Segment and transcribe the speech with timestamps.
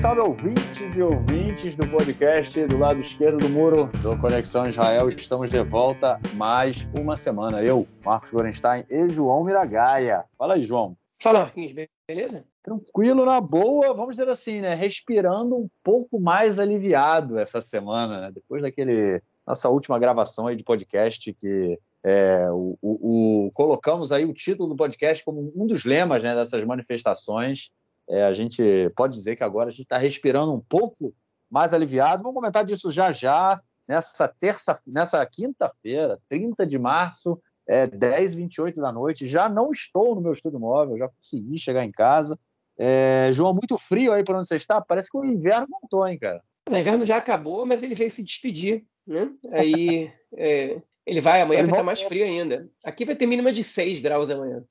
[0.00, 5.10] salve ouvintes e ouvintes do podcast do lado esquerdo do muro do Conexão Israel.
[5.10, 7.62] Estamos de volta mais uma semana.
[7.62, 10.24] Eu, Marcos Gorenstein e João Miragaia.
[10.38, 10.96] Fala aí, João.
[11.22, 11.74] Fala, Marquinhos,
[12.08, 12.46] beleza?
[12.62, 14.74] Tranquilo, na boa, vamos dizer assim, né?
[14.74, 18.32] Respirando um pouco mais aliviado essa semana, né?
[18.32, 24.24] Depois daquele nossa última gravação aí de podcast que é, o, o, o, colocamos aí
[24.24, 27.70] o título do podcast como um dos lemas né, dessas manifestações.
[28.08, 28.62] É, a gente
[28.96, 31.14] pode dizer que agora a gente está respirando um pouco
[31.50, 32.22] mais aliviado.
[32.22, 38.80] Vamos comentar disso já já, nessa terça, nessa quinta-feira, 30 de março, é, 10 28
[38.80, 39.28] da noite.
[39.28, 42.38] Já não estou no meu estúdio móvel, já consegui chegar em casa.
[42.78, 44.80] É, João, muito frio aí para onde você está?
[44.80, 46.42] Parece que o inverno voltou, hein, cara?
[46.70, 48.84] O inverno já acabou, mas ele veio se despedir.
[49.06, 49.30] Né?
[49.52, 52.70] Aí é, ele vai, amanhã ele vai estar mais frio ainda.
[52.84, 54.64] Aqui vai ter mínima de 6 graus amanhã.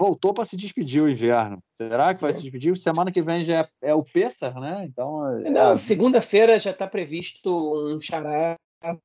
[0.00, 1.58] Voltou para se despedir o inverno.
[1.76, 2.34] Será que vai é.
[2.34, 2.74] se despedir?
[2.78, 4.86] Semana que vem já é, é o Pêssar, né?
[4.90, 5.50] Então, é...
[5.50, 7.50] Não, segunda-feira já está previsto
[7.86, 8.56] um xará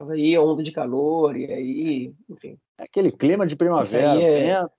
[0.10, 2.58] aí, onda de calor, e aí, enfim.
[2.80, 4.22] É aquele clima de primavera.
[4.22, 4.64] É...
[4.64, 4.70] Né?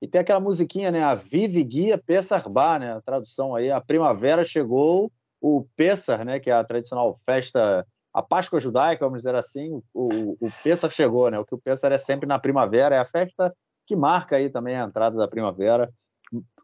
[0.00, 1.02] E tem aquela musiquinha, né?
[1.02, 2.92] A Vive Guia Pessar Bar, né?
[2.92, 6.38] A tradução aí, a primavera chegou, o Pessar, né?
[6.38, 11.28] Que é a tradicional festa a Páscoa judaica, vamos dizer assim, o, o Pêssar chegou,
[11.28, 11.38] né?
[11.38, 13.52] O que o Pêssar é sempre na primavera, é a festa
[13.86, 15.90] que marca aí também a entrada da primavera,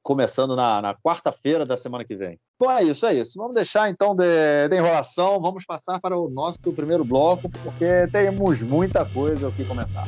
[0.02, 2.38] começando na, na quarta-feira da semana que vem.
[2.58, 3.34] Bom, é isso, é isso.
[3.36, 8.62] Vamos deixar então de, de enrolação, vamos passar para o nosso primeiro bloco, porque temos
[8.62, 10.06] muita coisa o que comentar.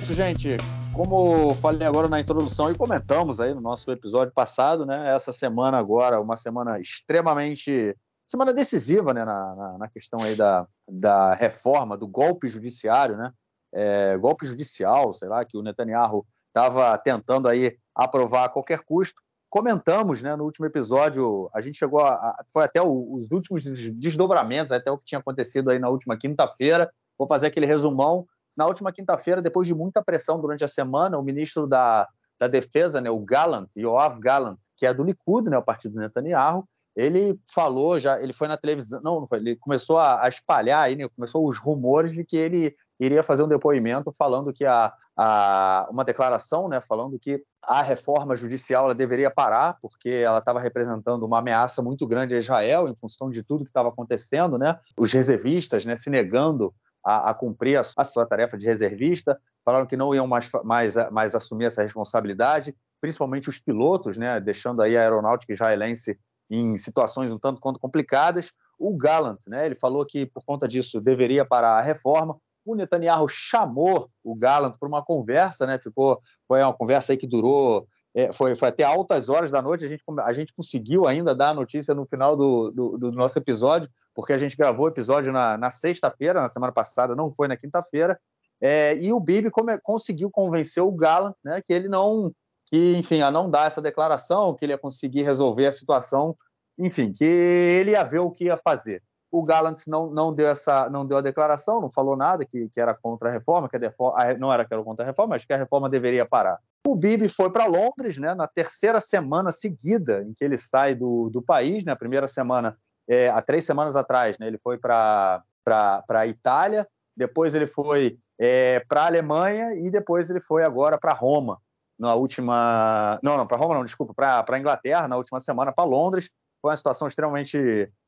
[0.00, 0.56] Isso, gente
[0.98, 5.14] como falei agora na introdução e comentamos aí no nosso episódio passado, né?
[5.14, 7.96] Essa semana agora, uma semana extremamente
[8.28, 13.32] semana decisiva, né, na, na, na questão aí da, da reforma, do golpe judiciário, né?
[13.72, 19.20] É, golpe judicial, sei lá, que o Netanyahu estava tentando aí aprovar a qualquer custo.
[19.50, 23.64] Comentamos, né, no último episódio, a gente chegou a, foi até o, os últimos
[23.94, 26.90] desdobramentos, até o que tinha acontecido aí na última quinta-feira.
[27.18, 28.26] Vou fazer aquele resumão
[28.56, 32.08] na última quinta-feira, depois de muita pressão durante a semana, o ministro da,
[32.38, 36.00] da Defesa, né, o Gallant, Yoav Gallant, que é do Likud, né, o partido do
[36.00, 40.28] Netanyahu, ele falou já, ele foi na televisão, não, não foi, ele começou a, a
[40.28, 44.64] espalhar aí, né, começou os rumores de que ele iria fazer um depoimento falando que
[44.64, 50.38] a, a uma declaração, né, falando que a reforma judicial ela deveria parar porque ela
[50.38, 54.58] estava representando uma ameaça muito grande a Israel em função de tudo que estava acontecendo,
[54.58, 59.38] né, os reservistas, né, se negando a, a cumprir a, a, sua tarefa de reservista,
[59.64, 64.82] falaram que não iam mais, mais, mais assumir essa responsabilidade, principalmente os pilotos, né, deixando
[64.82, 66.18] aí a aeronáutica israelense
[66.50, 68.52] em situações um tanto quanto complicadas.
[68.78, 72.36] O Gallant, né, ele falou que por conta disso deveria parar a reforma.
[72.64, 77.26] O Netanyahu chamou o Gallant para uma conversa, né, ficou foi uma conversa aí que
[77.26, 79.84] durou é, foi, foi, até altas horas da noite.
[79.84, 83.38] A gente, a gente conseguiu ainda dar a notícia no final do, do, do nosso
[83.38, 87.46] episódio, porque a gente gravou o episódio na, na sexta-feira, na semana passada, não foi
[87.46, 88.18] na quinta-feira.
[88.60, 92.32] É, e o Bibi come, conseguiu convencer o Gallant né, que ele não,
[92.70, 96.36] que enfim, a não dar essa declaração, que ele ia conseguir resolver a situação,
[96.78, 99.02] enfim, que ele ia ver o que ia fazer.
[99.30, 102.80] O Gallant não, não deu essa, não deu a declaração, não falou nada que, que
[102.80, 105.52] era contra a reforma, que a, não era que era contra a reforma, mas que
[105.52, 106.58] a reforma deveria parar.
[106.86, 111.28] O Bibi foi para Londres, né, na terceira semana seguida em que ele sai do,
[111.30, 111.84] do país.
[111.84, 116.86] Né, a primeira semana é, há três semanas atrás, né, ele foi para a Itália,
[117.14, 121.58] depois ele foi é, para a Alemanha e depois ele foi agora para Roma,
[121.98, 123.18] na última.
[123.22, 126.30] Não, não, para Roma não, desculpa, para a Inglaterra, na última semana, para Londres.
[126.60, 127.58] Foi uma situação extremamente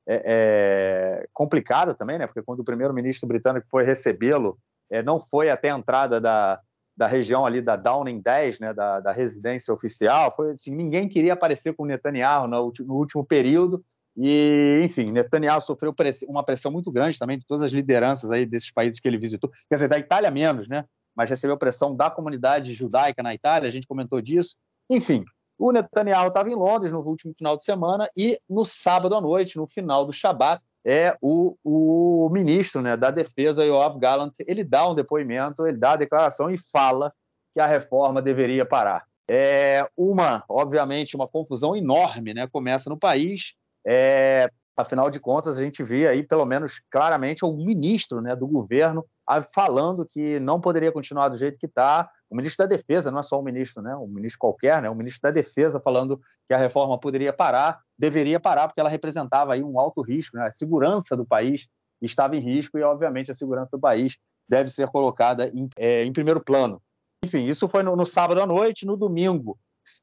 [0.09, 2.27] é, é, complicada também, né?
[2.27, 4.59] Porque quando o primeiro-ministro britânico foi recebê-lo,
[4.91, 6.61] é, não foi até a entrada da,
[6.97, 11.33] da região ali da Downing 10, né, da, da residência oficial, foi assim, ninguém queria
[11.33, 13.83] aparecer com Netanyahu no, no último período,
[14.17, 15.95] e, enfim, Netanyahu sofreu
[16.29, 19.51] uma pressão muito grande também de todas as lideranças aí desses países que ele visitou,
[19.69, 20.85] quer dizer, da Itália menos, né?
[21.15, 24.57] Mas recebeu pressão da comunidade judaica na Itália, a gente comentou disso.
[24.89, 25.25] Enfim,
[25.59, 29.59] o Netanyahu estava em Londres no último final de semana e no sábado à noite,
[29.59, 34.89] no final do Shabat, é o, o ministro né, da Defesa, Yoav Gallant, ele dá
[34.89, 37.13] um depoimento, ele dá a declaração e fala
[37.53, 39.05] que a reforma deveria parar.
[39.29, 42.49] É uma, obviamente, uma confusão enorme, né?
[42.51, 43.55] Começa no país
[43.87, 48.47] é, afinal de contas, a gente vê aí, pelo menos claramente, o ministro né, do
[48.47, 49.05] governo
[49.55, 52.11] falando que não poderia continuar do jeito que está.
[52.29, 53.95] O ministro da Defesa, não é só o ministro, né?
[53.97, 54.91] Um ministro qualquer, né?
[54.91, 59.55] O ministro da Defesa falando que a reforma poderia parar, deveria parar, porque ela representava
[59.55, 60.47] aí um alto risco, né?
[60.47, 61.67] A segurança do país
[62.03, 64.17] estava em risco e, obviamente, a segurança do país
[64.49, 66.83] deve ser colocada em, é, em primeiro plano.
[67.25, 68.87] Enfim, isso foi no, no sábado à noite.
[68.87, 69.59] No domingo,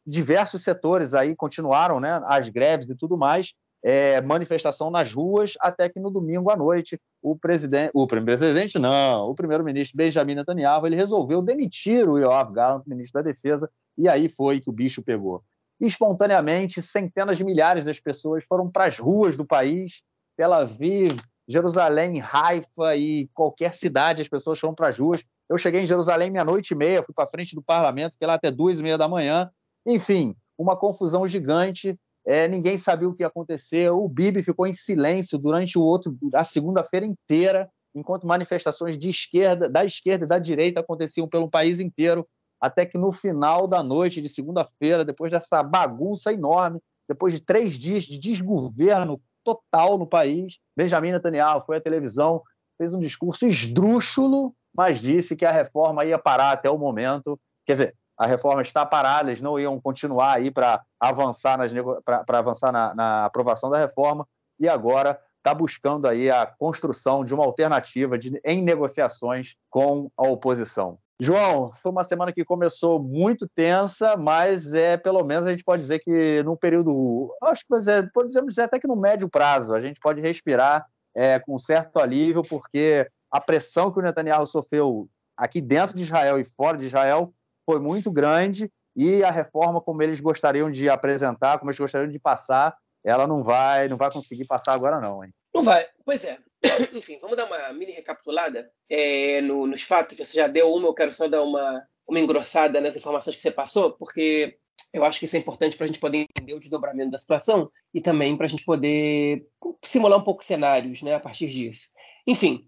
[0.06, 3.53] diversos setores aí continuaram, né, as greves e tudo mais,
[3.88, 9.30] é, manifestação nas ruas, até que no domingo à noite o presidente, o presidente não,
[9.30, 14.28] o primeiro-ministro Benjamin Netanyahu, ele resolveu demitir o Yoav Gallant, ministro da Defesa, e aí
[14.28, 15.42] foi que o bicho pegou.
[15.80, 20.01] Espontaneamente, centenas de milhares das pessoas foram para as ruas do país,
[20.36, 21.18] Tel Aviv,
[21.48, 25.24] Jerusalém, Haifa e qualquer cidade, as pessoas foram para as ruas.
[25.50, 28.51] Eu cheguei em Jerusalém meia-noite e meia, fui para frente do parlamento, fiquei lá até
[28.51, 29.50] duas e meia da manhã.
[29.86, 33.89] Enfim, uma confusão gigante é, ninguém sabia o que ia acontecer.
[33.89, 39.69] O Bibi ficou em silêncio durante o outro, a segunda-feira inteira, enquanto manifestações de esquerda,
[39.69, 42.27] da esquerda e da direita aconteciam pelo país inteiro,
[42.59, 47.75] até que no final da noite de segunda-feira, depois dessa bagunça enorme, depois de três
[47.75, 52.44] dias de desgoverno total no país, Benjamin Netanyahu foi à televisão,
[52.77, 57.39] fez um discurso esdrúxulo, mas disse que a reforma ia parar até o momento.
[57.65, 61.72] Quer dizer, a reforma está parada, eles não iam continuar aí para avançar, nas,
[62.04, 64.28] para avançar na, na, aprovação da reforma,
[64.60, 70.28] e agora está buscando aí a construção de uma alternativa de, em negociações com a
[70.28, 70.98] oposição.
[71.19, 75.81] João, foi uma semana que começou muito tensa, mas é pelo menos a gente pode
[75.81, 79.81] dizer que num período, acho que é, podemos dizer até que no médio prazo, a
[79.81, 80.86] gente pode respirar
[81.16, 86.40] é, com certo alívio, porque a pressão que o Netanyahu sofreu aqui dentro de Israel
[86.40, 87.34] e fora de Israel
[87.68, 92.18] foi muito grande e a reforma como eles gostariam de apresentar, como eles gostariam de
[92.18, 92.74] passar,
[93.04, 95.31] ela não vai, não vai conseguir passar agora não, hein?
[95.54, 95.86] Não vai.
[96.06, 96.38] Pois é.
[96.94, 100.18] Enfim, vamos dar uma mini recapitulada é, no, nos fatos.
[100.18, 103.52] Você já deu uma, eu quero só dar uma, uma engrossada nas informações que você
[103.52, 104.58] passou, porque
[104.94, 107.70] eu acho que isso é importante para a gente poder entender o desdobramento da situação
[107.94, 109.46] e também para a gente poder
[109.84, 111.88] simular um pouco cenários né, a partir disso.
[112.25, 112.68] Enfim,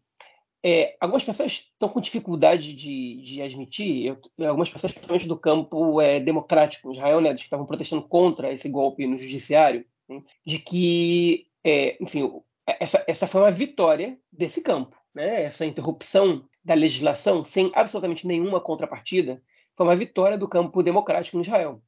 [0.63, 4.05] é, algumas pessoas estão com dificuldade de, de admitir,
[4.37, 8.67] eu, algumas pessoas, principalmente do campo é, democrático, Israel, né, que estavam protestando contra esse
[8.67, 12.29] golpe no judiciário, né, de que, é, enfim,
[12.65, 14.97] essa, essa foi uma vitória desse campo.
[15.13, 19.41] Né, essa interrupção da legislação sem absolutamente nenhuma contrapartida
[19.75, 21.81] foi uma vitória do campo democrático no Israel.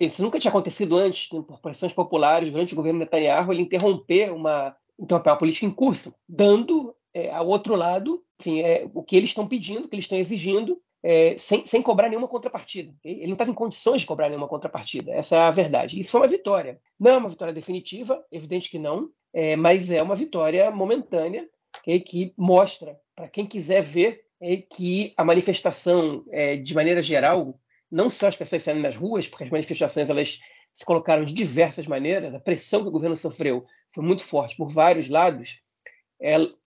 [0.00, 4.30] Isso nunca tinha acontecido antes, né, por pressões populares, durante o governo Netanyahu, ele interromper
[4.32, 9.16] uma, interromper uma política em curso, dando é, ao outro lado, enfim, é, o que
[9.16, 12.94] eles estão pedindo, o que eles estão exigindo, é, sem, sem cobrar nenhuma contrapartida.
[13.02, 15.98] Ele não estava em condições de cobrar nenhuma contrapartida, essa é a verdade.
[15.98, 16.78] Isso foi uma vitória.
[17.00, 21.48] Não é uma vitória definitiva, evidente que não, é, mas é uma vitória momentânea
[21.80, 27.58] okay, que mostra, para quem quiser ver, é, que a manifestação, é, de maneira geral,
[27.90, 30.40] não só as pessoas saindo nas ruas, porque as manifestações elas
[30.70, 33.64] se colocaram de diversas maneiras, a pressão que o governo sofreu
[33.94, 35.62] foi muito forte por vários lados,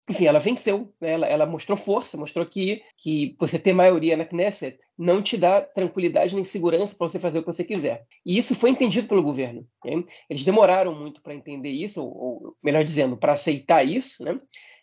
[0.08, 1.12] enfim, ela venceu, né?
[1.12, 5.60] ela, ela, mostrou força, mostrou que, que você ter maioria na Knesset não te dá
[5.60, 8.04] tranquilidade nem segurança para você fazer o que você quiser.
[8.24, 9.66] E isso foi entendido pelo governo.
[9.84, 10.02] Né?
[10.28, 14.40] Eles demoraram muito para entender isso, ou, ou, melhor dizendo, para aceitar isso, né?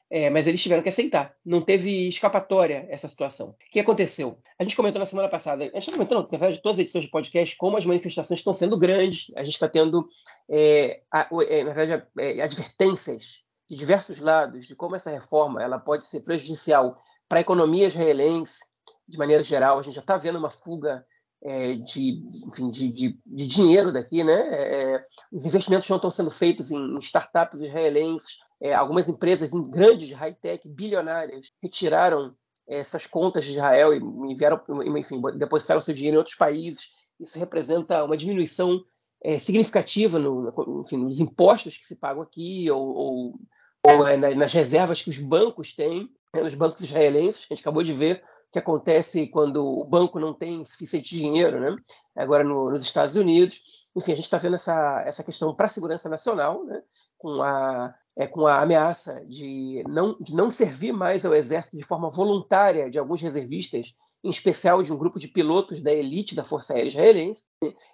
[0.07, 1.35] É, mas eles tiveram que aceitar.
[1.43, 3.49] Não teve escapatória essa situação.
[3.49, 4.37] O que aconteceu?
[4.59, 7.05] A gente comentou na semana passada, a gente está comentando, na verdade, todas as edições
[7.05, 9.31] de podcast, como as manifestações estão sendo grandes.
[9.35, 10.07] A gente está tendo,
[10.49, 15.79] é, a, é, na verdade, é, advertências de diversos lados de como essa reforma ela
[15.79, 18.59] pode ser prejudicial para a economia israelense
[19.07, 19.79] de maneira geral.
[19.79, 21.05] A gente já está vendo uma fuga
[21.43, 24.33] é, de, enfim, de, de, de, dinheiro daqui, né?
[24.33, 28.39] É, é os investimentos não estão sendo feitos em, startups israelenses.
[28.61, 32.35] É, algumas empresas grandes de high-tech, bilionárias, retiraram
[32.67, 34.59] é, essas contas de Israel e, vieram,
[34.97, 36.89] enfim, depositaram seu dinheiro em outros países.
[37.19, 38.83] Isso representa uma diminuição
[39.23, 43.39] é, significativa no, enfim, nos impostos que se pagam aqui ou, ou
[43.85, 47.45] ou é, nas reservas que os bancos têm, né, nos bancos israelenses.
[47.49, 51.75] A gente acabou de ver que acontece quando o banco não tem suficiente dinheiro, né?
[52.15, 53.59] agora no, nos Estados Unidos.
[53.95, 56.81] Enfim, a gente está vendo essa, essa questão para a segurança nacional, né?
[57.17, 61.83] com, a, é, com a ameaça de não, de não servir mais ao exército de
[61.83, 63.93] forma voluntária de alguns reservistas
[64.25, 67.45] em especial de um grupo de pilotos da elite da Força Aérea Israelense,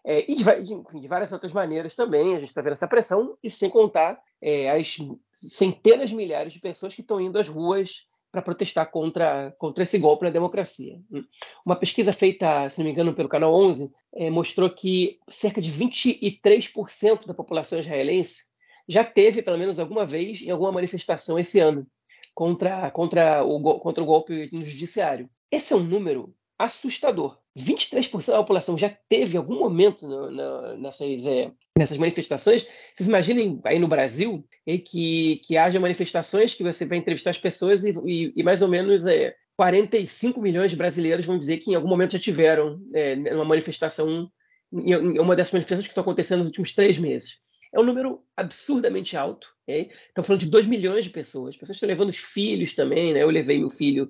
[0.05, 3.37] é, e de, enfim, de, várias outras maneiras também, a gente está vendo essa pressão,
[3.43, 4.97] e sem contar é, as
[5.33, 10.23] centenas milhares de pessoas que estão indo às ruas para protestar contra, contra esse golpe
[10.23, 11.01] na democracia.
[11.65, 15.69] Uma pesquisa feita, se não me engano, pelo Canal 11, é, mostrou que cerca de
[15.69, 18.51] 23% da população israelense
[18.87, 21.85] já teve, pelo menos alguma vez, em alguma manifestação esse ano
[22.33, 25.29] contra, contra, o, contra o golpe no judiciário.
[25.51, 27.37] Esse é um número assustador.
[27.57, 32.65] 23% da população já teve algum momento no, no, nessas, é, nessas manifestações.
[32.93, 37.37] Vocês imaginem aí no Brasil é, que, que haja manifestações que você vai entrevistar as
[37.37, 41.71] pessoas e, e, e mais ou menos é, 45 milhões de brasileiros vão dizer que
[41.71, 44.31] em algum momento já tiveram é, uma manifestação
[44.73, 47.39] em uma dessas manifestações que estão acontecendo nos últimos três meses.
[47.73, 49.47] É um número absurdamente alto.
[49.63, 49.91] Okay?
[50.23, 51.55] Falando de 2 milhões de pessoas.
[51.55, 53.13] As pessoas estão levando os filhos também.
[53.13, 53.23] Né?
[53.23, 54.09] Eu levei meu filho,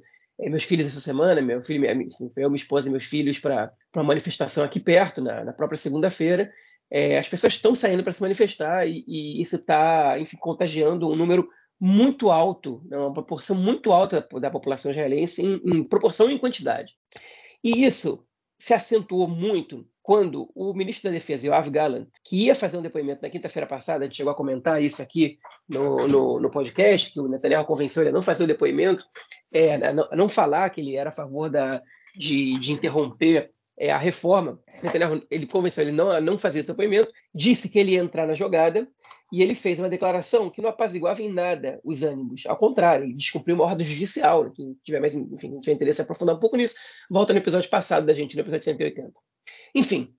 [0.50, 2.08] meus filhos essa semana, meu filho, minha,
[2.38, 6.52] eu, minha esposa e meus filhos para uma manifestação aqui perto, na, na própria segunda-feira.
[6.90, 11.16] É, as pessoas estão saindo para se manifestar e, e isso está, enfim, contagiando um
[11.16, 11.48] número
[11.80, 12.98] muito alto, né?
[12.98, 16.94] uma proporção muito alta da, da população israelense em, em proporção e em quantidade.
[17.64, 18.26] E isso
[18.62, 23.24] se acentuou muito quando o ministro da Defesa, Yoav Gallant, que ia fazer um depoimento
[23.24, 27.20] na quinta-feira passada, a gente chegou a comentar isso aqui no, no, no, podcast, que
[27.20, 29.04] o Netanyahu convenceu ele a não fazer o depoimento,
[29.52, 31.82] é, não, não falar que ele era a favor da,
[32.16, 34.60] de, de interromper é, a reforma.
[34.84, 38.28] Netanyahu, ele convenceu ele não, a não fazer esse depoimento, disse que ele ia entrar
[38.28, 38.88] na jogada,
[39.32, 42.46] e ele fez uma declaração que não apaziguava em nada os ânimos.
[42.46, 44.52] Ao contrário, ele descumpriu uma ordem judicial.
[44.52, 46.76] Quem tiver mais enfim, tiver interesse em aprofundar um pouco nisso,
[47.10, 49.14] volta no episódio passado da gente, no episódio 180.
[49.74, 50.14] Enfim,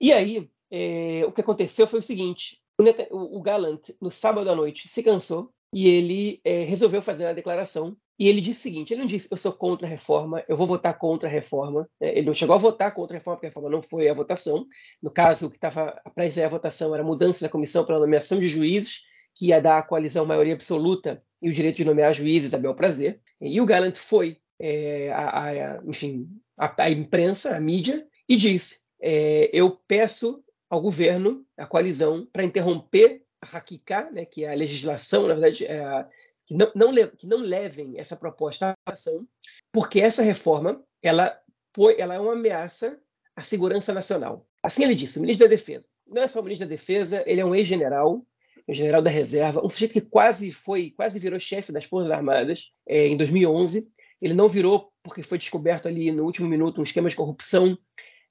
[0.00, 2.58] e aí é, o que aconteceu foi o seguinte:
[3.10, 7.96] o, Gallant, no sábado à noite, se cansou e ele é, resolveu fazer uma declaração.
[8.18, 10.66] E ele disse o seguinte: ele não disse eu sou contra a reforma, eu vou
[10.66, 11.88] votar contra a reforma.
[12.00, 14.14] É, ele não chegou a votar contra a reforma, porque a reforma não foi a
[14.14, 14.66] votação.
[15.02, 18.00] No caso, o que estava prestes a votação era a mudança da comissão para a
[18.00, 19.02] nomeação de juízes,
[19.34, 22.74] que ia dar à coalizão maioria absoluta e o direito de nomear juízes a bel
[22.74, 23.20] prazer.
[23.40, 28.84] E o Gallant foi, é, a, a, enfim, a, a imprensa, a mídia, e disse:
[29.00, 34.56] é, eu peço ao governo, à coalizão, para interromper a Hakika, né, que é a
[34.56, 36.08] legislação, na verdade, é a,
[36.46, 39.26] que, não, não, que não levem essa proposta à ação,
[39.72, 41.38] porque essa reforma ela,
[41.98, 42.98] ela é uma ameaça
[43.36, 44.46] à segurança nacional.
[44.62, 45.88] Assim ele disse, o ministro da Defesa.
[46.06, 48.24] Não é só o ministro da Defesa, ele é um ex-general,
[48.68, 52.72] um general da reserva, um sujeito que quase foi, quase virou chefe das Forças Armadas
[52.86, 53.88] é, em 2011.
[54.20, 57.78] Ele não virou porque foi descoberto ali no último minuto um esquema de corrupção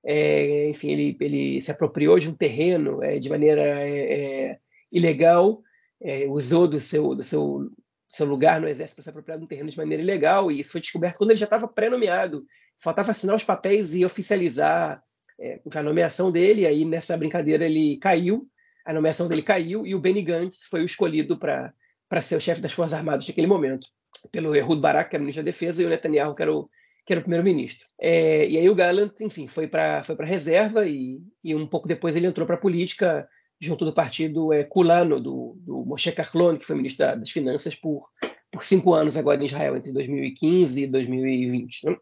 [0.04, 4.60] é, enfim, ele, ele se apropriou de um terreno é, de maneira é, é
[4.92, 5.64] ilegal,
[6.02, 7.72] é, usou do seu, do seu,
[8.14, 10.72] seu lugar no exército para se apropriar de um terreno de maneira ilegal, e isso
[10.72, 12.46] foi descoberto quando ele já estava pré-nomeado.
[12.80, 15.02] Faltava assinar os papéis e oficializar
[15.40, 18.48] é, a nomeação dele, e aí nessa brincadeira ele caiu,
[18.86, 22.62] a nomeação dele caiu, e o Benny Gantz foi o escolhido para ser o chefe
[22.62, 23.88] das Forças Armadas naquele momento,
[24.32, 26.70] pelo Ehud Barak, que era o ministro da Defesa, e o Netanyahu, que era o
[27.06, 27.86] que era o primeiro-ministro.
[28.00, 31.86] É, e aí o Gallant, enfim, foi para foi a reserva e, e um pouco
[31.86, 33.28] depois ele entrou para a política
[33.60, 37.76] junto do partido é, Kulano, do, do Moshe Carlone, que foi ministro da, das Finanças
[37.76, 38.08] por,
[38.52, 41.86] por cinco anos agora em Israel, entre 2015 e 2020.
[41.86, 41.98] Né?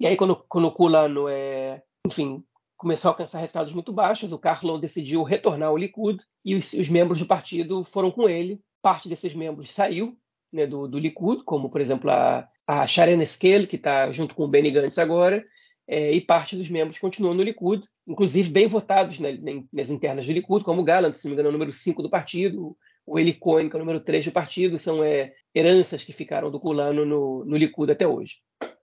[0.00, 2.42] E aí quando, quando o Kulano, é, enfim,
[2.76, 6.88] começou a alcançar resultados muito baixos, o Carlon decidiu retornar ao Likud e os, os
[6.88, 8.60] membros do partido foram com ele.
[8.82, 10.16] Parte desses membros saiu
[10.52, 14.44] né, do, do Likud, como, por exemplo, a a Sharon Esquel, que está junto com
[14.44, 15.42] o Benny Gantz agora,
[15.88, 19.38] é, e parte dos membros continuam no Likud, inclusive bem votados né,
[19.72, 22.10] nas internas do Likud, como Gallant, se não me engano, é o número 5 do
[22.10, 26.50] partido, o Eli que é o número 3 do partido, são é, heranças que ficaram
[26.50, 28.36] do Culano no, no Likud até hoje.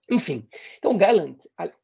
[0.08, 0.46] Enfim,
[0.78, 1.36] então Gallant,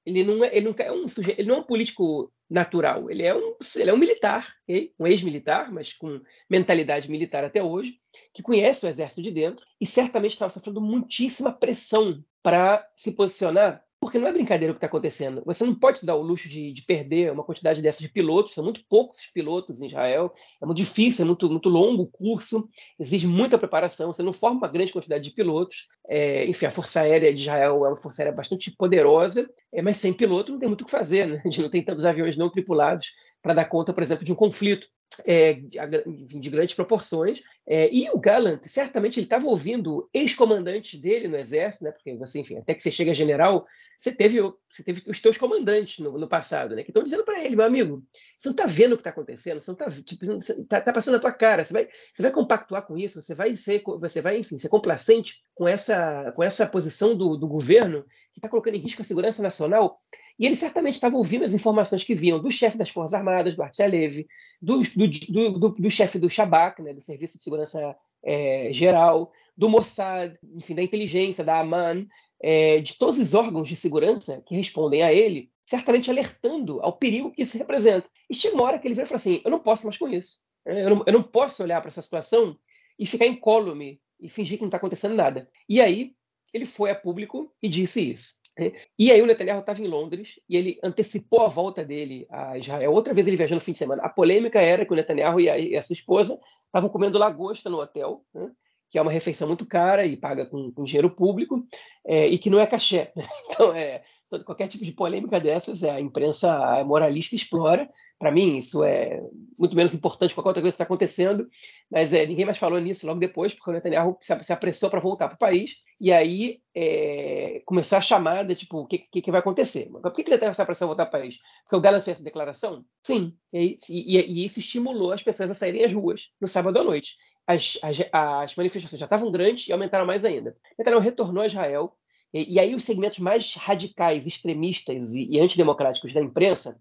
[0.06, 3.24] ele não é, ele não é um sujeito, ele não é um político natural, ele
[3.24, 4.92] é um, ele é um militar, okay?
[4.98, 7.98] um ex-militar, mas com mentalidade militar até hoje,
[8.32, 13.82] que conhece o exército de dentro e certamente estava sofrendo muitíssima pressão para se posicionar,
[14.02, 15.44] porque não é brincadeira o que está acontecendo.
[15.46, 18.52] Você não pode se dar o luxo de, de, perder uma quantidade dessas de pilotos,
[18.52, 22.68] são muito poucos pilotos em Israel, é muito difícil, é muito, muito longo o curso,
[22.98, 25.86] exige muita preparação, você não forma uma grande quantidade de pilotos.
[26.08, 29.98] É, enfim, a Força Aérea de Israel é uma força aérea bastante poderosa, é, mas
[29.98, 31.40] sem piloto não tem muito o que fazer, né?
[31.44, 33.06] a gente não tem tantos aviões não tripulados
[33.40, 34.88] para dar conta, por exemplo, de um conflito
[35.26, 37.42] é, de grandes proporções.
[37.66, 41.92] É, e o Gallant, certamente, ele estava ouvindo ex-comandantes dele no exército, né?
[41.92, 43.66] porque você, enfim, até que você chega a general,
[43.98, 46.82] você teve, você teve os teus comandantes no, no passado, né?
[46.82, 48.02] que estão dizendo para ele, meu amigo,
[48.36, 50.26] você não está vendo o que está acontecendo, você não está tipo,
[50.66, 53.56] tá, tá, passando na tua cara, você vai, você vai compactuar com isso, você vai
[53.56, 58.38] ser, você vai, enfim, ser complacente com essa, com essa posição do, do governo que
[58.38, 60.00] está colocando em risco a segurança nacional.
[60.38, 63.62] E ele certamente estava ouvindo as informações que vinham do chefe das Forças Armadas, do
[63.62, 64.26] Artsy Levy,
[64.60, 69.68] do, do, do, do, chefe do Shabak, né, do Serviço de Segurança é, Geral, do
[69.68, 72.06] Mossad, enfim, da inteligência, da Aman,
[72.40, 77.30] é, de todos os órgãos de segurança que respondem a ele, certamente alertando ao perigo
[77.30, 78.08] que isso representa.
[78.28, 80.08] E chega uma hora que ele vira e fala assim: eu não posso mais com
[80.08, 80.40] isso.
[80.64, 82.56] Eu não, eu não posso olhar para essa situação
[82.98, 85.48] e ficar incólume e fingir que não está acontecendo nada.
[85.68, 86.14] E aí
[86.52, 88.34] ele foi a público e disse isso.
[88.58, 92.58] É, e aí o Netanyahu estava em Londres e ele antecipou a volta dele a
[92.58, 92.92] Israel.
[92.92, 94.02] Outra vez ele viajou no fim de semana.
[94.02, 97.70] A polêmica era que o Netanyahu e a, e a sua esposa estavam comendo lagosta
[97.70, 98.50] no hotel, né?
[98.90, 101.66] que é uma refeição muito cara e paga com, com dinheiro público,
[102.06, 103.12] é, e que não é caché.
[103.46, 104.02] Então, é,
[104.32, 107.88] todo, qualquer tipo de polêmica dessas, é, a imprensa moralista explora.
[108.18, 109.20] Para mim, isso é
[109.58, 111.46] muito menos importante que qualquer outra coisa que está acontecendo,
[111.90, 115.28] mas é, ninguém mais falou nisso logo depois, porque o Netanyahu se, apressou para voltar
[115.28, 119.40] para o país, e aí é, começou a chamada, tipo, o que, que, que vai
[119.40, 119.90] acontecer?
[119.90, 121.38] Por que, que o Netanyahu se apressou a voltar para o país?
[121.64, 122.84] Porque o Gallant fez essa declaração?
[123.06, 126.84] Sim, e, e, e isso estimulou as pessoas a saírem às ruas no sábado à
[126.84, 127.16] noite.
[127.46, 130.56] As, as, as manifestações já estavam grandes e aumentaram mais ainda.
[130.78, 131.92] Netanyahu retornou a Israel,
[132.32, 136.80] e, e, aí os segmentos mais radicais, extremistas e, e, antidemocráticos da imprensa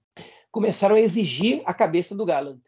[0.52, 2.60] começaram a exigir a cabeça do Gallant.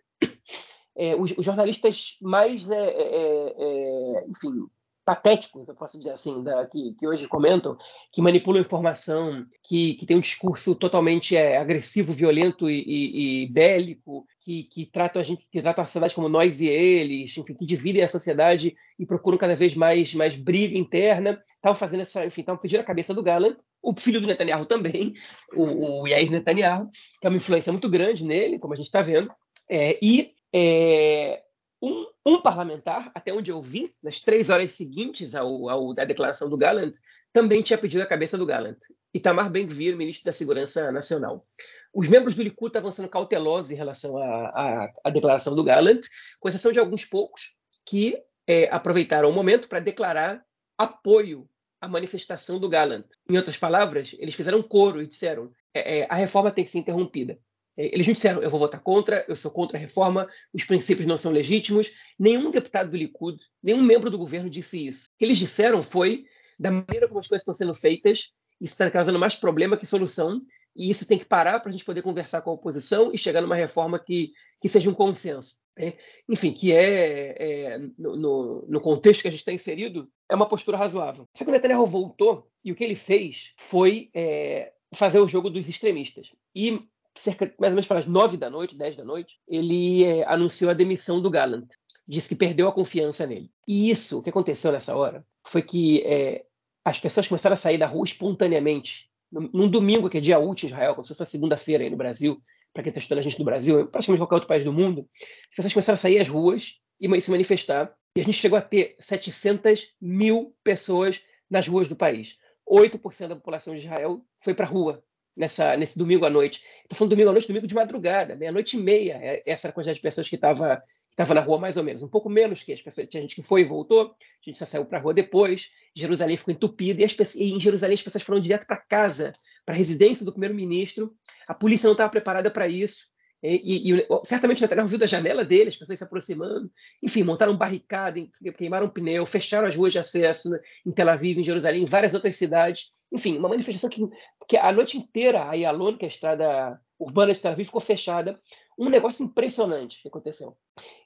[0.95, 4.67] É, os, os, jornalistas mais, é, é, é enfim,
[5.05, 7.77] patéticos, eu posso dizer assim, da, que, que, hoje comentam,
[8.11, 13.47] que manipulam informação, que, que tem um discurso totalmente é, agressivo, violento e, e, e
[13.47, 17.53] bélico, que, que tratam a gente, que tratam a sociedade como nós e eles, enfim,
[17.53, 22.25] que dividem a sociedade e procuram cada vez mais, mais briga interna, estavam fazendo essa,
[22.25, 25.13] enfim, estavam pedindo a cabeça do Gallant, o filho do Netanyahu também,
[25.53, 29.01] o, o Yair Netanyahu, que é uma influência muito grande nele, como a gente está
[29.01, 29.29] vendo,
[29.69, 31.41] é, e é,
[31.83, 36.49] um, um, parlamentar, até onde eu vi, nas três horas seguintes ao, ao, à declaração
[36.49, 36.93] do Gallant,
[37.33, 38.77] também tinha pedido a cabeça do Gallant.
[39.13, 41.45] Itamar Ben-Gvir, ministro da Segurança Nacional.
[41.93, 45.99] Os membros do Likud estavam sendo cautelosos em relação à, declaração do Gallant,
[46.39, 50.41] com exceção de alguns poucos que é, aproveitaram o momento para declarar
[50.77, 51.49] apoio
[51.81, 53.05] à manifestação do Gallant.
[53.29, 56.79] Em outras palavras, eles fizeram coro e disseram é, é, a reforma tem que ser
[56.79, 57.37] interrompida.
[57.77, 61.07] É, eles não disseram, eu vou votar contra, eu sou contra a reforma, os princípios
[61.07, 61.91] não são legítimos.
[62.17, 65.05] Nenhum deputado do Likud, nenhum membro do governo disse isso.
[65.07, 66.25] O que eles disseram foi,
[66.59, 70.41] da maneira como as coisas estão sendo feitas, isso está causando mais problema que solução,
[70.75, 73.41] e isso tem que parar para a gente poder conversar com a oposição e chegar
[73.41, 75.57] numa reforma que, que seja um consenso.
[75.77, 75.93] Né?
[76.27, 80.77] Enfim, que é, é no, no, contexto que a gente está inserido, é uma postura
[80.77, 81.27] razoável.
[81.35, 85.49] Só que o Netanyahu voltou e o que ele fez foi é, fazer o jogo
[85.49, 86.31] dos extremistas.
[86.55, 90.25] E cerca mais ou menos para as nove da noite, dez da noite, ele é,
[90.27, 91.67] anunciou a demissão do Gallant.
[92.07, 93.49] Disse que perdeu a confiança nele.
[93.67, 96.45] E isso, o que aconteceu nessa hora, foi que é,
[96.83, 99.09] as pessoas começaram a sair da rua espontaneamente.
[99.31, 102.39] Num, domingo, que é dia útil em Israel, como se fosse segunda-feira aí no Brasil,
[102.71, 105.07] para quem está estudando a gente no Brasil, praticamente qualquer outro país do mundo,
[105.49, 107.95] as pessoas começaram a sair às ruas e se manifestar.
[108.15, 112.37] E a gente chegou a ter 700 mil pessoas nas ruas do país.
[112.69, 115.03] 8% da população de Israel foi para a rua
[115.35, 116.63] nessa, nesse domingo à noite.
[116.83, 119.19] Estou falando domingo à noite, domingo de madrugada, meia-noite e meia.
[119.21, 120.81] É, essa era a quantidade de pessoas que estava
[121.13, 123.07] estava na rua mais ou menos, um pouco menos que as pessoas.
[123.07, 125.69] Tinha gente que foi e voltou, a gente só saiu para a rua depois.
[125.95, 129.75] Jerusalém ficou entupida e, as e em Jerusalém as pessoas foram direto para casa, para
[129.75, 131.15] a residência do primeiro-ministro.
[131.47, 133.12] A polícia não estava preparada para isso.
[133.43, 136.71] E, e, e, certamente o Netanyahu viu da janela dele, as pessoas se aproximando.
[137.03, 138.25] Enfim, montaram barricada,
[138.57, 142.13] queimaram pneu, fecharam as ruas de acesso né, em Tel Aviv, em Jerusalém, em várias
[142.13, 142.91] outras cidades.
[143.11, 144.01] Enfim, uma manifestação que,
[144.47, 147.81] que a noite inteira a Yalon, que é a estrada urbana de Tel Aviv, ficou
[147.81, 148.39] fechada.
[148.79, 150.55] Um negócio impressionante que aconteceu.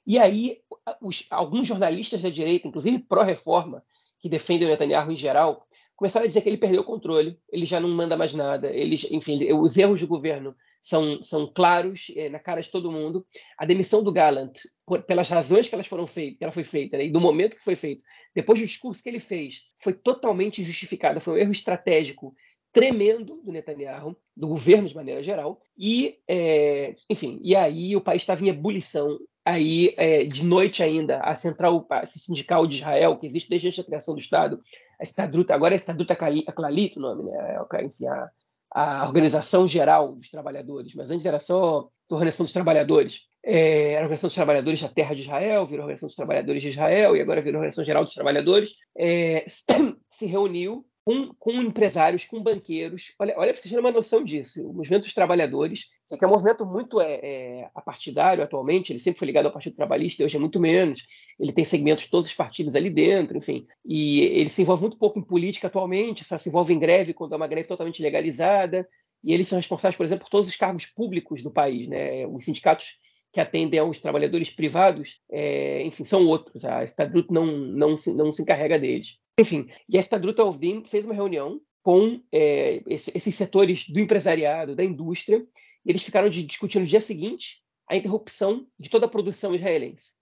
[0.06, 0.60] E aí,
[1.02, 3.82] os, alguns jornalistas da direita, inclusive pró-reforma,
[4.20, 7.66] que defendem o Netanyahu em geral, começaram a dizer que ele perdeu o controle, ele
[7.66, 12.28] já não manda mais nada, ele, enfim, os erros do governo são, são claros é,
[12.28, 13.26] na cara de todo mundo.
[13.56, 14.52] A demissão do Gallant,
[14.86, 17.64] por, pelas razões que, elas foram feitas, ela foi feita né, e do momento que
[17.64, 21.20] foi feito, depois do discurso que ele fez, foi totalmente justificada.
[21.20, 22.34] Foi um erro estratégico
[22.72, 25.60] tremendo do Netanyahu, do governo de maneira geral.
[25.76, 29.18] E, é, enfim, e aí o país estava em ebulição.
[29.44, 33.84] Aí, é, de noite ainda, a central a sindical de Israel, que existe desde a
[33.84, 34.60] criação do Estado,
[35.00, 37.56] a Estadruta, agora é Estadruta Clalit o nome, né?
[37.72, 38.30] É enfim, a,
[38.70, 43.28] a Organização Geral dos Trabalhadores, mas antes era só a Organização dos Trabalhadores.
[43.44, 46.62] É, era a Organização dos Trabalhadores da Terra de Israel, virou a Organização dos Trabalhadores
[46.62, 49.44] de Israel e agora virou a Organização Geral dos Trabalhadores, é,
[50.10, 53.14] se reuniu com, com, empresários, com banqueiros.
[53.18, 54.62] Olha, olha para vocês terem uma noção disso.
[54.68, 59.18] O movimento dos trabalhadores, que é um movimento muito é, é, apartidário atualmente, ele sempre
[59.18, 61.06] foi ligado ao Partido Trabalhista, hoje é muito menos.
[61.40, 63.66] Ele tem segmentos de todos os partidos ali dentro, enfim.
[63.86, 67.32] E ele se envolve muito pouco em política atualmente, só se envolve em greve quando
[67.32, 68.86] é uma greve totalmente legalizada.
[69.24, 71.88] E eles são responsáveis, por exemplo, por todos os cargos públicos do país.
[71.88, 72.26] Né?
[72.26, 72.98] Os sindicatos
[73.32, 76.66] que atendem aos trabalhadores privados, é, enfim, são outros.
[76.66, 79.18] A Estadrut não, não, se, não se encarrega deles.
[79.38, 84.84] Enfim, e a Estadrut Alvdim fez uma reunião com é, esses setores do empresariado, da
[84.84, 85.46] indústria,
[85.86, 90.18] e eles ficaram de discutir no dia seguinte a interrupção de toda a produção israelense.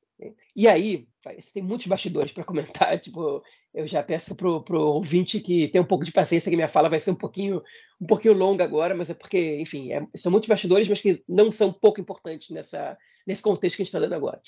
[0.55, 1.07] E aí,
[1.53, 2.99] tem muitos bastidores para comentar.
[3.01, 3.43] Tipo,
[3.75, 6.89] eu já peço para o ouvinte que tenha um pouco de paciência, que minha fala
[6.89, 7.63] vai ser um pouquinho,
[8.01, 11.51] um pouquinho longa agora, mas é porque, enfim, é, são muitos bastidores, mas que não
[11.53, 14.41] são pouco importantes nessa, nesse contexto que a gente está dando agora.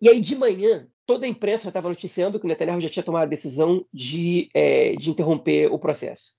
[0.00, 3.24] E aí, de manhã, toda a imprensa estava noticiando que o Netanyahu já tinha tomado
[3.24, 6.38] a decisão de, é, de interromper o processo.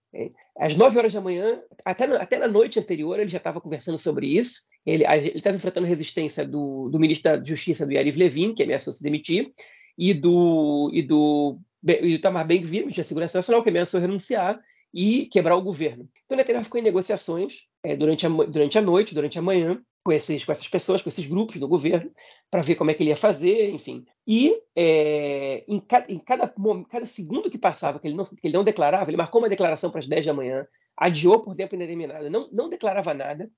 [0.58, 3.98] Às 9 horas da manhã, até na, até na noite anterior, ele já estava conversando
[3.98, 4.62] sobre isso.
[4.86, 9.04] Ele estava enfrentando resistência do, do ministro da Justiça, do Yariv Levin, que ameaçou se
[9.04, 9.52] demitir,
[9.98, 14.60] e do, e do, e do Tamar Ben-Gvir, ministro Segurança Nacional, que ameaçou renunciar
[14.94, 16.10] e quebrar o governo.
[16.26, 20.12] Então, Netanyahu ficou em negociações é, durante, a, durante a noite, durante a manhã, com,
[20.12, 22.12] esses, com essas pessoas, com esses grupos do governo,
[22.50, 24.06] para ver como é que ele ia fazer, enfim.
[24.28, 26.54] E é, em, ca, em cada,
[26.90, 29.92] cada, segundo que passava que ele, não, que ele não declarava, ele marcou uma declaração
[29.92, 30.66] para as 10 da manhã,
[30.98, 33.50] adiou por tempo indeterminado, não, não declarava nada,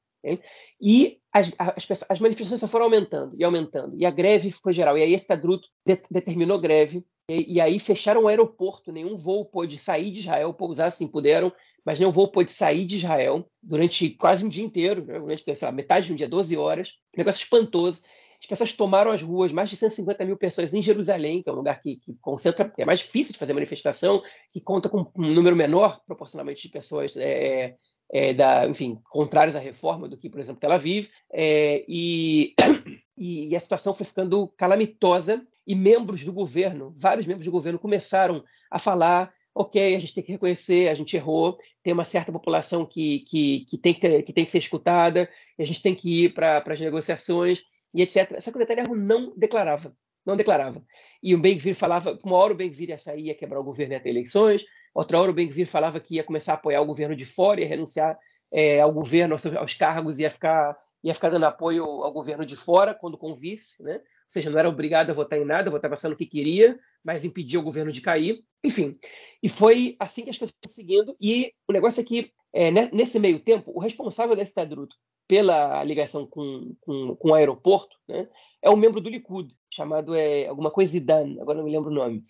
[0.80, 4.98] e as, as, as, manifestações foram aumentando e aumentando, e a greve foi geral.
[4.98, 9.46] E aí esse Tadruto de, determinou greve, e, e, aí fecharam o aeroporto, nenhum voo
[9.46, 11.54] pôde sair de Israel, pousar assim puderam,
[11.86, 15.20] mas nenhum voo pôde sair de Israel durante quase um dia inteiro, né?
[15.20, 18.02] durante lá, metade de um dia, 12 horas, um negócio espantoso.
[18.42, 21.56] As pessoas tomaram as ruas, mais de 150 mil pessoas em Jerusalém, que é um
[21.56, 25.56] lugar que, que concentra, é mais difícil de fazer manifestação, que conta com um número
[25.56, 27.76] menor, proporcionalmente, de pessoas é,
[28.12, 31.08] é, da, enfim, contrárias à reforma do que, por exemplo, Tel Aviv.
[31.32, 32.54] É, e,
[33.18, 38.44] e a situação foi ficando calamitosa e membros do governo, vários membros do governo começaram
[38.70, 42.86] a falar ok, a gente tem que reconhecer, a gente errou, tem uma certa população
[42.86, 46.26] que, que, que, tem, que, ter, que tem que ser escutada, a gente tem que
[46.26, 47.62] ir para as negociações
[47.94, 48.32] e etc.
[48.34, 49.96] Essa Netanyahu não declarava,
[50.26, 50.84] não declarava.
[51.22, 54.00] E o Ben-Gvir falava, uma hora o Ben-Gvir ia sair, ia quebrar o governo ia
[54.00, 57.26] ter eleições, outra hora o Ben-Gvir falava que ia começar a apoiar o governo de
[57.26, 58.18] fora, ia renunciar
[58.52, 62.56] é, ao governo, aos, aos cargos, ia ficar, ia ficar dando apoio ao governo de
[62.56, 64.02] fora, quando com vice, né?
[64.34, 67.60] Seja, não era obrigado a votar em nada, votava só no que queria, mas impedia
[67.60, 68.44] o governo de cair.
[68.64, 68.98] Enfim,
[69.42, 71.16] e foi assim que as coisas foram seguindo.
[71.22, 74.96] E o negócio é que, é, nesse meio tempo, o responsável desse Tadruto
[75.28, 78.28] pela ligação com, com, com o aeroporto né,
[78.62, 81.94] é um membro do Likud, chamado é, alguma coisa Idan, agora não me lembro o
[81.94, 82.24] nome.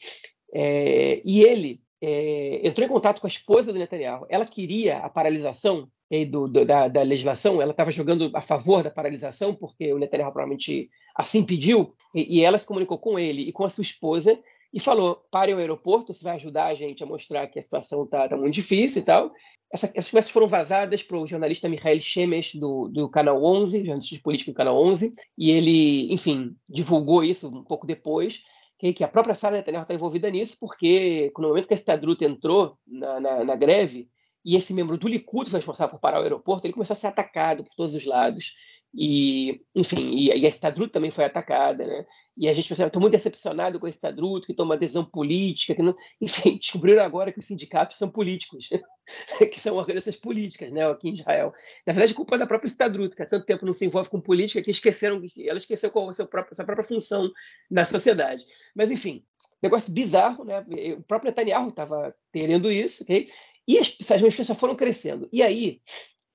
[0.53, 4.25] É, e ele é, entrou em contato com a esposa do Netanyahu.
[4.29, 5.89] Ela queria a paralisação
[6.25, 10.31] do, do, da, da, legislação, ela estava jogando a favor da paralisação, porque o Netanyahu
[10.31, 14.39] provavelmente assim pediu, e, e ela se comunicou com ele e com a sua esposa,
[14.73, 18.03] e falou: pare o aeroporto, isso vai ajudar a gente a mostrar que a situação
[18.03, 19.31] está tá muito difícil e tal.
[19.71, 24.19] Essa, essas conversas foram vazadas para o jornalista Michael Shemesh, do, do Canal 11, jornalista
[24.23, 28.43] político do Canal 11, e ele, enfim, divulgou isso um pouco depois,
[28.91, 32.77] que, a própria Sara Netanyahu está envolvida nisso, porque no momento que esse Tadruto entrou
[32.85, 34.09] na, na, na greve,
[34.45, 37.07] e esse membro do Likud foi responsável por parar o aeroporto, ele começou a ser
[37.07, 38.53] atacado por todos os lados.
[38.95, 42.05] E, enfim, e, e a Estadruto também foi atacada, né?
[42.35, 45.81] E a gente pensava, estou muito decepcionado com a Estadruto, que toma decisão política, que
[45.81, 45.95] não...
[46.21, 48.69] enfim, descobriram agora que os sindicatos são políticos,
[49.51, 51.53] que são organizações políticas, né, aqui em Israel.
[51.87, 54.61] Na verdade, culpa da própria Estadruto, que há tanto tempo não se envolve com política,
[54.61, 57.31] que esqueceram, ela esqueceu qual é a sua própria, sua própria função
[57.69, 58.43] na sociedade.
[58.75, 59.23] Mas, enfim,
[59.61, 60.65] negócio bizarro, né?
[60.97, 63.27] O próprio Netanyahu estava querendo isso, ok?
[63.67, 65.29] E as, as manifestações foram crescendo.
[65.31, 65.81] E aí,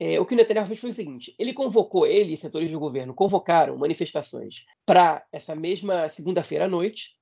[0.01, 2.79] é, o que o Netanyahu fez foi o seguinte: ele convocou, ele e setores do
[2.79, 7.17] governo convocaram manifestações para essa mesma segunda-feira à noite,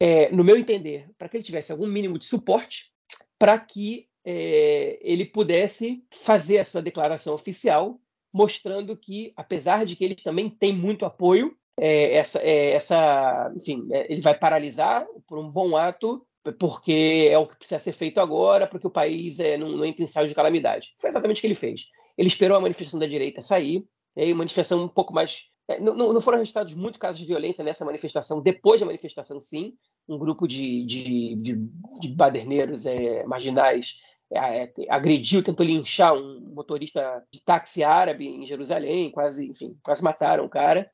[0.00, 2.92] é, no meu entender, para que ele tivesse algum mínimo de suporte,
[3.38, 8.00] para que é, ele pudesse fazer a sua declaração oficial,
[8.32, 13.86] mostrando que, apesar de que ele também tem muito apoio, é, essa, é, essa, enfim,
[13.90, 18.20] é, ele vai paralisar por um bom ato porque é o que precisa ser feito
[18.20, 20.94] agora, porque o país é, não, não entra em estado de calamidade.
[20.98, 21.88] Foi exatamente o que ele fez.
[22.16, 23.84] Ele esperou a manifestação da direita sair,
[24.16, 25.50] e aí, manifestação um pouco mais.
[25.68, 29.74] É, não, não foram registrados muitos casos de violência nessa manifestação, depois da manifestação, sim.
[30.06, 31.68] Um grupo de, de, de,
[32.00, 33.94] de baderneiros é, marginais
[34.30, 40.44] é, agrediu, tentou linchar um motorista de táxi árabe em Jerusalém, quase, enfim, quase mataram
[40.44, 40.90] o cara.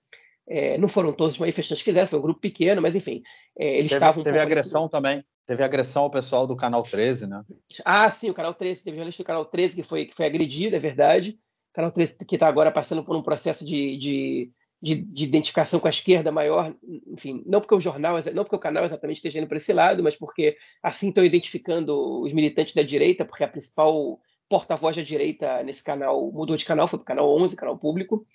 [0.49, 3.23] É, não foram todos os manifestantes que fizeram, foi um grupo pequeno, mas enfim,
[3.57, 4.23] eles teve, estavam.
[4.23, 5.25] Teve agressão também.
[5.47, 7.43] Teve agressão ao pessoal do Canal 13, né?
[7.85, 10.77] Ah, sim, o Canal 13, teve jornalista do Canal 13 que foi, que foi agredido,
[10.77, 11.39] é verdade.
[11.73, 15.81] O Canal 13 que está agora passando por um processo de, de, de, de, identificação
[15.81, 16.75] com a esquerda maior,
[17.09, 20.03] enfim, não porque o jornal, não porque o canal exatamente esteja indo para esse lado,
[20.03, 25.63] mas porque assim estão identificando os militantes da direita, porque a principal porta-voz da direita
[25.63, 28.27] nesse canal mudou de canal, foi para o canal 11, canal público.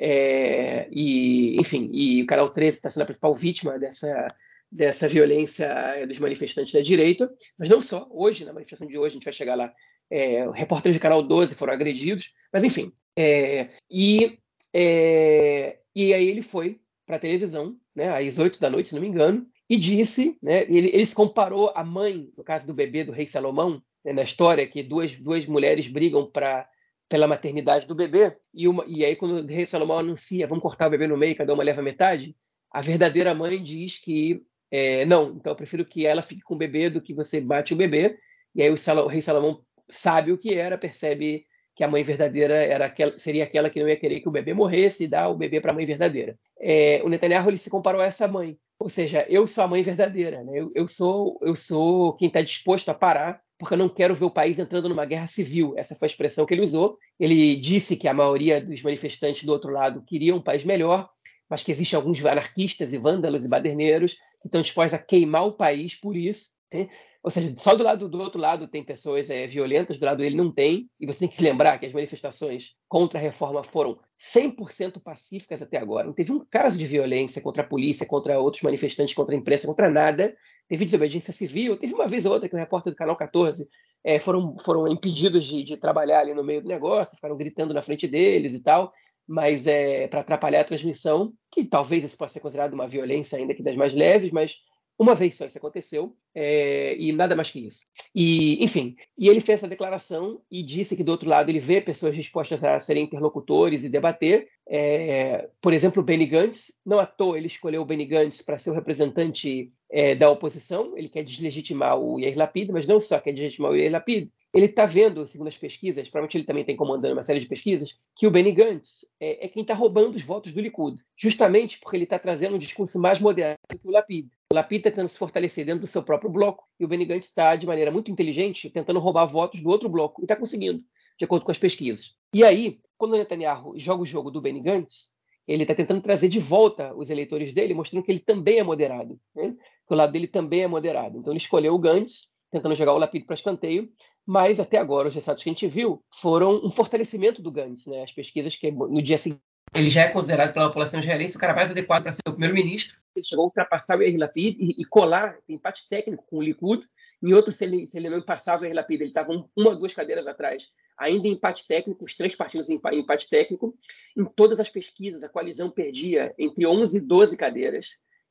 [0.00, 4.28] É, e, enfim, e o canal 13 está sendo a principal vítima dessa
[4.70, 8.06] dessa violência eh, dos manifestantes da direita, mas não só.
[8.10, 9.72] Hoje, na manifestação de hoje, a gente vai chegar lá,
[10.10, 12.92] é, repórteres do Canal 12 foram agredidos, mas enfim.
[13.16, 14.38] É, e,
[14.72, 19.02] é, e aí ele foi para a televisão, né, às 8 da noite, se não
[19.02, 23.02] me engano, e disse, né, ele, ele se comparou à mãe, no caso do bebê
[23.02, 26.68] do rei Salomão, né, na história, que duas, duas mulheres brigam para
[27.08, 30.88] pela maternidade do bebê, e, uma, e aí quando o rei Salomão anuncia, vamos cortar
[30.88, 32.36] o bebê no meio, cada uma leva metade,
[32.70, 36.58] a verdadeira mãe diz que é, não, então eu prefiro que ela fique com o
[36.58, 38.18] bebê do que você bate o bebê.
[38.54, 42.02] E aí o, Sal, o rei Salomão sabe o que era, percebe que a mãe
[42.02, 45.28] verdadeira era aquela, seria aquela que não ia querer que o bebê morresse e dar
[45.28, 46.36] o bebê para a mãe verdadeira.
[46.60, 49.82] É, o Netanyahu ele se comparou a essa mãe, ou seja, eu sou a mãe
[49.82, 50.58] verdadeira, né?
[50.58, 54.24] eu, eu sou eu sou quem está disposto a parar porque eu não quero ver
[54.24, 55.74] o país entrando numa guerra civil.
[55.76, 56.96] Essa foi a expressão que ele usou.
[57.18, 61.10] Ele disse que a maioria dos manifestantes do outro lado queriam um país melhor,
[61.50, 65.94] mas que existem alguns anarquistas e vândalos e baderneiros estão dispostos a queimar o país
[65.94, 66.50] por isso.
[66.72, 66.88] Né?
[67.22, 70.36] Ou seja, só do lado do outro lado tem pessoas é, violentas, do lado dele
[70.36, 70.88] não tem.
[71.00, 75.60] E você tem que se lembrar que as manifestações contra a reforma foram 100% pacíficas
[75.60, 76.06] até agora.
[76.06, 79.66] Não teve um caso de violência contra a polícia, contra outros manifestantes, contra a imprensa,
[79.66, 80.34] contra nada.
[80.68, 81.76] Teve desobediência civil.
[81.76, 83.68] Teve uma vez ou outra que o repórter do Canal 14
[84.04, 87.82] é, foram, foram impedidos de, de trabalhar ali no meio do negócio, ficaram gritando na
[87.82, 88.92] frente deles e tal
[89.28, 93.54] mas é para atrapalhar a transmissão, que talvez isso possa ser considerado uma violência ainda
[93.54, 94.56] que das mais leves, mas
[94.98, 97.82] uma vez só isso aconteceu, é, e nada mais que isso.
[98.12, 101.80] E, enfim, e ele fez essa declaração e disse que, do outro lado, ele vê
[101.80, 104.48] pessoas dispostas a serem interlocutores e debater.
[104.68, 108.70] É, por exemplo, Benny Gantz, não à toa ele escolheu o Benny Gantz para ser
[108.70, 113.32] o representante é, da oposição, ele quer deslegitimar o Yair Lapid, mas não só quer
[113.32, 117.14] deslegitimar o Yair Lapid, ele está vendo, segundo as pesquisas, provavelmente ele também tem comandando
[117.14, 120.52] uma série de pesquisas, que o Benny Gantz é, é quem está roubando os votos
[120.52, 124.28] do Likud, justamente porque ele está trazendo um discurso mais moderado que o Lapid.
[124.50, 127.26] O Lapid está tentando se fortalecer dentro do seu próprio bloco e o Benny Gantz
[127.26, 130.82] está, de maneira muito inteligente, tentando roubar votos do outro bloco e está conseguindo,
[131.18, 132.14] de acordo com as pesquisas.
[132.34, 136.28] E aí, quando o Netanyahu joga o jogo do Benny Gantz, ele está tentando trazer
[136.28, 139.54] de volta os eleitores dele, mostrando que ele também é moderado, né?
[139.86, 141.18] que o lado dele também é moderado.
[141.18, 143.90] Então ele escolheu o Gantz, tentando jogar o Lapid para escanteio,
[144.28, 148.02] mas até agora os resultados que a gente viu foram um fortalecimento do Gantz, né?
[148.02, 149.40] As pesquisas que no dia seguinte
[149.74, 152.98] ele já é considerado pela população israelense o cara mais adequado para ser o primeiro-ministro.
[153.16, 156.86] Ele chegou a ultrapassar o Yair Lapid e, e colar, empate técnico com o Likud.
[157.22, 159.76] Em outro, se ele, se ele não passava o Yair Lapid, ele estava uma ou
[159.76, 160.64] duas cadeiras atrás,
[160.98, 163.74] ainda em empate técnico, os três partidos em empate técnico.
[164.14, 167.86] Em todas as pesquisas, a coalizão perdia entre 11 e 12 cadeiras,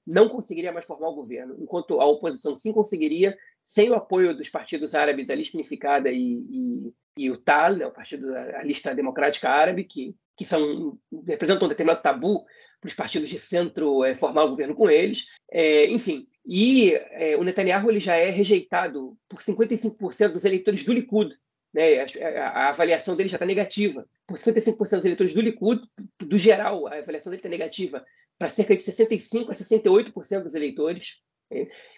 [0.07, 4.47] não conseguiria mais formar o governo, enquanto a oposição sim conseguiria sem o apoio dos
[4.47, 8.95] partidos árabes, a Lista Unificada e, e, e o TAL, né, o partido, a Lista
[8.95, 12.45] Democrática Árabe, que, que são, representam um determinado tabu
[12.79, 15.25] para os partidos de centro é, formar o governo com eles.
[15.51, 20.93] É, enfim, e é, o Netanyahu ele já é rejeitado por 55% dos eleitores do
[20.93, 21.35] Likud.
[21.73, 21.99] Né?
[21.99, 24.07] A, a, avaliação dele já está negativa.
[24.25, 25.81] Por 55% dos eleitores do Likud,
[26.19, 28.05] do geral, a avaliação dele está negativa
[28.37, 31.21] para cerca de 65% a 68% dos eleitores.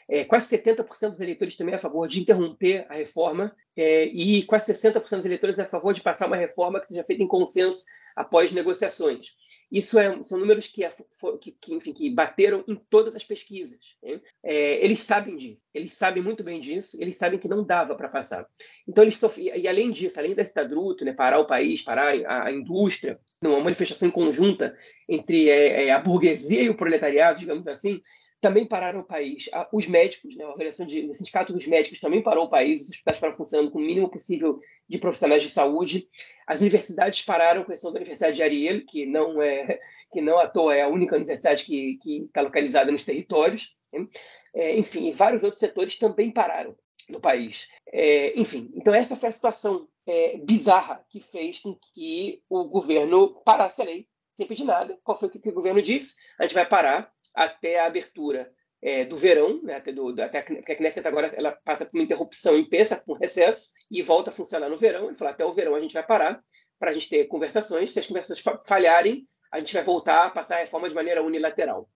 [0.08, 4.44] É, quase 70% dos eleitores também é a favor de interromper a reforma é, e
[4.44, 7.28] quase 60% dos eleitores é a favor de passar uma reforma que seja feita em
[7.28, 7.86] consenso
[8.20, 9.38] após negociações.
[9.72, 10.92] Isso é, são números que, é,
[11.40, 13.96] que, que, enfim, que bateram em todas as pesquisas.
[14.04, 14.20] Né?
[14.44, 18.10] É, eles sabem disso, eles sabem muito bem disso, eles sabem que não dava para
[18.10, 18.46] passar.
[18.86, 22.48] Então, eles sofriam, e além disso, além desse estadruto, né, parar o país, parar a,
[22.48, 24.78] a indústria, numa manifestação conjunta
[25.08, 28.02] entre é, é, a burguesia e o proletariado, digamos assim,
[28.42, 29.50] também pararam o país.
[29.72, 32.90] Os médicos, né, a organização de, o sindicato dos médicos também parou o país, os
[32.90, 36.10] hospitais estavam funcionando com o mínimo possível de profissionais de saúde.
[36.48, 39.80] As universidades pararam, com exceção da Universidade de Ariel, que não é
[40.12, 43.78] que não à toa é a única universidade que está localizada nos territórios.
[43.94, 44.08] Né?
[44.56, 46.76] É, enfim, e vários outros setores também pararam
[47.08, 47.68] no país.
[47.88, 53.42] É, enfim, então essa foi a situação é, bizarra que fez com que o governo
[53.46, 54.08] parasse a lei
[54.40, 54.98] sem pedir nada.
[55.04, 56.16] Qual foi o que o governo disse?
[56.40, 60.76] A gente vai parar até a abertura é, do verão, né, até, do, até a
[60.76, 64.78] Knesset agora ela passa por uma interrupção Pêssar, com recesso, e volta a funcionar no
[64.78, 65.08] verão.
[65.08, 66.42] Ele falou, até o verão a gente vai parar
[66.80, 67.92] para a gente ter conversações.
[67.92, 71.90] Se as conversas falharem, a gente vai voltar a passar a reforma de maneira unilateral.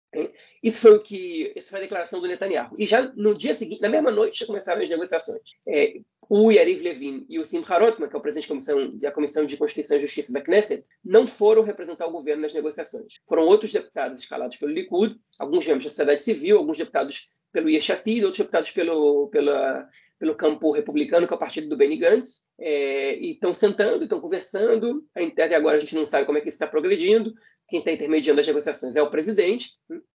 [0.62, 2.76] Isso foi o que, essa foi a declaração do Netanyahu.
[2.78, 5.42] E já no dia seguinte, na mesma noite, já começaram as negociações.
[5.68, 5.96] É,
[6.30, 9.46] o Yariv Levin e o Simcha Rotman, que é o presidente da comissão, da comissão
[9.46, 13.16] de Constituição e Justiça da Knesset, não foram representar o governo nas negociações.
[13.28, 18.26] Foram outros deputados escalados pelo Likud, alguns membros da sociedade civil, alguns deputados pelo Yeshatid,
[18.26, 19.88] outros deputados pelo, pela,
[20.20, 24.20] pelo campo republicano, que é o partido do Benny Gantz, é, e estão sentando, estão
[24.20, 25.06] conversando.
[25.16, 27.34] Até agora a gente não sabe como é que isso está progredindo.
[27.70, 29.72] Quem está intermediando as negociações é o presidente.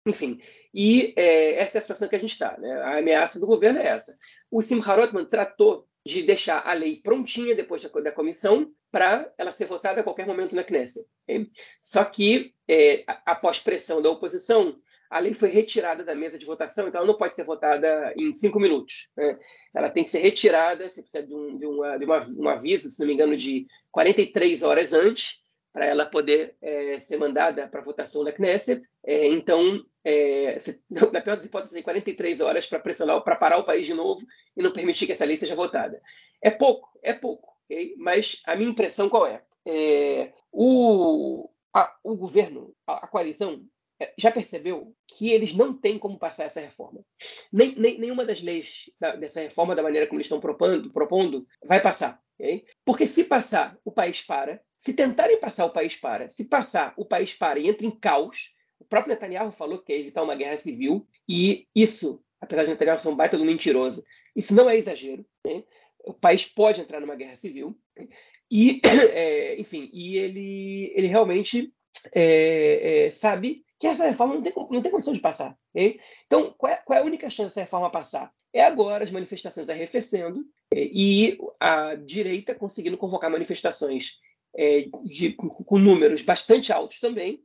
[0.06, 0.40] Enfim,
[0.74, 2.58] e é, essa é a situação que a gente está.
[2.58, 2.72] Né?
[2.82, 4.16] A ameaça do governo é essa.
[4.52, 9.52] O Simcha Rotman tratou de deixar a lei prontinha depois da, da comissão para ela
[9.52, 11.08] ser votada a qualquer momento na Knesset.
[11.24, 11.50] Okay?
[11.82, 14.78] Só que, é, após pressão da oposição,
[15.14, 18.34] a lei foi retirada da mesa de votação, então ela não pode ser votada em
[18.34, 19.12] cinco minutos.
[19.16, 19.38] Né?
[19.72, 22.90] Ela tem que ser retirada, você precisa de um, de uma, de uma, um aviso,
[22.90, 27.84] se não me engano, de 43 horas antes, para ela poder é, ser mandada para
[27.84, 28.82] votação na Knesset.
[29.06, 30.58] É, então, é,
[30.90, 34.26] na pior das hipóteses, tem 43 horas para pressionar, para parar o país de novo
[34.58, 36.02] e não permitir que essa lei seja votada.
[36.42, 37.94] É pouco, é pouco, okay?
[38.00, 39.44] mas a minha impressão qual é?
[39.64, 43.64] é o, a, o governo, a, a coalizão,
[44.18, 47.06] já percebeu que eles não têm como passar essa reforma.
[47.52, 51.48] Nem, nem, nenhuma das leis da, dessa reforma, da maneira como eles estão propondo, propondo
[51.66, 52.22] vai passar.
[52.40, 52.66] Okay?
[52.84, 54.62] Porque se passar, o país para.
[54.74, 56.30] Se tentarem passar, o país para.
[56.30, 58.54] Se passar, o país para e entra em caos.
[58.80, 61.08] O próprio Netanyahu falou que quer evitar uma guerra civil.
[61.28, 64.04] E isso, apesar de Netanyahu ser um baita do mentiroso,
[64.36, 65.26] isso não é exagero.
[65.46, 65.66] Okay?
[66.06, 67.78] O país pode entrar numa guerra civil.
[68.52, 68.82] E,
[69.14, 71.74] é, enfim, e ele, ele realmente
[72.14, 75.58] é, é, sabe que essa reforma não tem, não tem condição de passar.
[75.72, 76.00] Okay?
[76.26, 78.32] Então, qual é, qual é a única chance dessa reforma passar?
[78.54, 84.22] É agora as manifestações arrefecendo e a direita conseguindo convocar manifestações
[84.56, 87.44] é, de, com números bastante altos também,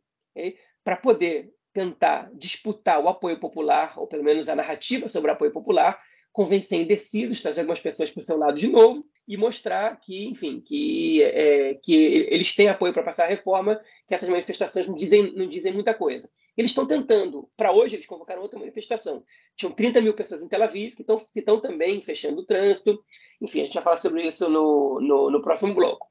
[0.84, 5.50] para poder tentar disputar o apoio popular, ou pelo menos a narrativa sobre o apoio
[5.50, 10.24] popular, convencer indecisos, trazer algumas pessoas para o seu lado de novo e mostrar que,
[10.24, 11.94] enfim, que, é, que
[12.30, 15.92] eles têm apoio para passar a reforma, que essas manifestações não dizem, não dizem muita
[15.92, 16.30] coisa.
[16.56, 19.22] Eles estão tentando, para hoje eles convocaram outra manifestação.
[19.54, 23.04] Tinham 30 mil pessoas em Tel Aviv que estão, que também fechando o trânsito.
[23.40, 26.08] Enfim, a gente vai falar sobre isso no, no, no próximo bloco.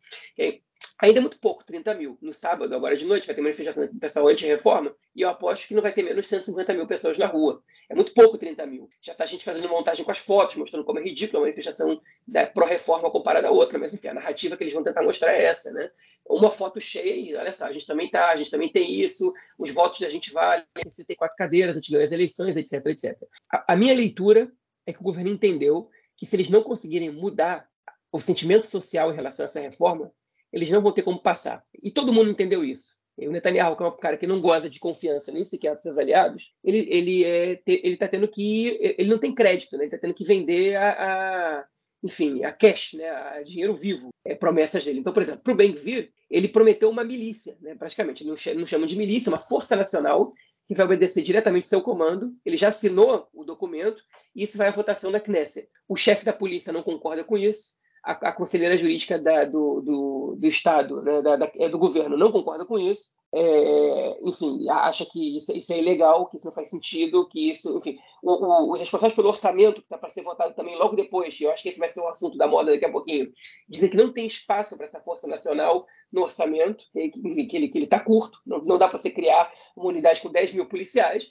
[1.02, 2.18] Ainda é muito pouco, 30 mil.
[2.22, 5.74] No sábado, agora de noite, vai ter manifestação do pessoal anti-reforma e eu aposto que
[5.74, 7.62] não vai ter menos de 150 mil pessoas na rua.
[7.90, 8.90] É muito pouco 30 mil.
[9.02, 12.02] Já está a gente fazendo montagem com as fotos, mostrando como é ridícula a manifestação
[12.28, 15.44] da pró-reforma comparada à outra, mas enfim, a narrativa que eles vão tentar mostrar é
[15.44, 15.90] essa, né?
[16.26, 19.72] Uma foto cheia olha só, a gente também tá, a gente também tem isso, os
[19.72, 23.18] votos da gente valem, 64 cadeiras, a gente ganhou as eleições, etc, etc.
[23.50, 24.52] A, a minha leitura
[24.86, 27.70] é que o governo entendeu que se eles não conseguirem mudar
[28.12, 30.12] o sentimento social em relação a essa reforma,
[30.52, 31.64] eles não vão ter como passar.
[31.82, 32.98] E todo mundo entendeu isso.
[33.20, 35.98] O Netanyahu, que é um cara que não goza de confiança nem sequer dos seus
[35.98, 39.84] aliados, ele ele é, ele está tendo que ele não tem crédito, né?
[39.84, 41.66] Ele está tendo que vender a, a,
[42.04, 43.10] enfim a cash, né?
[43.10, 45.00] A dinheiro vivo, é, promessas dele.
[45.00, 47.74] Então, por exemplo, para o Ben-Gvir, ele prometeu uma milícia, né?
[47.74, 50.32] Praticamente, não, não chamam de milícia, uma força nacional
[50.68, 52.36] que vai obedecer diretamente seu comando.
[52.46, 54.04] Ele já assinou o documento
[54.36, 55.68] e isso vai à votação da Knesset.
[55.88, 57.78] O chefe da polícia não concorda com isso
[58.08, 62.18] a, a conselheira jurídica da, do, do, do, Estado, né, da, da, é do governo,
[62.18, 63.18] não concorda com isso.
[63.34, 67.78] É, enfim, acha que isso, isso, é ilegal, que isso não faz sentido, que isso,
[67.78, 71.38] enfim, o, o, os responsáveis pelo orçamento, que está para ser votado também logo depois,
[71.42, 73.30] eu acho que esse vai ser o assunto da moda daqui a pouquinho,
[73.68, 77.84] dizem que não tem espaço para essa força nacional no orçamento, que, enfim, que ele
[77.84, 81.30] está curto, não, não dá para você criar uma unidade com 10 mil policiais.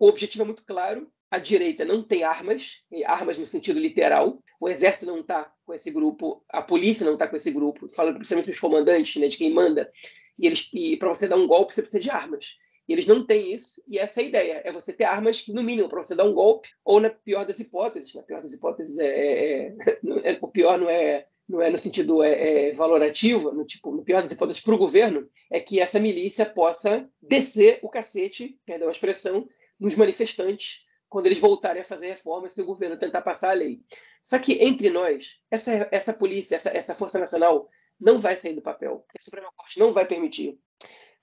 [0.00, 4.42] O objetivo é muito claro, a direita não tem armas, armas no sentido literal.
[4.60, 8.16] O exército não está com esse grupo, a polícia não está com esse grupo, falando
[8.16, 9.90] principalmente dos comandantes, né, de quem manda.
[10.38, 12.56] E eles, e para você dar um golpe, você precisa de armas.
[12.88, 15.52] E eles não têm isso, e essa é a ideia: é você ter armas que,
[15.52, 18.52] no mínimo, para você dar um golpe, ou na pior das hipóteses, na pior das
[18.52, 22.72] hipóteses, é, é, é, é o pior não é não é no sentido é, é,
[22.72, 27.08] valorativo, no, tipo, no pior das hipóteses para o governo, é que essa milícia possa
[27.20, 32.62] descer o cacete, perdão a expressão, nos manifestantes quando eles voltarem a fazer reformas se
[32.62, 33.82] o governo tentar passar a lei.
[34.22, 37.68] Só que entre nós, essa, essa polícia, essa, essa Força Nacional
[38.00, 39.04] não vai sair do papel.
[39.14, 40.58] A Suprema Corte não vai permitir.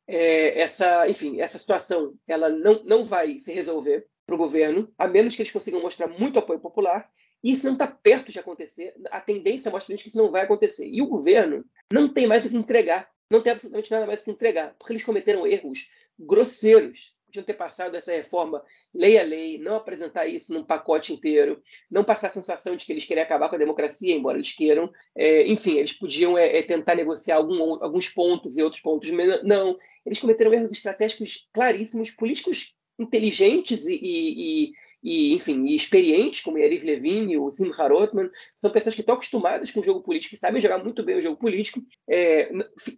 [0.06, 5.08] É, essa, enfim, essa situação ela não, não vai se resolver para o governo, a
[5.08, 7.10] menos que eles consigam mostrar muito apoio popular.
[7.41, 8.93] E isso não está perto de acontecer.
[9.10, 10.88] A tendência mostra que isso não vai acontecer.
[10.88, 13.10] E o governo não tem mais o que entregar.
[13.32, 17.54] Não tem absolutamente nada mais o que entregar, porque eles cometeram erros grosseiros podiam ter
[17.54, 22.32] passado essa reforma lei a lei, não apresentar isso num pacote inteiro, não passar a
[22.32, 24.91] sensação de que eles querem acabar com a democracia, embora eles queiram.
[25.15, 29.10] É, enfim, eles podiam é, é, tentar negociar algum, alguns pontos e outros pontos.
[29.43, 34.71] Não, eles cometeram erros estratégicos claríssimos, políticos inteligentes e, e,
[35.04, 39.15] e enfim, e experientes, como Yariv Levin e o Simcha Rotman, são pessoas que estão
[39.15, 42.50] acostumadas com o jogo político e sabem jogar muito bem o jogo político, é,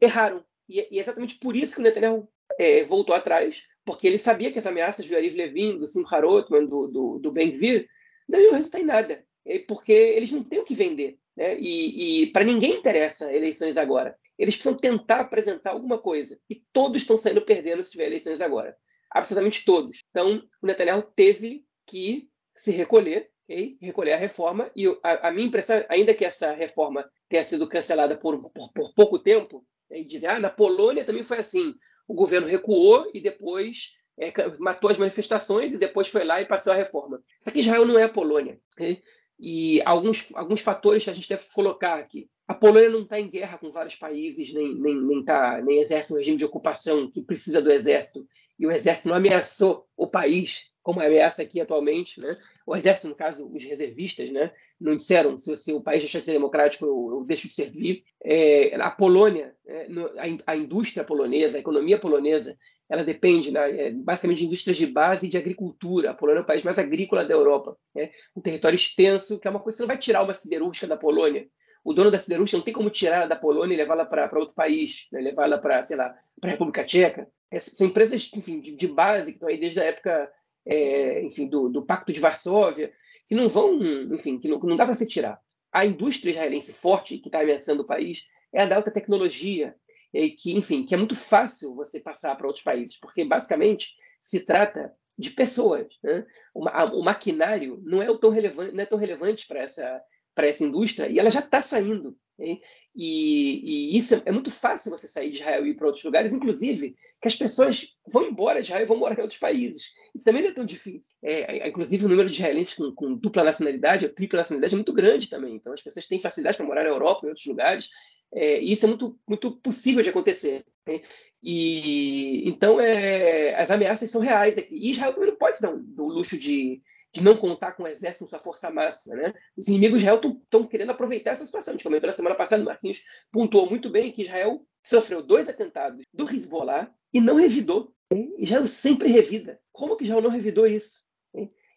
[0.01, 0.43] erraram.
[0.69, 4.51] E, e, é exatamente por isso que o Netanyahu é, voltou atrás, porque ele sabia
[4.51, 7.89] que as ameaças do Yariv Levin, do Simcha Rotman, do, do, do Ben-Gvir,
[8.27, 9.25] não iam resultar em nada,
[9.67, 11.17] porque eles não têm o que vender.
[11.35, 11.57] Né?
[11.59, 14.15] E, e para ninguém interessa eleições agora.
[14.37, 16.39] Eles precisam tentar apresentar alguma coisa.
[16.47, 18.77] E todos estão saindo perdendo se tiver eleições agora.
[19.09, 20.03] Absolutamente todos.
[20.11, 23.75] Então, o Netanyahu teve que se recolher, okay?
[23.81, 24.69] recolher a reforma.
[24.75, 28.93] E a, a, minha impressão, ainda que essa reforma tenha sido cancelada por, por, por
[28.93, 30.01] pouco tempo, né?
[30.01, 31.73] e dizer, ah, na Polônia também foi assim
[32.09, 36.73] o governo recuou e depois é, matou as manifestações e depois foi lá e passou
[36.73, 37.23] a reforma.
[37.39, 38.59] Isso aqui Israel não é a Polônia.
[38.73, 39.03] Okay?
[39.39, 42.27] E alguns, alguns fatores que a gente deve colocar aqui.
[42.47, 46.11] a Polônia não está em guerra com vários países, nem, nem, nem, tá, nem exerce
[46.11, 50.71] um regime de ocupação que precisa do exército, e o exército não ameaçou o país
[50.81, 52.19] como ameaça aqui atualmente.
[52.19, 52.35] Né?
[52.65, 54.51] O exército, no caso, os reservistas, né?
[54.79, 58.03] Não disseram se, se o país deixar de ser democrático, eu, eu deixo de servir.
[58.23, 62.57] É, a Polônia, é, no, a, a, indústria polonesa, a economia polonesa,
[62.89, 66.11] ela depende né, é, basicamente de indústrias de base e de agricultura.
[66.11, 68.09] A Polônia é o país mais agrícola da Europa, né?
[68.35, 70.97] um território extenso, que é uma coisa que você não vai tirar uma siderúrgica da
[70.97, 71.47] Polônia.
[71.83, 75.07] O dono da siderúrgica não tem como tirar da Polônia e levá-la para outro país,
[75.11, 75.21] né?
[75.21, 77.27] levá-la para, sei lá, para a República Tcheca.
[77.51, 80.31] Essas são empresas, enfim, de, de, base que estão aí desde a época,
[80.65, 82.91] é, enfim, do, do Pacto de Varsóvia,
[83.29, 83.79] que não vão,
[84.13, 85.39] enfim, que não, não dá para se tirar.
[85.71, 89.75] A indústria israelense forte que está ameaçando o país é a da alta tecnologia,
[90.11, 94.39] e que, enfim, que é muito fácil você passar para outros países, porque basicamente se
[94.39, 95.87] trata de pessoas.
[96.01, 96.25] Né?
[96.53, 100.01] O, o maquinário não é tão relevante, não é tão relevante para essa
[100.33, 102.17] para essa indústria e ela já está saindo.
[102.39, 102.61] E,
[102.95, 106.31] e, isso é, é, muito fácil você sair de Israel e ir para outros lugares,
[106.31, 109.93] inclusive que as pessoas vão embora de Israel e vão morar em outros países.
[110.15, 111.11] Isso também não é tão difícil.
[111.21, 114.77] É, é, inclusive, o número de israelenses com, com, dupla nacionalidade ou tripla nacionalidade é
[114.77, 115.55] muito grande também.
[115.55, 117.89] Então, as pessoas têm facilidade para morar na Europa e em outros lugares.
[118.33, 120.63] É, e isso é muito, muito possível de acontecer.
[120.87, 121.01] Né?
[121.41, 124.57] E então é, as ameaças são reais.
[124.57, 126.81] E Israel também não pode se dar o luxo de,
[127.13, 129.15] de não contar com o exército com sua força máxima.
[129.15, 129.33] Né?
[129.57, 131.73] Os inimigos de Israel estão querendo aproveitar essa situação.
[131.73, 133.01] A gente comentou na semana passada, o Marquinhos
[133.31, 137.93] pontuou muito bem que Israel sofreu dois atentados do Hezbollah e não revidou.
[138.37, 139.59] Israel sempre revida.
[139.71, 141.01] Como que Israel não revidou isso?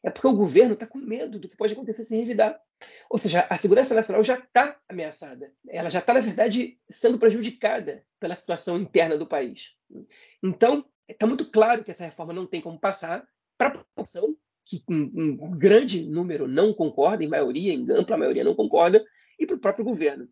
[0.04, 2.60] É porque o governo está com medo do que pode acontecer se revidar.
[3.08, 5.52] Ou seja, a segurança nacional já está ameaçada.
[5.68, 9.76] Ela já está, na verdade, sendo prejudicada pela situação interna do país.
[10.42, 13.24] Então, está muito claro que essa reforma não tem como passar
[13.56, 18.56] para a população, que um grande número não concorda, em maioria, em ampla maioria não
[18.56, 19.04] concorda,
[19.38, 20.28] e para o próprio governo.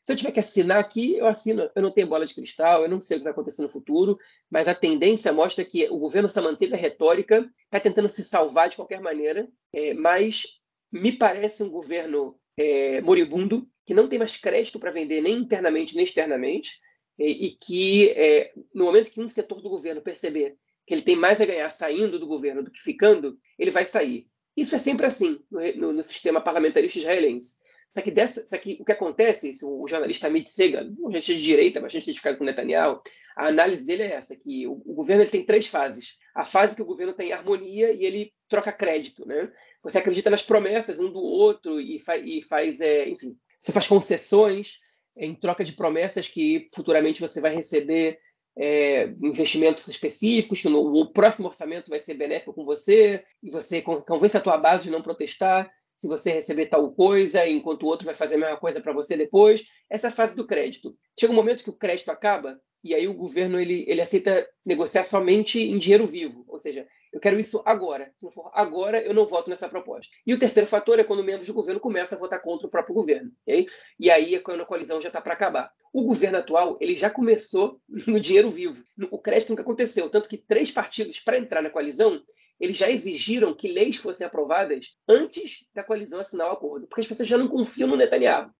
[0.00, 1.70] Se eu tiver que assinar aqui, eu assino.
[1.74, 4.18] Eu não tenho bola de cristal, eu não sei o que vai acontecer no futuro,
[4.50, 8.68] mas a tendência mostra que o governo só manteve a retórica, está tentando se salvar
[8.68, 10.60] de qualquer maneira, é, mas
[10.90, 15.94] me parece um governo é, moribundo, que não tem mais crédito para vender nem internamente
[15.94, 16.80] nem externamente,
[17.18, 20.56] é, e que é, no momento que um setor do governo perceber
[20.86, 24.26] que ele tem mais a ganhar saindo do governo do que ficando, ele vai sair.
[24.56, 27.56] Isso é sempre assim no, no, no sistema parlamentarista israelense.
[27.90, 31.42] Só que, dessa, só que o que acontece, o jornalista Amit Segal, um gente de
[31.42, 33.00] direita, bastante identificado com Netanyahu,
[33.36, 36.18] a análise dele é essa, que o, o governo ele tem três fases.
[36.34, 39.26] A fase que o governo tem harmonia e ele troca crédito.
[39.26, 39.50] Né?
[39.82, 43.86] Você acredita nas promessas um do outro e, fa e faz, é, enfim, você faz
[43.86, 44.80] concessões
[45.16, 48.18] em troca de promessas que futuramente você vai receber
[48.56, 53.80] é, investimentos específicos, que no, o próximo orçamento vai ser benéfico com você, e você
[53.80, 58.06] convence a tua base de não protestar, se você receber tal coisa, enquanto o outro
[58.06, 59.64] vai fazer a mesma coisa para você depois.
[59.90, 60.96] Essa fase do crédito.
[61.18, 65.02] Chega um momento que o crédito acaba e aí o governo ele, ele aceita negociar
[65.02, 68.12] somente em dinheiro vivo, ou seja, eu quero isso agora.
[68.14, 70.14] Se não for agora, eu não voto nessa proposta.
[70.24, 72.94] E o terceiro fator é quando membros do governo começam a votar contra o próprio
[72.94, 73.32] governo.
[73.42, 73.66] Okay?
[73.98, 75.72] E aí é quando a coalizão já está para acabar.
[75.92, 78.80] O governo atual ele já começou no dinheiro vivo.
[79.10, 80.08] O crédito nunca aconteceu.
[80.08, 82.22] Tanto que três partidos, para entrar na coalizão,
[82.60, 87.06] eles já exigiram que leis fossem aprovadas antes da coalizão assinar o acordo, porque as
[87.06, 88.50] pessoas já não confiam no Netanyahu.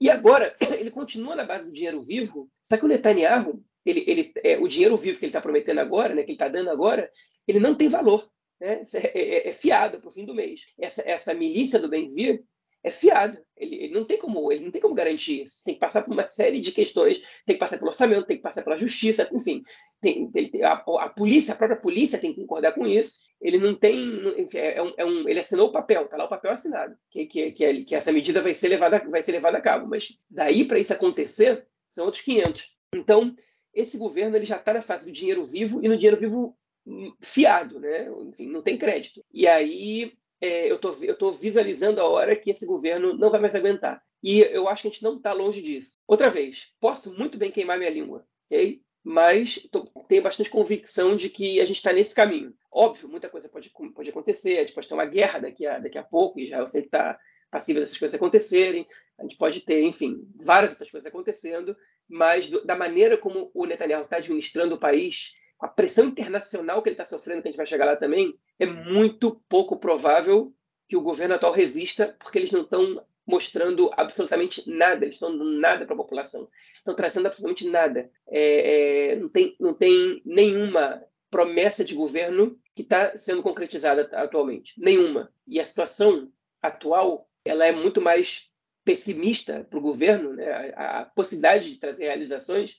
[0.00, 4.32] E agora, ele continua na base do dinheiro vivo, só que o Netanyahu, ele, ele,
[4.42, 7.10] é, o dinheiro vivo que ele está prometendo agora, né, que ele está dando agora,
[7.46, 8.30] ele não tem valor.
[8.60, 8.82] Né?
[8.94, 10.62] É, é, é fiado para o fim do mês.
[10.78, 12.44] Essa, essa milícia do Ben-Gvir
[12.82, 13.38] é fiado.
[13.56, 15.62] Ele, ele, não tem como, ele não tem como garantir isso.
[15.64, 18.42] Tem que passar por uma série de questões, tem que passar pelo orçamento, tem que
[18.42, 19.62] passar pela justiça, enfim.
[20.00, 20.30] Tem,
[20.64, 23.20] a, a, polícia, a própria polícia tem que concordar com isso.
[23.40, 23.96] Ele não tem,
[24.38, 27.26] enfim, é um, é um, ele assinou o papel, tá lá o papel assinado, que,
[27.26, 29.88] que, que, que essa medida vai ser levada, vai ser levada a cabo.
[29.88, 32.76] Mas daí para isso acontecer são outros 500.
[32.94, 33.34] Então
[33.72, 36.56] esse governo ele já está na fase do dinheiro vivo e no dinheiro vivo
[36.86, 38.08] hum, fiado, né?
[38.28, 39.24] Enfim, não tem crédito.
[39.32, 40.12] E aí
[40.42, 44.02] é, eu estou visualizando a hora que esse governo não vai mais aguentar.
[44.20, 45.96] E eu acho que a gente não está longe disso.
[46.06, 48.82] Outra vez, posso muito bem queimar minha língua, ok?
[49.04, 52.52] Mas tô, tenho bastante convicção de que a gente está nesse caminho.
[52.72, 55.98] Óbvio, muita coisa pode, pode acontecer, a gente pode ter uma guerra daqui a, daqui
[55.98, 57.18] a pouco, e sei que está
[57.48, 58.86] passível dessas coisas acontecerem,
[59.18, 61.76] a gente pode ter, enfim, várias outras coisas acontecendo,
[62.08, 66.88] mas do, da maneira como o Netanyahu está administrando o país, a pressão internacional que
[66.88, 70.52] ele está sofrendo, que a gente vai chegar lá também, é muito pouco provável
[70.88, 75.60] que o governo atual resista, porque eles não estão mostrando absolutamente nada, eles estão dando
[75.60, 78.10] nada para a população, estão trazendo absolutamente nada.
[78.26, 81.00] É, é, não, tem, não tem nenhuma
[81.30, 85.32] promessa de governo que está sendo concretizada atualmente, nenhuma.
[85.46, 88.50] E a situação atual ela é muito mais
[88.84, 90.72] pessimista para o governo, né?
[90.74, 92.78] a, a, possibilidade de trazer realizações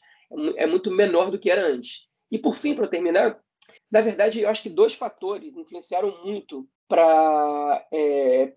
[0.58, 2.12] é, é muito menor do que era antes.
[2.34, 3.40] E por fim, para terminar,
[3.92, 8.52] na verdade, eu acho que dois fatores influenciaram muito para é,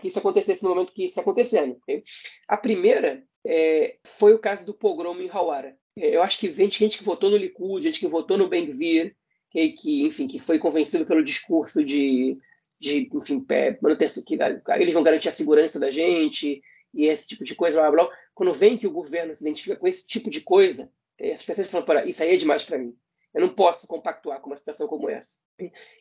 [0.00, 1.76] que isso acontecesse no momento que isso acontecendo.
[1.82, 2.02] Okay?
[2.48, 5.76] A primeira é, foi o caso do pogrom em Hawara.
[5.96, 9.14] É, eu acho que gente, gente que votou no Likud, gente que votou no Ben-Gvir,
[9.52, 12.36] que, que, enfim, que foi convencido pelo discurso de,
[12.80, 14.36] de enfim, é, manutenção, que
[14.74, 16.60] eles vão garantir a segurança da gente
[16.92, 18.16] e esse tipo de coisa, blá, blá, blá.
[18.34, 20.90] Quando vem que o governo se identifica com esse tipo de coisa,
[21.22, 22.96] as pessoas falam, isso aí é demais para mim.
[23.32, 25.36] Eu não posso compactuar com uma situação como essa.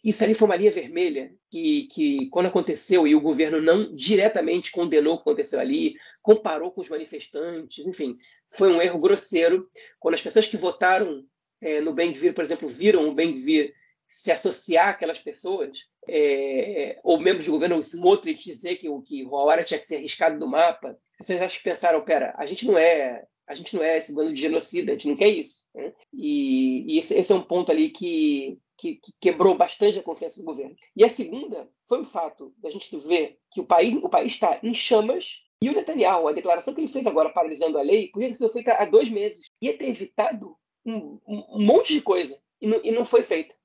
[0.03, 4.71] Isso ali foi uma linha vermelha que, que, quando aconteceu e o governo não diretamente
[4.71, 5.93] condenou o que aconteceu ali,
[6.23, 8.17] comparou com os manifestantes, enfim,
[8.51, 9.69] foi um erro grosseiro.
[9.99, 11.23] Quando as pessoas que votaram
[11.61, 13.73] é, no Ben-Gvir, por exemplo, viram o Ben-Gvir
[14.07, 19.23] se associar àquelas pessoas, é, ou membros do governo, o Smotrich dizer que o que
[19.23, 22.75] Hawara tinha que ser arriscado do mapa, vocês acham que pensaram, pera, a gente não
[22.75, 25.67] é a gente não é esse bando de genocida, a gente não quer isso.
[25.73, 25.91] Né?
[26.13, 30.37] E, e esse, esse, é um ponto ali que, que, que, quebrou bastante a confiança
[30.37, 30.75] do governo.
[30.95, 34.59] E a segunda foi o fato da gente ver que o país o país está
[34.61, 38.29] em chamas e o Netanyahu, a declaração que ele fez agora paralisando a lei, podia
[38.29, 39.49] ter sido feita há dois meses.
[39.59, 43.55] Ia ter evitado um, um monte de coisa e não, e não foi feita.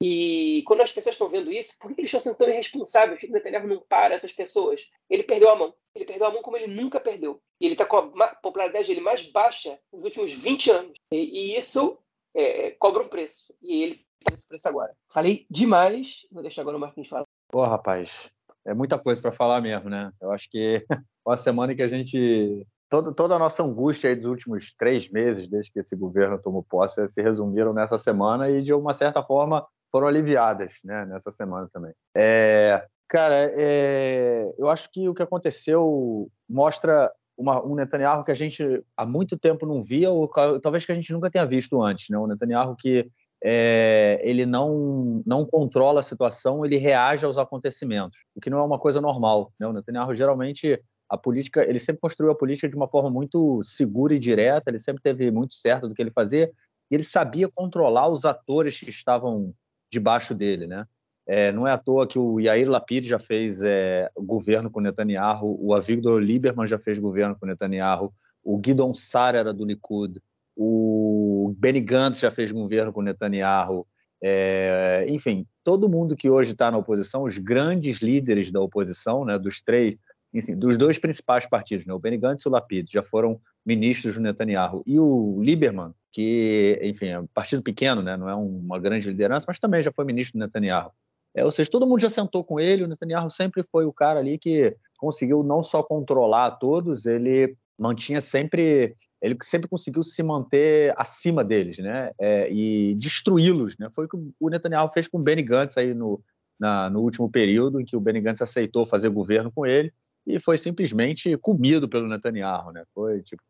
[0.00, 3.18] E quando as pessoas estão vendo isso, por que eles estão sendo tão irresponsáveis?
[3.18, 4.90] Por que o Netanyahu não para essas pessoas?
[5.10, 5.74] Ele perdeu a mão.
[5.94, 7.40] Ele perdeu a mão como ele nunca perdeu.
[7.60, 10.92] E ele está com a popularidade dele mais baixa nos últimos 20 anos.
[11.12, 11.98] E, e isso
[12.34, 13.52] é, cobra um preço.
[13.60, 14.94] E ele está nesse preço agora.
[15.10, 16.26] Falei demais.
[16.30, 17.24] Vou deixar agora o Marquinhos falar.
[17.50, 18.30] Pô, rapaz,
[18.64, 20.12] é muita coisa para falar mesmo, né?
[20.20, 20.86] Eu acho que
[21.26, 25.72] uma semana que a gente toda, toda a nossa angústia dos últimos três meses, desde
[25.72, 30.06] que esse governo tomou posse, se resumiram nessa semana e, de uma certa forma, foram
[30.06, 31.92] aliviadas né, nessa semana também.
[32.14, 38.36] É, cara, é, eu acho que o que aconteceu mostra uma, um Netanyahu que a
[38.36, 40.28] gente há muito tempo não via, ou
[40.60, 42.08] talvez que a gente nunca tenha visto antes.
[42.10, 42.18] Né?
[42.18, 43.08] Um Netanyahu que
[43.42, 48.62] é, ele não, não controla a situação, ele reage aos acontecimentos, o que não é
[48.62, 49.52] uma coisa normal.
[49.58, 49.66] Né?
[49.66, 54.14] O Netanyahu geralmente a política, ele sempre construiu a política de uma forma muito segura
[54.14, 56.50] e direta, ele sempre teve muito certo do que ele fazia,
[56.90, 59.54] e ele sabia controlar os atores que estavam
[59.90, 60.86] debaixo dele, né?
[61.26, 65.58] É, não é à toa que o Yair Lapid já fez é, governo com Netanyahu,
[65.60, 68.12] o Avigdor Lieberman já fez governo com Netanyahu,
[68.42, 70.22] o Guidon Sar era do Likud,
[70.56, 73.86] o Benny Gantz já fez governo com Netanyahu,
[74.22, 79.38] é, enfim, todo mundo que hoje está na oposição, os grandes líderes da oposição, né,
[79.38, 79.96] dos três,
[80.32, 84.14] enfim, dos dois principais partidos, né, o Benny Gantz e o Lapid, já foram ministros
[84.14, 84.82] do Netanyahu.
[84.86, 89.46] E o Lieberman, que, enfim, é um partido pequeno, né, não é uma grande liderança,
[89.48, 90.90] mas também já foi ministro do Netanyahu.
[91.34, 94.18] É, ou seja, todo mundo já sentou com ele, o Netanyahu sempre foi o cara
[94.18, 100.92] ali que conseguiu não só controlar todos, ele mantinha sempre, ele sempre conseguiu se manter
[100.96, 105.22] acima deles, né, é, e destruí-los, né, foi o que o Netanyahu fez com o
[105.22, 106.20] Benny Gantz aí no,
[106.58, 109.92] na, no último período, em que o Benny Gantz aceitou fazer governo com ele,
[110.26, 112.84] e foi simplesmente comido pelo Netanyahu, né?
[112.94, 113.42] Foi tipo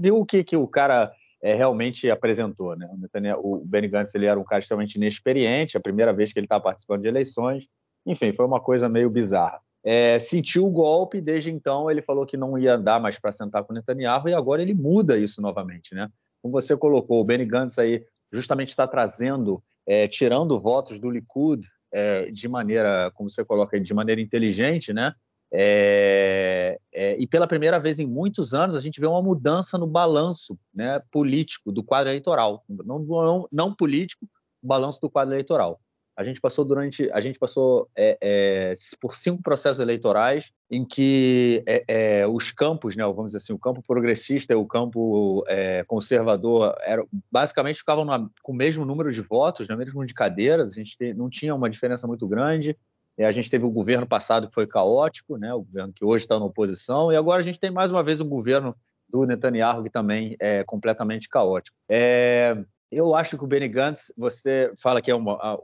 [0.00, 1.12] viu o que que o cara
[1.42, 2.88] é, realmente apresentou, né?
[3.36, 6.46] O, o Benny Gantz ele era um cara extremamente inexperiente, a primeira vez que ele
[6.46, 7.68] estava participando de eleições,
[8.06, 9.60] enfim, foi uma coisa meio bizarra.
[9.84, 13.62] É, sentiu o golpe, desde então ele falou que não ia dar mais para sentar
[13.64, 16.08] com Netanyahu e agora ele muda isso novamente, né?
[16.42, 21.66] Como você colocou, o Benny Gantz aí justamente está trazendo, é, tirando votos do Likud
[21.92, 25.14] é, de maneira, como você coloca, de maneira inteligente, né?
[25.52, 29.86] É, é, e pela primeira vez em muitos anos a gente vê uma mudança no
[29.86, 34.26] balanço né, político do quadro eleitoral, não, não, não político,
[34.62, 35.80] o balanço do quadro eleitoral.
[36.18, 41.62] A gente passou durante, a gente passou é, é por cinco processos eleitorais em que
[41.66, 45.44] é, é, os campos, né, vamos dizer assim, o campo progressista e o campo
[45.86, 50.14] conservador, era, basicamente ficavam na, com o mesmo número de votos, né, mesmo número de
[50.14, 50.72] cadeiras.
[50.72, 52.74] A gente não tinha uma diferença muito grande.
[53.16, 55.52] É, a gente teve o governo passado que foi caótico, né?
[55.54, 58.20] o governo que hoje está na oposição, e agora a gente tem mais uma vez
[58.20, 58.76] o governo
[59.08, 61.76] do Netanyahu que também é completamente caótico.
[61.88, 62.56] É,
[62.90, 65.58] eu acho que o Benny Gantz, você fala que é uma,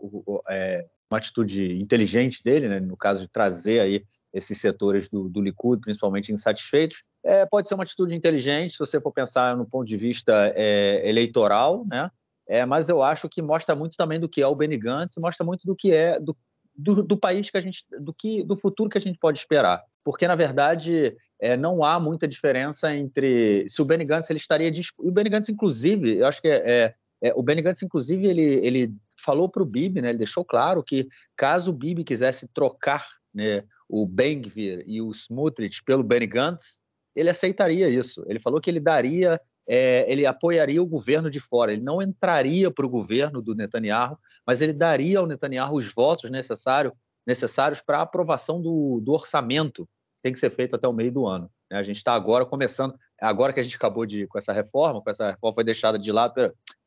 [0.49, 2.81] é uma atitude inteligente dele, né?
[2.81, 7.75] no caso de trazer aí esses setores do, do Likud, principalmente insatisfeitos, é, pode ser
[7.75, 12.11] uma atitude inteligente se você for pensar no ponto de vista é, eleitoral, né?
[12.49, 15.47] É, mas eu acho que mostra muito também do que é o Benny Gantz, mostra
[15.47, 16.37] muito do que é do,
[16.75, 19.83] do, do, país que a gente, do que, do futuro que a gente pode esperar,
[20.05, 24.73] porque na verdade é, não há muita diferença entre se o Benny Gantz ele estaria
[24.99, 28.43] o Benny Gantz inclusive, eu acho que é, é, é o Benny Gantz inclusive ele,
[28.67, 33.07] ele falou para o Bibi, né, ele deixou claro que caso o Bibi quisesse trocar
[33.35, 36.81] né, o Ben-Gvir e o Smutrich pelo Benny Gantz,
[37.15, 38.25] ele aceitaria isso.
[38.27, 41.73] Ele falou que ele daria, é, ele apoiaria o governo de fora.
[41.73, 46.31] Ele não entraria para o governo do Netanyahu, mas ele daria ao Netanyahu os votos
[46.31, 46.93] necessário,
[47.27, 51.13] necessários para a aprovação do, do orçamento que tem que ser feito até o meio
[51.13, 51.51] do ano.
[51.71, 51.79] Né?
[51.79, 55.11] A gente está agora começando, agora que a gente acabou de com essa reforma, com
[55.11, 56.35] essa reforma foi deixada de lado,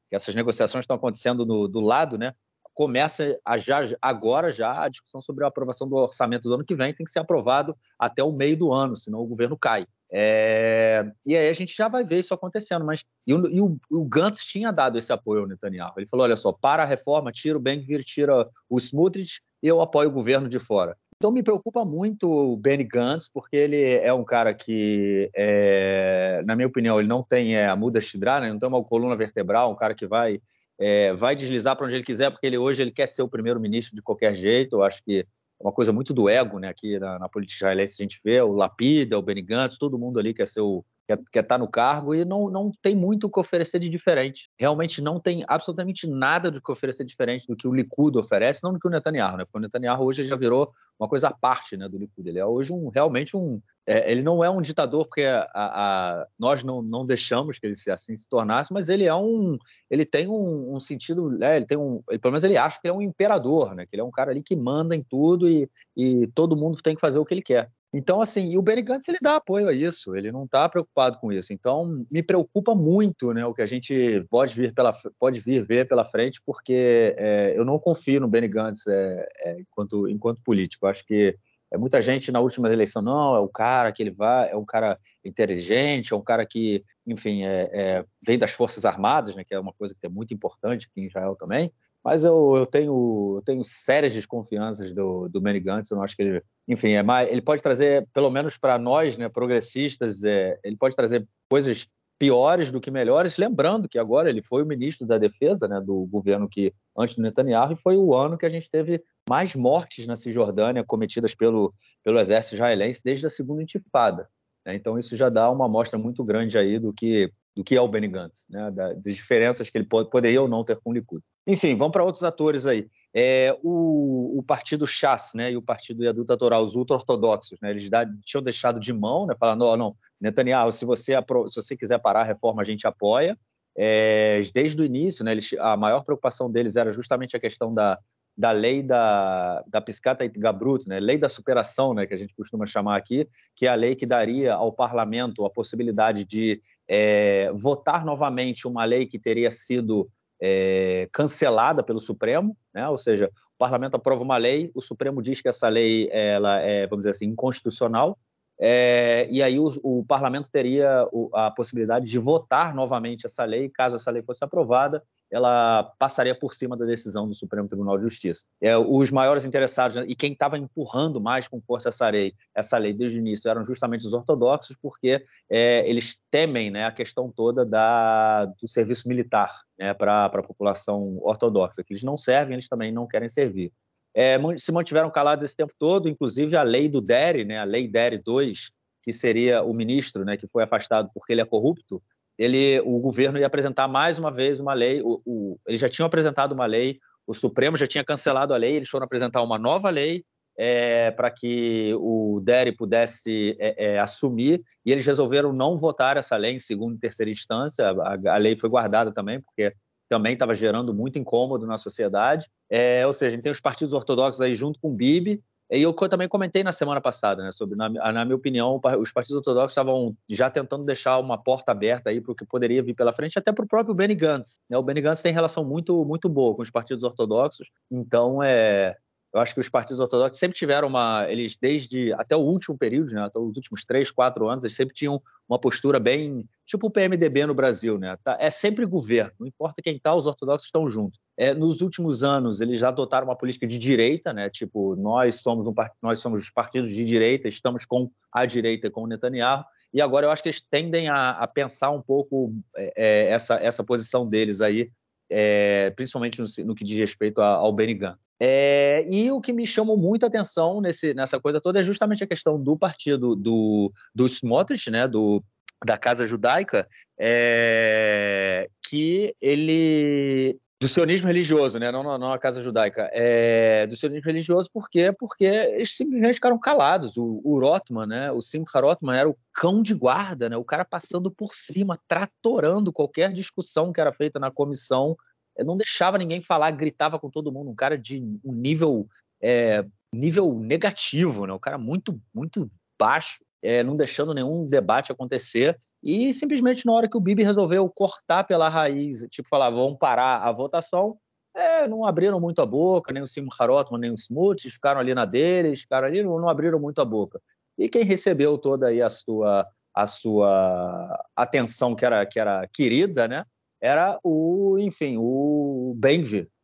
[0.10, 2.34] que essas negociações estão acontecendo no, do lado, né?
[2.76, 6.76] começa a já, agora já a discussão sobre a aprovação do orçamento do ano que
[6.76, 9.88] vem, tem que ser aprovado até o meio do ano, senão o governo cai.
[10.12, 13.78] É, e aí a gente já vai ver isso acontecendo, mas e o, e o,
[13.90, 15.94] o Gantz tinha dado esse apoio ao Netanyahu.
[15.98, 19.82] Ele falou: olha só, para a reforma, tira o Ben-Gvir, tira o Smutrich, e eu
[19.82, 20.96] apoio o governo de fora.
[21.18, 26.56] Então me preocupa muito o Benny Gantz, porque ele é um cara que, é, na
[26.56, 28.52] minha opinião, ele não tem é, a muda shidra, né?
[28.52, 30.42] não tem uma coluna vertebral, um cara que vai
[30.78, 33.96] é, vai deslizar para onde ele quiser, porque ele hoje ele quer ser o primeiro-ministro
[33.96, 34.76] de qualquer jeito.
[34.76, 35.26] Eu acho que
[35.60, 36.70] uma coisa muito do ego, né?
[36.70, 40.20] Aqui na, na política israelense a gente vê o Lapida, o Benny Gantz, todo mundo
[40.20, 43.30] ali quer ser o quer, estar tá no cargo e não, não tem muito o
[43.30, 44.50] que oferecer de diferente.
[44.58, 48.74] Realmente não tem absolutamente nada de que oferecer diferente do que o Likud oferece, não
[48.74, 49.46] do que o Netanyahu, né?
[49.46, 52.28] Porque o Netanyahu hoje já virou uma coisa à parte né, do Likud.
[52.28, 53.62] Ele é hoje um, realmente um.
[53.88, 57.76] É, ele não é um ditador porque a, a, nós não, não deixamos que ele
[57.90, 59.58] assim se tornasse, mas ele é um.
[59.90, 61.30] Ele tem um, um sentido.
[61.30, 62.02] Né, ele tem um.
[62.10, 63.86] Ele, pelo menos ele acha que ele é um imperador, né?
[63.86, 66.96] Que ele é um cara ali que manda em tudo e, e todo mundo tem
[66.96, 67.70] que fazer o que ele quer.
[67.98, 71.18] Então, assim, e o Benny Gantz ele dá apoio a isso, ele não está preocupado
[71.18, 71.54] com isso.
[71.54, 75.88] Então, me preocupa muito né, o que a gente pode vir, pela, pode vir ver
[75.88, 80.88] pela frente, porque é, eu não confio no Benny Gantz é, é, enquanto, enquanto político.
[80.88, 81.38] Acho que
[81.72, 84.66] é muita gente na última eleição, não, é o cara que ele vai, é um
[84.66, 89.54] cara inteligente, é um cara que, enfim, é, é, vem das Forças Armadas, né, que
[89.54, 91.72] é uma coisa que é muito importante aqui em Israel também.
[92.06, 95.90] Mas eu, eu, tenho, eu tenho sérias desconfianças do, do Benny Gantz.
[95.90, 99.18] Eu não acho que ele, enfim, é mais, ele pode trazer, pelo menos para nós,
[99.18, 101.88] né, progressistas, é, ele pode trazer coisas
[102.20, 103.38] piores do que melhores.
[103.38, 107.24] Lembrando que agora ele foi o ministro da Defesa, né, do governo que antes do
[107.24, 111.74] Netanyahu, e foi o ano que a gente teve mais mortes na Cisjordânia cometidas pelo,
[112.04, 114.30] pelo exército israelense desde a segunda intifada.
[114.64, 114.76] Né?
[114.76, 117.88] Então isso já dá uma amostra muito grande aí do que do que é o
[117.88, 118.70] Benny Gantz, né?
[118.70, 121.24] das diferenças que ele pode, poderia ou não ter com o Likud.
[121.48, 122.90] Enfim, vamos para outros atores aí.
[123.14, 127.90] É, o, o, partido Chas né, e o partido Yadut Torá, os ultra-ortodoxos, né, eles
[127.90, 132.00] da, tinham deixado de mão, né, falando, oh, não, Netanyahu, se você, se você quiser
[132.00, 133.38] parar a reforma, a gente apoia.
[133.78, 137.98] É, desde o início, né, eles, a maior preocupação deles era justamente a questão da,
[138.38, 142.66] da lei da, da Piscata Gabrut, né, lei da superação, né, que a gente costuma
[142.66, 148.04] chamar aqui, que é a lei que daria ao parlamento a possibilidade de é, votar
[148.04, 150.10] novamente uma lei que teria sido
[150.48, 152.88] é, cancelada pelo Supremo, né?
[152.88, 156.86] ou seja, o parlamento aprova uma lei, o Supremo diz que essa lei ela é,
[156.86, 158.16] vamos dizer assim, inconstitucional,
[158.60, 163.96] é, e aí o, o parlamento teria a possibilidade de votar novamente essa lei, caso
[163.96, 168.46] essa lei fosse aprovada, ela passaria por cima da decisão do Supremo Tribunal de Justiça.
[168.62, 172.94] É, os maiores interessados e quem estava empurrando mais com força essa lei, essa lei
[172.94, 177.66] desde o início eram justamente os ortodoxos, porque é, eles temem né, a questão toda
[177.66, 182.92] da, do serviço militar né, para a população ortodoxa, que eles não servem, eles também
[182.92, 183.72] não querem servir.
[184.16, 187.88] É, se mantiveram calados esse tempo todo, inclusive a lei do Dere, né, a lei
[187.88, 188.72] Dere 2,
[189.04, 192.02] que seria o ministro né, que foi afastado porque ele é corrupto,
[192.38, 195.02] ele, o governo ia apresentar mais uma vez uma lei.
[195.02, 198.76] O, o, eles já tinham apresentado uma lei, o Supremo já tinha cancelado a lei,
[198.76, 200.24] eles foram apresentar uma nova lei
[200.58, 206.38] é, para que o Dere pudesse é, é, assumir, e eles resolveram não votar essa
[206.38, 207.90] lei em segunda e terceira instância.
[207.90, 209.74] A, a lei foi guardada também, porque
[210.08, 212.48] também estava gerando muito incômodo na sociedade.
[212.70, 216.28] É, ou seja, tem os partidos ortodoxos aí junto com o Bibi, e eu também
[216.28, 220.50] comentei na semana passada, né, sobre, na, na minha opinião, os partidos ortodoxos estavam já
[220.50, 223.66] tentando deixar uma porta aberta aí para o que poderia vir pela frente, até para
[223.66, 224.60] o próprio Benny Gantz.
[224.70, 224.78] Né?
[224.78, 228.96] O Benny Gantz tem relação muito, muito boa com os partidos ortodoxos, então é,
[229.36, 231.30] eu acho que os partidos ortodoxos sempre tiveram uma.
[231.30, 234.96] Eles, desde até o último período, né, até os últimos três, quatro anos, eles sempre
[234.96, 236.48] tinham uma postura bem.
[236.66, 238.18] Tipo o PMDB no Brasil, né?
[238.24, 241.20] Tá, é sempre governo, não importa quem está, os ortodoxos estão juntos.
[241.38, 244.50] É, nos últimos anos, eles já adotaram uma política de direita, né?
[244.50, 249.04] Tipo, nós somos, um, nós somos os partidos de direita, estamos com a direita, com
[249.04, 249.66] o Netanyahu.
[249.94, 253.56] E agora eu acho que eles tendem a, a pensar um pouco é, é essa,
[253.56, 254.90] essa posição deles aí
[255.30, 258.30] é, principalmente no, no, que diz respeito ao Benny Gantz.
[258.40, 262.24] É, e o que me chamou muito a atenção nesse, nessa coisa toda é justamente
[262.24, 265.44] a questão do partido do, do Smotrich, né, do,
[265.84, 266.88] da Casa Judaica,
[267.20, 271.90] é, que ele do sionismo religioso, né?
[271.92, 275.14] não, não, não a casa judaica, é, do sionismo religioso, por quê?
[275.18, 277.16] Porque eles simplesmente ficaram calados.
[277.16, 278.32] O, o Rotman, né?
[278.32, 280.58] o Simcha Rotman, era o cão de guarda, né?
[280.58, 285.16] o cara passando por cima, tratorando qualquer discussão que era feita na comissão,
[285.60, 289.08] não deixava ninguém falar, gritava com todo mundo, um cara de um nível,
[289.42, 291.54] é, nível negativo, né?
[291.54, 292.70] um cara muito, muito
[293.00, 295.78] baixo é, não deixando nenhum debate acontecer.
[296.04, 300.38] E simplesmente na hora que o Bibi resolveu cortar pela raiz, tipo, falar, vamos parar
[300.38, 301.18] a votação,
[301.56, 305.16] é, não abriram muito a boca, nem o Simon Rotman, nem o Smuts, ficaram ali
[305.16, 307.42] na deles, ficaram ali, não, não abriram muito a boca.
[307.78, 313.28] E quem recebeu toda aí a sua, a sua atenção, que era, que era querida,
[313.28, 313.46] né,
[313.82, 315.98] era o, enfim, o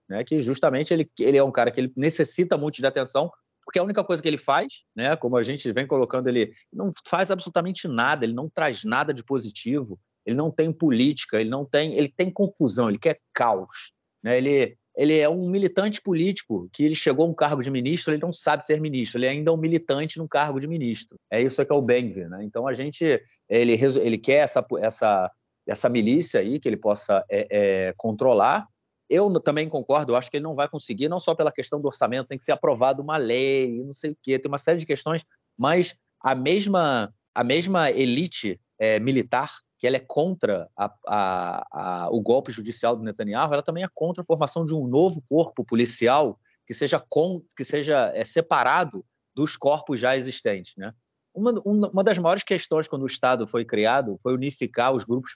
[0.10, 3.32] né, que justamente ele, ele é um cara que ele necessita muito de atenção,
[3.72, 6.92] porque a única coisa que ele faz, né, como a gente vem colocando, ele não
[7.08, 11.64] faz absolutamente nada, ele não traz nada de positivo, ele não tem política, ele não
[11.64, 14.38] tem, ele tem confusão, ele quer caos, né?
[14.38, 18.22] Ele ele é um militante político que ele chegou a um cargo de ministro, ele
[18.22, 21.18] não sabe ser ministro, ele ainda é um militante no cargo de ministro.
[21.32, 22.44] É isso que é o Benvir, né?
[22.44, 25.32] Então a gente ele ele quer essa essa
[25.66, 28.68] essa milícia aí que ele possa é, é, controlar
[29.12, 32.30] eu também concordo, acho que ele não vai conseguir, não só pela questão do orçamento,
[32.30, 35.26] tem que ser aprovada uma lei, não sei o quê, tem uma série de questões,
[35.58, 42.10] mas a mesma, a mesma elite é, militar, que ela é contra a, a, a,
[42.10, 45.66] o golpe judicial do Netanyahu, ela também é contra a formação de um novo corpo
[45.66, 49.04] policial que seja, com, que seja é, separado
[49.36, 50.74] dos corpos já existentes.
[50.78, 50.94] Né?
[51.34, 55.36] Uma, uma das maiores questões quando o Estado foi criado foi unificar os grupos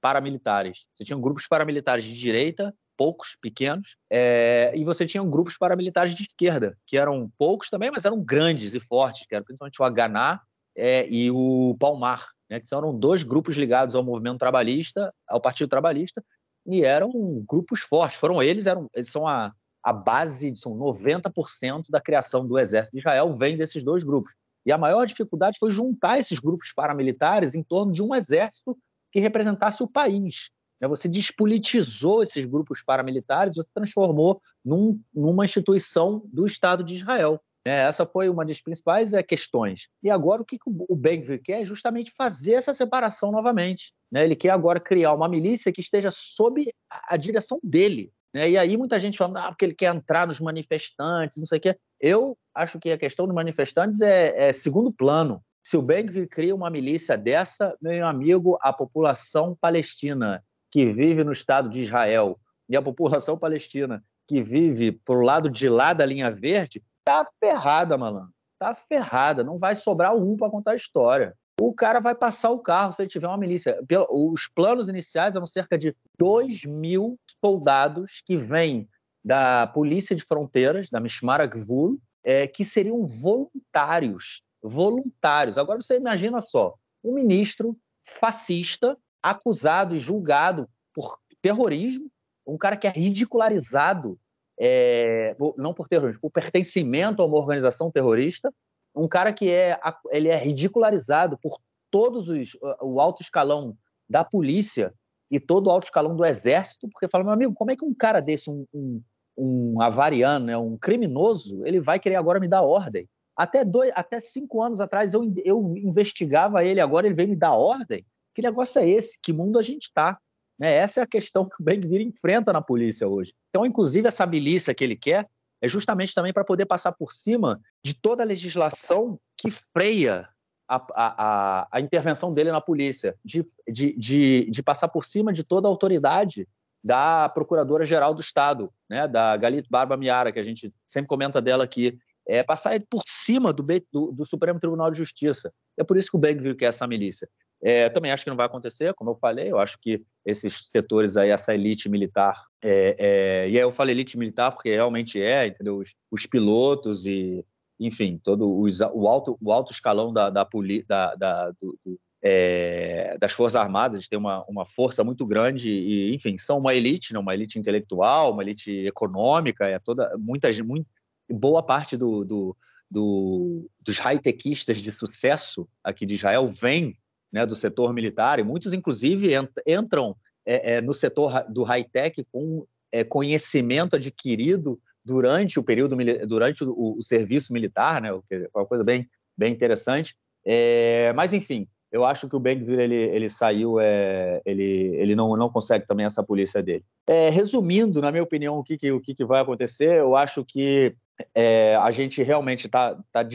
[0.00, 0.86] paramilitares.
[0.94, 6.24] Você tinha grupos paramilitares de direita poucos, pequenos, é, e você tinha grupos paramilitares de
[6.24, 10.40] esquerda, que eram poucos também, mas eram grandes e fortes, que eram principalmente o Haganá
[10.76, 15.68] é, e o Palmar, né, que eram dois grupos ligados ao movimento trabalhista, ao Partido
[15.68, 16.22] Trabalhista,
[16.66, 17.10] e eram
[17.48, 18.18] grupos fortes.
[18.18, 23.00] Foram eles, eram, eles são a, a base, são 90% da criação do exército de
[23.00, 24.34] Israel vem desses dois grupos.
[24.66, 28.76] E a maior dificuldade foi juntar esses grupos paramilitares em torno de um exército
[29.12, 30.50] que representasse o país.
[30.80, 30.88] Né?
[30.88, 37.40] Você despolitizou esses grupos paramilitares, você transformou num, numa instituição do Estado de Israel.
[37.66, 37.80] Né?
[37.80, 39.88] Essa foi uma das principais é, questões.
[40.02, 43.92] E agora o que o Ben quer é justamente fazer essa separação novamente.
[44.10, 44.24] Né?
[44.24, 48.12] Ele quer agora criar uma milícia que esteja sob a direção dele.
[48.34, 48.50] Né?
[48.50, 51.60] E aí muita gente falando ah, porque ele quer entrar nos manifestantes, não sei o
[51.60, 51.76] quê.
[52.00, 55.42] Eu acho que a questão dos manifestantes é, é segundo plano.
[55.62, 61.32] Se o Ben cria uma milícia dessa, meu amigo, a população palestina que vive no
[61.32, 62.38] Estado de Israel
[62.68, 67.96] e a população palestina que vive pro lado de lá da linha verde, tá ferrada,
[67.96, 68.32] malandro.
[68.58, 69.42] Tá ferrada.
[69.42, 71.34] Não vai sobrar um para contar a história.
[71.60, 73.78] O cara vai passar o carro se ele tiver uma milícia.
[74.10, 78.88] Os planos iniciais eram cerca de 2 mil soldados que vêm
[79.24, 84.42] da Polícia de Fronteiras, da Mishmar Gvul, é, que seriam voluntários.
[84.62, 85.56] Voluntários.
[85.56, 92.10] Agora você imagina só, um ministro fascista acusado e julgado por terrorismo,
[92.46, 94.18] um cara que é ridicularizado,
[94.58, 98.52] é, não por terrorismo, por pertencimento a uma organização terrorista,
[98.94, 99.78] um cara que é,
[100.10, 101.60] ele é ridicularizado por
[101.90, 103.76] todos os o alto escalão
[104.08, 104.92] da polícia
[105.30, 107.94] e todo o alto escalão do exército, porque fala, meu amigo, como é que um
[107.94, 109.02] cara desse, um, um,
[109.36, 113.06] um avariano, né, um criminoso, ele vai querer agora me dar ordem?
[113.36, 117.52] Até, dois, até cinco anos atrás eu, eu investigava ele, agora ele vem me dar
[117.52, 118.04] ordem?
[118.38, 119.18] Que negócio é esse?
[119.20, 120.16] Que mundo a gente está?
[120.56, 120.72] Né?
[120.72, 123.34] Essa é a questão que o Ben-Gvir enfrenta na polícia hoje.
[123.50, 125.28] Então, inclusive, essa milícia que ele quer
[125.60, 130.28] é justamente também para poder passar por cima de toda a legislação que freia
[130.68, 135.42] a, a, a, intervenção dele na polícia, de, de, de, de, passar por cima de
[135.42, 136.46] toda a autoridade
[136.80, 141.64] da Procuradora-Geral do Estado, né, da Galit Barba Miara, que a gente sempre comenta dela
[141.64, 145.52] aqui, é passar por cima do, do, do Supremo Tribunal de Justiça.
[145.76, 147.28] É por isso que o Ben-Gvir quer essa milícia.
[147.60, 151.16] É, também acho que não vai acontecer, como eu falei, eu acho que esses setores
[151.16, 155.48] aí, essa elite militar, é, é, e aí eu falo elite militar porque realmente é,
[155.48, 155.78] entendeu?
[155.78, 157.44] Os, os pilotos e,
[157.80, 160.46] enfim, todo os, o, alto, o alto escalão da, da,
[160.86, 166.14] da, da do, do, é, das Forças Armadas, tem uma, uma força muito grande e,
[166.14, 167.18] enfim, são uma elite, né?
[167.18, 170.86] uma elite intelectual, uma elite econômica, é toda, muita, muito,
[171.28, 172.56] boa parte do, do,
[172.90, 176.96] do dos high-techistas de sucesso aqui de Israel vem
[177.32, 179.30] né, do setor militar, e muitos, inclusive,
[179.66, 180.16] entram
[180.46, 186.96] é, é, no setor do high-tech com é, conhecimento adquirido durante o período, durante o,
[186.98, 190.14] o serviço militar, né, que é uma coisa bem, bem interessante.
[190.44, 195.36] É, mas, enfim, eu acho que o Ben-Gvir ele, ele saiu, é, ele, ele não,
[195.36, 196.84] não consegue também essa polícia dele.
[197.06, 200.44] É, resumindo, na minha opinião, o que, que, o que, que vai acontecer, eu acho
[200.44, 200.94] que
[201.34, 203.26] é, a gente realmente está tá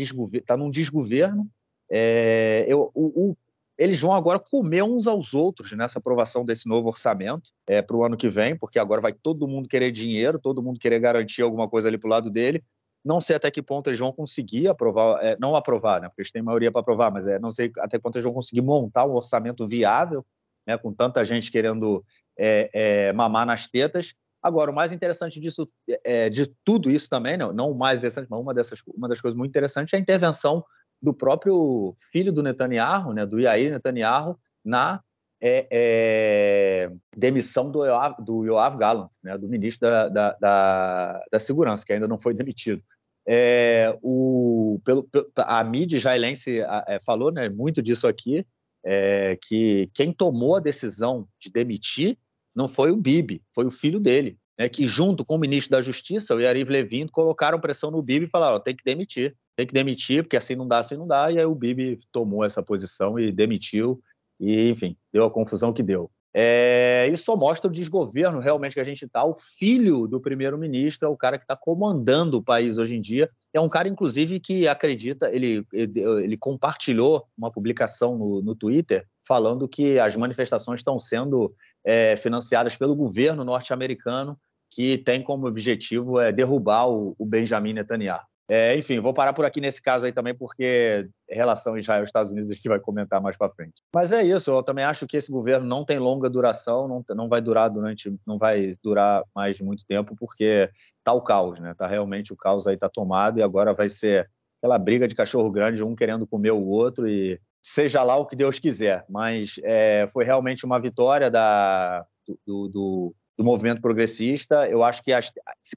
[0.46, 1.48] tá num desgoverno.
[1.92, 3.38] É, eu, o, o,
[3.78, 8.04] eles vão agora comer uns aos outros nessa aprovação desse novo orçamento é, para o
[8.04, 11.68] ano que vem, porque agora vai todo mundo querer dinheiro, todo mundo querer garantir alguma
[11.68, 12.64] coisa ali para o lado dele.
[13.04, 16.32] Não sei até que ponto eles vão conseguir aprovar, é, não aprovar, né, porque eles
[16.32, 19.14] têm maioria para aprovar, mas é, não sei até quanto eles vão conseguir montar um
[19.14, 20.26] orçamento viável,
[20.66, 22.06] né, com tanta gente querendo
[22.38, 24.14] é, é mamar nas tetas.
[24.42, 25.70] Agora, o mais interessante disso,
[26.04, 29.20] é, de tudo isso também, não, não o mais interessante, mas uma, dessas, uma das
[29.20, 30.64] coisas muito interessantes é a intervenção
[31.04, 35.02] do próprio filho do Netanyahu, né, do Yair Netanyahu, na
[35.42, 41.40] é, é, demissão do Yoav, do Yoav Gallant, né, do ministro da, da, da, da,
[41.40, 42.82] Segurança, que ainda não foi demitido.
[43.28, 48.48] É, o, pelo, a mídia israelense é, falou né, muito disso aqui,
[48.86, 52.18] é, que quem tomou a decisão de demitir
[52.56, 55.82] não foi o Bibi, foi o filho dele, né, que junto com o ministro da
[55.82, 59.74] Justiça, o Yariv Levin, colocaram pressão no Bibi e falaram, tem que demitir, tem que
[59.74, 63.20] demitir, porque assim não dá, assim não dá, e aí o Bibi tomou essa posição
[63.20, 64.02] e demitiu,
[64.40, 66.10] e enfim, deu a confusão que deu.
[66.36, 69.24] É, isso só mostra o desgoverno realmente que a gente está.
[69.24, 73.30] O filho do primeiro-ministro é o cara que está comandando o país hoje em dia.
[73.54, 79.68] É um cara, inclusive, que acredita, ele, ele, compartilhou uma publicação no, no, Twitter falando
[79.68, 81.54] que as manifestações estão sendo
[81.86, 84.38] é, financiadas pelo governo norte-americano,
[84.72, 88.22] que tem como objetivo é, derrubar o, o Benjamin Netanyahu.
[88.50, 92.54] É, enfim, vou parar por aqui nesse caso aí também, porque relação Israel-Estados Unidos a
[92.54, 93.74] gente vai comentar mais para frente.
[93.96, 97.30] Mas é isso, eu também acho que esse governo não tem longa duração, não, não
[97.30, 100.70] vai durar durante, não vai durar mais muito tempo, porque
[101.04, 101.74] tá o caos, né?
[101.74, 105.50] Tá realmente o caos aí tá tomado e agora vai ser aquela briga de cachorro
[105.50, 109.06] grande, um querendo comer o outro e seja lá o que Deus quiser.
[109.10, 112.06] Mas é, foi realmente uma vitória da,
[112.46, 114.68] do, do, do movimento progressista.
[114.68, 115.32] Eu acho que as,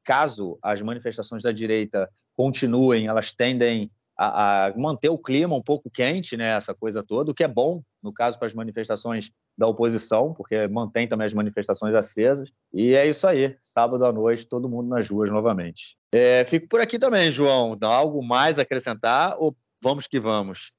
[0.04, 5.90] caso as manifestações da direita continuem, elas tendem a, a, manter o clima um pouco
[5.90, 9.66] quente, né, essa coisa toda, o que é bom, no caso, para as manifestações da
[9.66, 12.50] oposição, porque mantém também as manifestações acesas.
[12.72, 15.96] E é isso aí, sábado à noite, todo mundo nas ruas novamente.
[16.12, 17.76] É, fico por aqui também, João.
[17.76, 20.76] Dá algo mais a acrescentar ou vamos que vamos?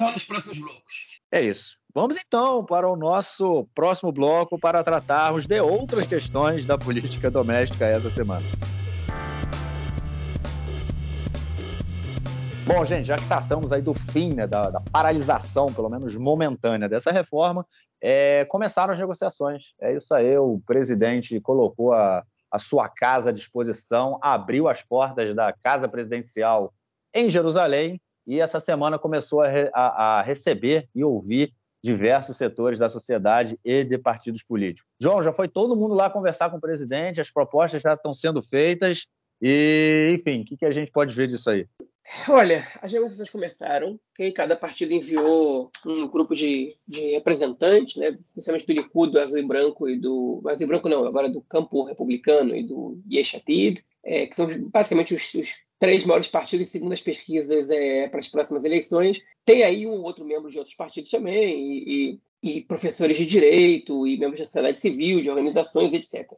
[0.00, 1.20] Nos próximos blocos.
[1.30, 1.78] É isso.
[1.94, 7.84] Vamos então para o nosso próximo bloco para tratarmos de outras questões da política doméstica
[7.84, 8.44] essa semana.
[12.64, 16.88] Bom, gente, já que tratamos aí do fim, né, da, da paralisação, pelo menos momentânea,
[16.88, 17.66] dessa reforma,
[18.00, 19.74] é, começaram as negociações.
[19.80, 25.34] É isso aí, o presidente colocou a, a sua casa à disposição, abriu as portas
[25.34, 26.72] da casa presidencial
[27.12, 31.52] em Jerusalém e essa semana começou a, a, a receber e ouvir
[31.82, 34.90] diversos setores da sociedade e de partidos políticos.
[35.00, 38.42] João, já foi todo mundo lá conversar com o presidente, as propostas já estão sendo
[38.42, 39.06] feitas
[39.40, 41.66] e, enfim, o que, que a gente pode ver disso aí?
[42.28, 44.32] Olha, as negociações começaram, okay?
[44.32, 49.46] cada partido enviou um grupo de, de representantes, né, principalmente do Likud, do Azul e
[49.46, 50.42] Branco e do...
[50.46, 55.14] Azul e Branco não, agora do Campo Republicano e do Yeshatid, é, que são basicamente
[55.14, 59.18] os, os, três maiores partidos segundo as pesquisas é, para as próximas eleições.
[59.44, 64.06] Tem aí um outro membro de outros partidos também, e, e, e professores de direito,
[64.06, 66.30] e membros da sociedade civil, de organizações, etc.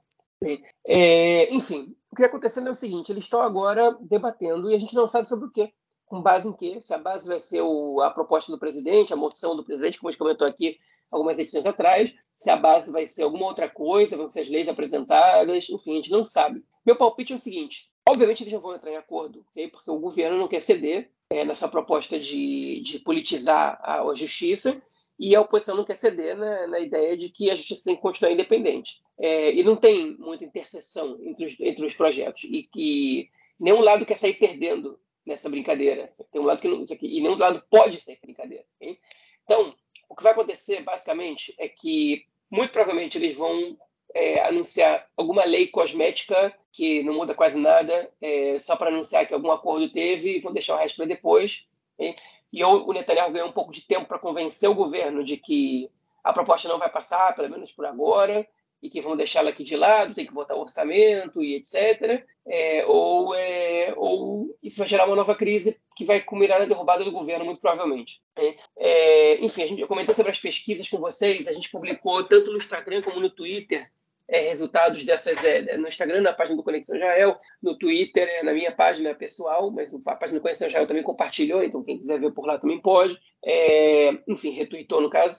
[0.86, 4.78] É, enfim, o que está acontecendo é o seguinte: eles estão agora debatendo e a
[4.78, 5.72] gente não sabe sobre o quê.
[6.07, 6.80] Com base em quê?
[6.80, 10.09] Se a base vai ser o, a proposta do presidente, a moção do presidente, como
[10.09, 10.78] a gente comentou aqui
[11.11, 14.68] algumas edições atrás, se a base vai ser alguma outra coisa, vão ser as leis
[14.68, 16.62] apresentadas, enfim, a gente não sabe.
[16.86, 19.69] Meu palpite é o seguinte: obviamente eles não vão entrar em acordo, okay?
[19.69, 24.81] porque o governo não quer ceder é, nessa proposta de, de politizar a, a justiça
[25.19, 28.03] e a oposição não quer ceder na, na, ideia de que a justiça tem que
[28.03, 29.01] continuar independente.
[29.19, 34.05] É, e não tem muita interseção entre os, entre os projetos, e que nenhum lado
[34.05, 36.13] quer sair perdendo nessa brincadeira.
[36.31, 38.65] Tem um lado que não, e nenhum lado pode ser brincadeira.
[38.77, 38.99] Okay?
[39.45, 39.75] Então,
[40.09, 43.79] o que vai acontecer, basicamente, é que, muito provavelmente, eles vão
[44.15, 49.35] é, anunciar alguma lei cosmética que não muda quase nada, é, só para anunciar que
[49.35, 51.69] algum acordo teve e vão deixar o resto para depois.
[51.95, 52.17] Okay?
[52.53, 55.91] E o Netanyahu ganhou um pouco de tempo para convencer o governo de que
[56.23, 58.47] a proposta não vai passar, pelo menos por agora,
[58.83, 62.25] e que vão deixá-la aqui de lado, tem que votar o orçamento e etc.
[62.45, 67.05] É, ou, é, ou isso vai gerar uma nova crise que vai culminar na derrubada
[67.05, 68.21] do governo, muito provavelmente.
[68.37, 72.25] É, é enfim, a gente, eu comentei sobre as pesquisas com vocês, a gente publicou
[72.25, 73.89] tanto no Instagram como no Twitter
[74.33, 78.55] é, resultados dessas é, no Instagram, na página do Conexão Israel, no Twitter, é, na
[78.55, 82.33] minha página pessoal, mas a página do Conexão Israel também compartilhou, então quem quiser ver
[82.33, 83.20] por lá também pode.
[83.45, 85.39] é, enfim, retuitou no caso,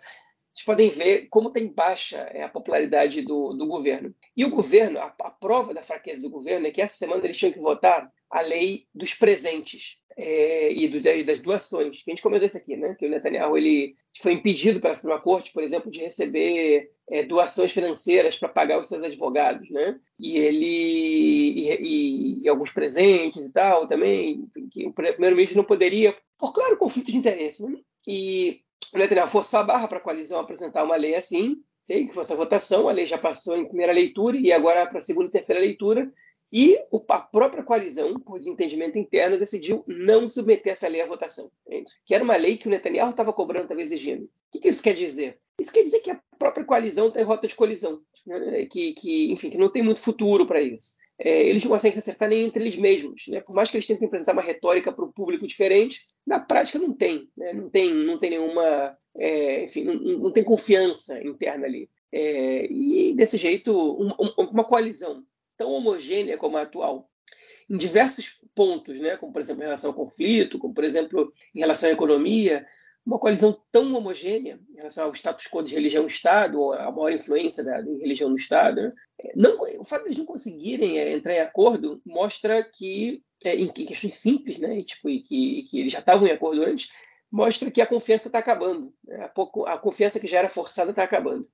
[0.53, 4.13] vocês podem ver como tem baixa é, a popularidade do, do governo.
[4.37, 7.37] E o governo, a, a, prova da fraqueza do governo é que essa semana eles
[7.37, 12.03] tinham que votar a lei dos presentes é, e do, das doações.
[12.05, 12.95] A gente comentou isso aqui, né?
[12.97, 17.71] Que o Netanyahu ele foi impedido pela Suprema Corte, por exemplo, de receber é, doações
[17.71, 19.99] financeiras para pagar os seus advogados, né?
[20.19, 26.15] E ele e, e, e alguns presentes e tal também, que o primeiro-ministro não poderia,
[26.37, 27.77] por claro conflito de interesse, né?
[28.07, 28.61] E
[28.93, 31.57] o Netanyahu forçou a barra para a coalizão apresentar uma lei assim,
[31.87, 35.01] que fosse a votação, a lei já passou em primeira leitura e agora para a
[35.01, 36.11] segunda e terceira leitura,
[36.55, 36.77] e
[37.09, 41.49] a própria coalizão, por desentendimento interno, decidiu não submeter essa lei à votação.
[42.05, 44.29] Que era uma lei que o Netanyahu estava cobrando, estava exigindo.
[44.53, 45.39] O que, isso quer dizer?
[45.59, 48.67] Isso quer dizer que a própria coalizão está em rota de colisão, né?
[48.67, 50.97] que, que, enfim, que não tem muito futuro para isso.
[51.17, 53.23] É, eles não conseguem se acertar nem entre eles mesmos.
[53.29, 53.41] Né?
[53.41, 56.93] Por mais que eles tentem apresentar uma retórica para um público diferente, na prática não
[56.93, 57.27] tem.
[57.35, 57.51] Né?
[57.53, 58.95] Não, tem não tem nenhuma.
[59.17, 61.89] É, enfim, não, não, tem confiança interna ali.
[62.11, 65.23] É, e desse jeito, um, um, uma coalizão
[65.57, 67.09] tão homogênea como a atual,
[67.69, 71.59] em diversos pontos, né, como por exemplo em relação ao conflito, como por exemplo em
[71.59, 72.65] relação à economia,
[73.05, 77.63] uma coalizão tão homogênea em relação ao status quo de religião-Estado, ou a maior influência
[77.63, 78.93] da, religião no Estado, né?
[79.35, 83.65] não, o fato de eles não conseguirem é, entrar em acordo mostra que, é, em,
[83.65, 86.89] em, questões simples, né, e, tipo, e que, que eles já estavam em acordo antes,
[87.29, 88.93] mostra que a confiança está acabando.
[89.03, 89.23] Né?
[89.23, 91.49] A, pouco, a confiança que já era forçada está acabando.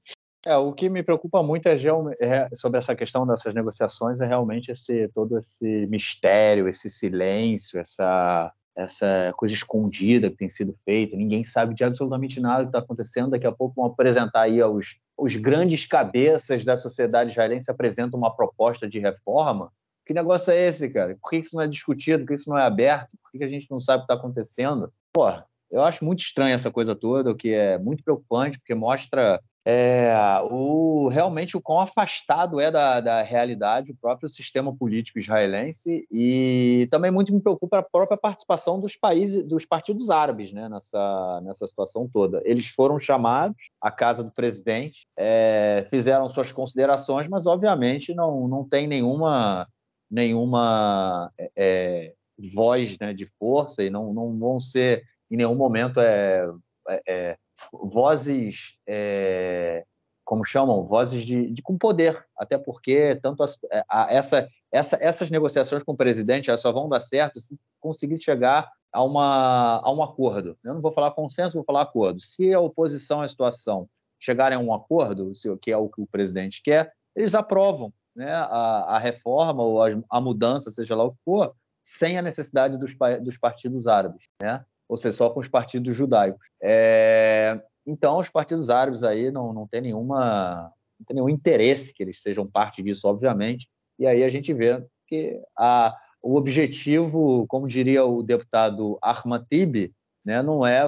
[0.45, 1.75] É, o que me preocupa muito é,
[2.21, 8.53] é, sobre essa questão dessas negociações é realmente esse todo esse mistério, esse silêncio, essa
[8.75, 11.17] essa coisa escondida que tem sido feita.
[11.17, 13.31] Ninguém sabe de absolutamente nada que está acontecendo.
[13.31, 18.33] Daqui a pouco vão apresentar aí os, os grandes cabeças da sociedade israelense apresentam uma
[18.33, 19.69] proposta de reforma.
[20.05, 21.17] Que negócio é esse, cara?
[21.21, 22.23] Por que isso não é discutido?
[22.23, 23.17] Por que isso não é aberto?
[23.21, 24.93] Por que a gente não sabe o que está acontecendo?
[25.11, 25.25] Pô,
[25.69, 30.13] eu acho muito estranho essa coisa toda, o que é muito preocupante, porque mostra é,
[30.49, 36.87] o, realmente o quão afastado é da, da realidade o próprio sistema político israelense e
[36.89, 41.67] também muito me preocupa a própria participação dos países, dos partidos árabes né, nessa, nessa
[41.67, 42.41] situação toda.
[42.45, 48.63] Eles foram chamados à casa do presidente, é, fizeram suas considerações, mas obviamente não, não
[48.63, 49.67] tem nenhuma,
[50.09, 52.13] nenhuma é, é
[52.53, 56.49] voz né, de força e não, não vão ser em nenhum momento é,
[56.87, 57.37] é, é
[57.71, 59.85] vozes, é,
[60.23, 64.97] como chamam, vozes de, de, com poder, até porque tanto as, é, a, essa, essa,
[65.01, 69.91] essas negociações com o presidente só vão dar certo se conseguir chegar a, uma, a
[69.91, 70.57] um acordo.
[70.63, 72.19] Eu não vou falar consenso, vou falar acordo.
[72.19, 73.89] Se a oposição à situação
[74.19, 75.31] chegarem a um acordo,
[75.61, 79.87] que é o que o presidente quer, eles aprovam né, a, a reforma ou a,
[80.09, 84.25] a mudança, seja lá o que for, sem a necessidade dos, dos partidos árabes.
[84.41, 84.63] Né?
[84.89, 86.49] Ou seja, só com os partidos judaicos.
[86.61, 92.03] É, então, os partidos árabes aí não, não tem nenhuma não tem nenhum interesse que
[92.03, 93.69] eles sejam parte disso, obviamente.
[93.97, 99.93] E aí a gente vê que a, o objetivo, como diria o deputado Ahmad Tibi,
[100.25, 100.81] né, não é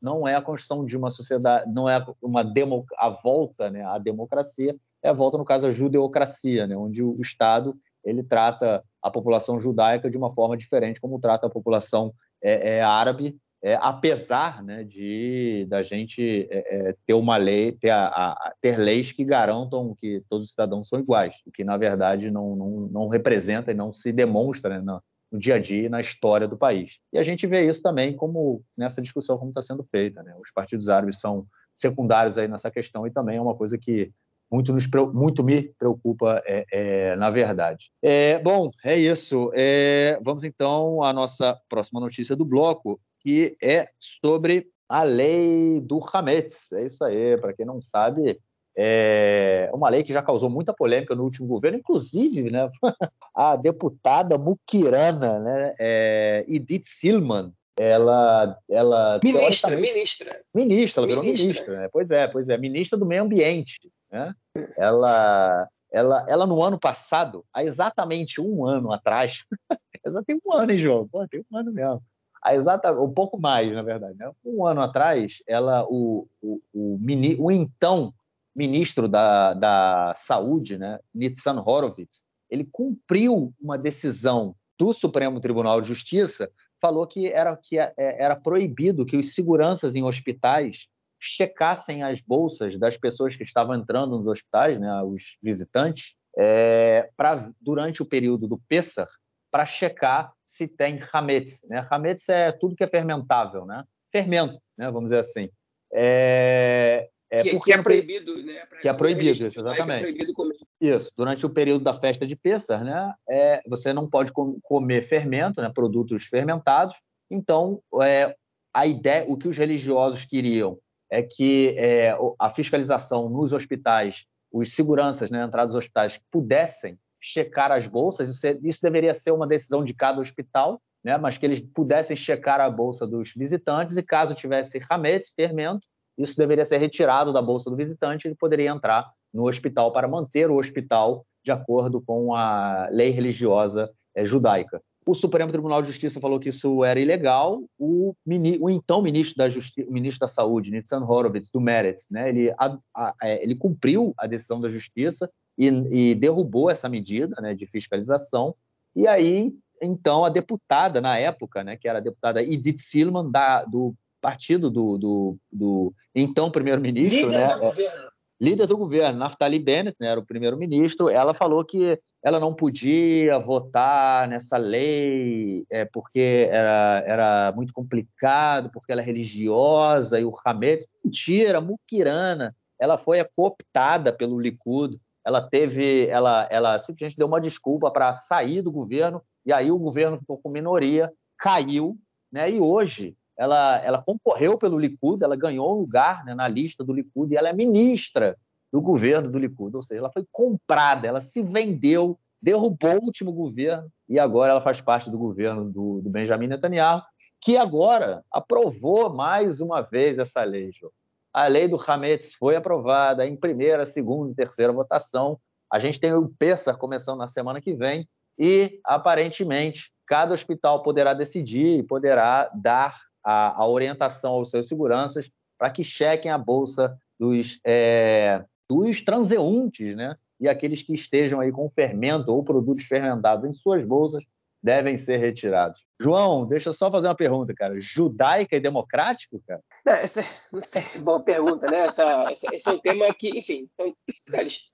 [0.00, 3.98] não é a construção de uma sociedade, não é uma demo, a volta, né, à
[3.98, 9.10] democracia, é a volta no caso à judeocracia, né, onde o Estado ele trata a
[9.10, 14.62] população judaica de uma forma diferente como trata a população é, é, árabe é, apesar
[14.62, 19.24] né, de da gente é, é, ter uma lei, ter, a, a, ter leis que
[19.24, 23.70] garantam que todos os cidadãos são iguais, o que na verdade não, não, não representa
[23.72, 25.02] e não se demonstra né, no,
[25.32, 26.98] no, dia a dia e na história do país.
[27.12, 30.22] E a gente vê isso também como nessa discussão como está sendo feita.
[30.22, 30.34] Né?
[30.40, 31.44] Os partidos árabes são
[31.74, 34.12] secundários aí nessa questão e também é uma coisa que
[34.50, 37.90] muito, nos, muito me preocupa, é, é, na verdade.
[38.02, 39.50] É, bom, é isso.
[39.52, 46.00] É, vamos então à nossa próxima notícia do bloco que é sobre a lei do
[46.12, 46.72] Hametz.
[46.72, 48.40] É isso aí, para quem não sabe,
[48.76, 52.70] é uma lei que já causou muita polêmica no último governo, inclusive né,
[53.34, 61.46] a deputada mukirana né, é, Edith Silman, ela, ela ministra, ministra, ministra, ela virou ministra,
[61.46, 61.88] ministra né?
[61.92, 63.78] pois é, pois é, ministra do meio ambiente,
[64.10, 64.34] né?
[64.76, 69.44] Ela, ela, ela no ano passado, há exatamente um ano atrás,
[70.06, 71.06] já tem um ano, hein, João?
[71.08, 72.02] Pô, tem um ano mesmo
[72.42, 74.18] há exata, um pouco mais, na verdade.
[74.18, 74.30] Né?
[74.44, 78.12] Um ano atrás, ela, o, o, o, mini, o então
[78.54, 85.88] ministro da, da Saúde, né, Nitzan Horowitz, ele cumpriu uma decisão do Supremo Tribunal de
[85.88, 90.88] Justiça, falou que era, que é, era proibido que os seguranças em hospitais
[91.20, 97.50] checassem as bolsas das pessoas que estavam entrando nos hospitais, né, os visitantes, é, pra,
[97.60, 99.08] durante o período do Pessar,
[99.50, 101.66] para checar se tem hametz.
[101.68, 101.86] Né?
[101.90, 103.84] Hametz é tudo que é fermentável, né?
[104.10, 104.90] fermento, né?
[104.90, 105.50] Vamos dizer assim.
[105.92, 108.62] É, é que, que, é proibido, né?
[108.80, 109.98] Que é proibido, isso, exatamente.
[109.98, 110.56] É proibido comer.
[110.80, 111.10] Isso.
[111.16, 113.12] Durante o período da festa de Pessah, né?
[113.28, 115.70] É, você não pode comer fermento, né?
[115.72, 116.96] Produtos fermentados.
[117.30, 118.34] Então, é,
[118.72, 120.78] a ideia, o que os religiosos queriam
[121.10, 127.72] é que é, a fiscalização nos hospitais, os seguranças, né, entradas dos hospitais, pudessem checar
[127.72, 128.28] as bolsas.
[128.28, 132.16] Isso, é, isso deveria ser uma decisão de cada hospital, né, mas que eles pudessem
[132.16, 135.86] checar a bolsa dos visitantes e caso tivesse hametz, fermento,
[136.18, 140.08] isso deveria ser retirado da bolsa do visitante e ele poderia entrar no hospital para
[140.08, 144.82] manter o hospital de acordo com a lei religiosa é, judaica.
[145.06, 147.62] O Supremo Tribunal de Justiça falou que isso era ilegal.
[147.78, 148.14] O,
[148.60, 152.76] o então ministro da, Justi ministro da Saúde, Nitzan Horowitz, do Meretz, né, ele, a,
[152.94, 157.66] a, é, ele cumpriu a decisão da Justiça e, e derrubou essa medida né, de
[157.66, 158.54] fiscalização.
[158.94, 159.52] E aí,
[159.82, 164.70] então, a deputada, na época, né, que era a deputada Edith Silman, da, do partido
[164.70, 167.44] do, do, do então primeiro-ministro, né?
[167.44, 168.08] É,
[168.40, 173.38] líder do governo, Naftali Bennett, né, era o primeiro-ministro, ela falou que ela não podia
[173.38, 180.34] votar nessa lei é, porque era, era muito complicado, porque ela é religiosa e o
[180.44, 180.84] Hamed.
[181.04, 182.54] Mentira, Mukirana.
[182.80, 184.98] Ela foi cooptada pelo Likud.
[185.28, 189.78] Ela teve, ela, ela simplesmente deu uma desculpa para sair do governo e aí o
[189.78, 191.98] governo ficou com minoria, caiu,
[192.32, 192.50] né?
[192.50, 196.94] E hoje ela, ela concorreu pelo Likud, ela ganhou um lugar né, na lista do
[196.94, 198.38] Likud e ela é ministra
[198.72, 203.30] do governo do Likud, ou seja, ela foi comprada, ela se vendeu, derrubou o último
[203.30, 207.02] governo e agora ela faz parte do governo do, do Benjamin Netanyahu,
[207.38, 210.72] que agora aprovou mais uma vez essa lei.
[210.72, 210.90] João.
[211.38, 215.38] A lei do Hametz foi aprovada em primeira, segunda e terceira votação.
[215.72, 221.14] A gente tem o PESA começando na semana que vem e, aparentemente, cada hospital poderá
[221.14, 226.98] decidir e poderá dar a, a orientação aos seus seguranças para que chequem a bolsa
[227.16, 230.16] dos, é, dos transeuntes, né?
[230.40, 234.24] E aqueles que estejam aí com fermento ou produtos fermentados em suas bolsas
[234.60, 235.84] devem ser retirados.
[236.00, 237.74] João, deixa eu só fazer uma pergunta, cara.
[237.80, 239.62] Judaica e democrático, cara?
[239.88, 240.22] Não, essa,
[240.52, 241.86] não sei, boa pergunta, né?
[241.86, 243.96] Essa, essa, esse é um tema que, enfim, então,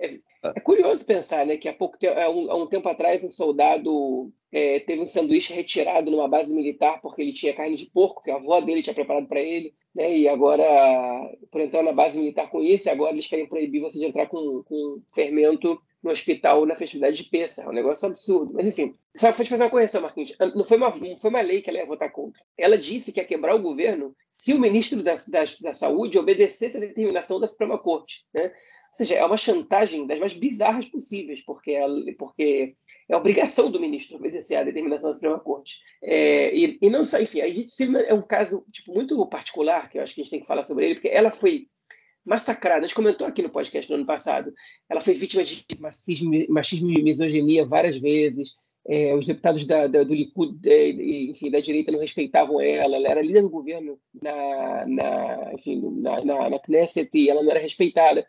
[0.00, 1.56] é, é, curioso pensar, né?
[1.56, 5.06] Que há pouco tempo, há um, há um tempo atrás, um soldado é, teve um
[5.06, 8.82] sanduíche retirado numa base militar porque ele tinha carne de porco, que a avó dele
[8.82, 10.16] tinha preparado para ele, né?
[10.18, 10.64] E agora,
[11.48, 14.64] por entrar na base militar com isso, agora eles querem proibir você de entrar com,
[14.64, 17.64] com fermento no hospital na festividade de Pêssar.
[17.64, 18.52] É um negócio absurdo.
[18.52, 20.36] Mas, enfim, só foi fazer uma correção, Marquinhos.
[20.54, 22.42] Não foi uma, não foi uma lei que ela ia votar contra.
[22.58, 26.76] Ela disse que ia quebrar o governo se o ministro da, da, da Saúde obedecesse
[26.76, 28.26] a determinação da Suprema Corte.
[28.34, 28.48] Né?
[28.48, 31.84] Ou seja, é uma chantagem das mais bizarras possíveis, porque é,
[32.18, 32.76] porque
[33.08, 35.78] é obrigação do ministro obedecer à determinação da Suprema Corte.
[36.02, 37.72] É, e, e, não só, enfim, a Edith
[38.06, 40.62] é um caso tipo, muito particular, que eu acho que a gente tem que falar
[40.62, 41.66] sobre ele, porque ela foi
[42.24, 42.80] massacrada.
[42.80, 44.52] A gente comentou aqui no podcast no ano passado.
[44.88, 48.50] Ela foi vítima de machismo, machismo e misoginia várias vezes.
[48.86, 52.96] É, os deputados da, da, do Likud, é, enfim, da direita não respeitavam ela.
[52.96, 57.50] Ela era líder do governo na, na, enfim, na, na, na Knesset e ela não
[57.50, 58.26] era respeitada.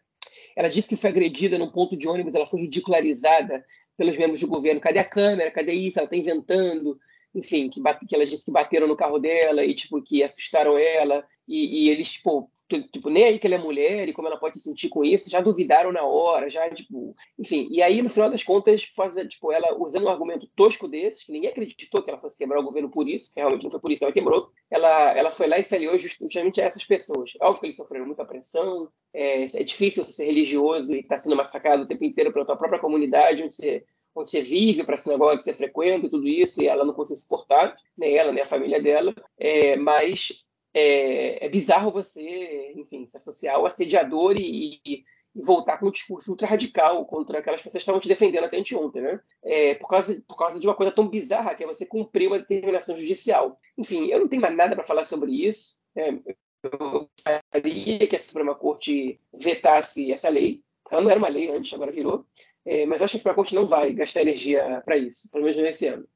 [0.56, 3.66] Ela disse que foi agredida num ponto de ônibus, ela foi ridicularizada
[3.98, 4.80] pelos membros do governo.
[4.80, 5.52] Cadê a câmera?
[5.52, 6.00] Cadê isso?
[6.00, 6.98] Ela está inventando.
[7.34, 10.78] Enfim, que, bate, que ela disse que bateram no carro dela e tipo que assustaram
[10.78, 11.26] ela.
[11.48, 12.50] E, e, eles, tipo,
[12.91, 15.30] tipo, nem aí que ela é mulher e como ela pode se sentir com isso,
[15.30, 17.68] já duvidaram na hora, já, tipo, enfim.
[17.70, 21.32] E aí, no final das contas, faz, tipo, ela usando um argumento tosco desses, que
[21.32, 24.04] ninguém acreditou que ela fosse quebrar o governo por isso, realmente não foi por isso
[24.04, 27.34] ela quebrou, ela, ela foi lá e se aliou justamente a essas pessoas.
[27.39, 31.16] É óbvio que eles sofreram muita pressão, é, é difícil você ser religioso e estar
[31.16, 33.84] tá sendo massacrado o tempo inteiro pela tua própria comunidade, onde você
[34.16, 36.93] onde você vive, para a sinagoga que você frequenta e tudo isso, e ela não
[36.93, 40.45] consegue suportar, nem ela, nem a família dela, é, mas
[40.76, 46.32] é, é bizarro você, enfim, se associar ao assediador e, e, voltar com um discurso
[46.32, 49.20] ultra radical contra aquelas pessoas que estavam te defendendo até anteontem, né?
[49.43, 52.39] É, por, causa, por causa de uma coisa tão bizarra que é você cumprir uma
[52.39, 53.60] determinação judicial.
[53.78, 55.80] Enfim, eu não tenho mais nada para falar sobre isso.
[55.96, 56.10] É,
[56.64, 60.62] eu gostaria que a Suprema Corte vetasse essa lei.
[60.89, 62.26] Ela não era uma lei antes, agora virou.
[62.66, 65.58] É, mas acho que a Suprema Corte não vai gastar energia para isso, pelo menos
[65.58, 66.08] nesse ano.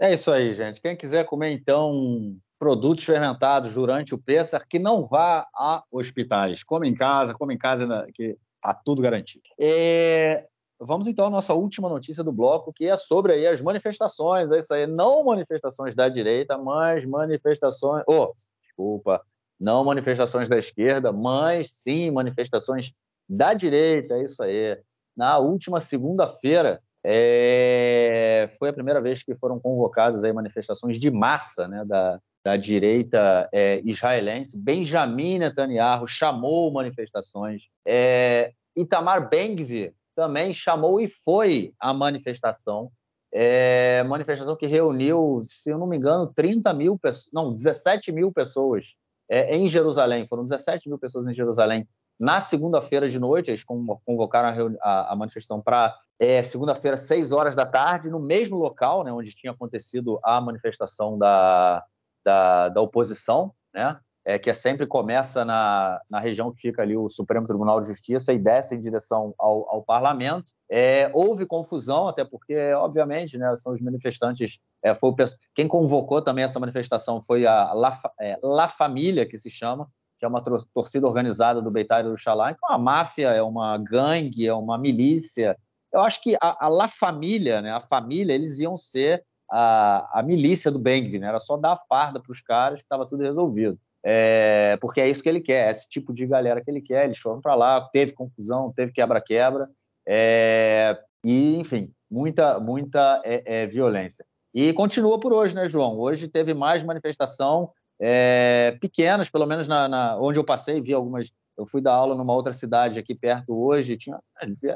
[0.00, 0.80] É isso aí, gente.
[0.80, 6.62] Quem quiser comer, então, produtos fermentados durante o Pessar, que não vá a hospitais.
[6.62, 9.44] Come em casa, come em casa, né, que está tudo garantido.
[9.58, 10.46] É...
[10.78, 14.58] Vamos então à nossa última notícia do bloco, que é sobre aí as manifestações, é
[14.58, 18.30] isso aí, não manifestações da direita, mas manifestações, oh,
[18.62, 19.22] desculpa,
[19.58, 22.92] não manifestações da esquerda, mas sim manifestações
[23.26, 24.78] da direita, é isso aí.
[25.16, 28.50] Na última segunda-feira, é...
[28.58, 33.48] foi a primeira vez que foram convocadas aí manifestações de massa né, da, da direita
[33.52, 37.64] é, israelense, Benjamin Netanyahu, chamou manifestações.
[37.84, 42.88] É, Itamar Ben-Gvir também chamou e foi à manifestação.
[43.34, 48.30] É, manifestação que reuniu, se eu não me engano, 30 mil pessoas, não, 17 mil
[48.30, 48.94] pessoas
[49.28, 50.24] em Jerusalém.
[50.28, 51.84] Foram 17 mil pessoas em Jerusalém
[52.16, 53.50] na segunda-feira de noite.
[53.50, 58.56] Eles convocaram a, a, a manifestação para é, segunda-feira, 6 horas da tarde, no mesmo
[58.56, 61.84] local né, onde tinha acontecido a manifestação da,
[62.26, 63.96] da, da oposição, né?
[64.26, 67.86] é, que é sempre começa na, na região que fica ali o Supremo Tribunal de
[67.86, 70.50] Justiça e desce em direção ao, ao parlamento.
[70.68, 74.58] É, houve confusão, até porque, obviamente, né, são os manifestantes.
[74.82, 75.16] É, foi o,
[75.54, 79.88] quem convocou também essa manifestação foi a La, é, La Família, que se chama,
[80.18, 80.42] que é uma
[80.74, 82.50] torcida organizada do Beitar e do Xalá.
[82.50, 85.56] Então, a máfia é uma gangue, é uma milícia.
[85.92, 90.22] Eu acho que a, a La Família, né, a família, eles iam ser a, a
[90.22, 91.28] milícia do Beng, né?
[91.28, 93.78] era só dar a farda para os caras que estava tudo resolvido
[94.08, 97.06] é, porque é isso que ele quer, é esse tipo de galera que ele quer.
[97.06, 99.68] Eles foram para lá, teve confusão, teve quebra-quebra,
[100.06, 104.24] é, e enfim, muita, muita é, é, violência.
[104.54, 105.98] E continua por hoje, né, João?
[105.98, 111.28] Hoje teve mais manifestação é, pequenas, pelo menos na, na, onde eu passei, vi algumas.
[111.58, 114.20] Eu fui dar aula numa outra cidade aqui perto hoje, tinha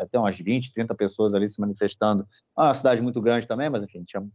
[0.01, 2.27] até umas 20, 30 pessoas ali se manifestando.
[2.59, 4.27] É uma cidade muito grande também, mas enfim, tinha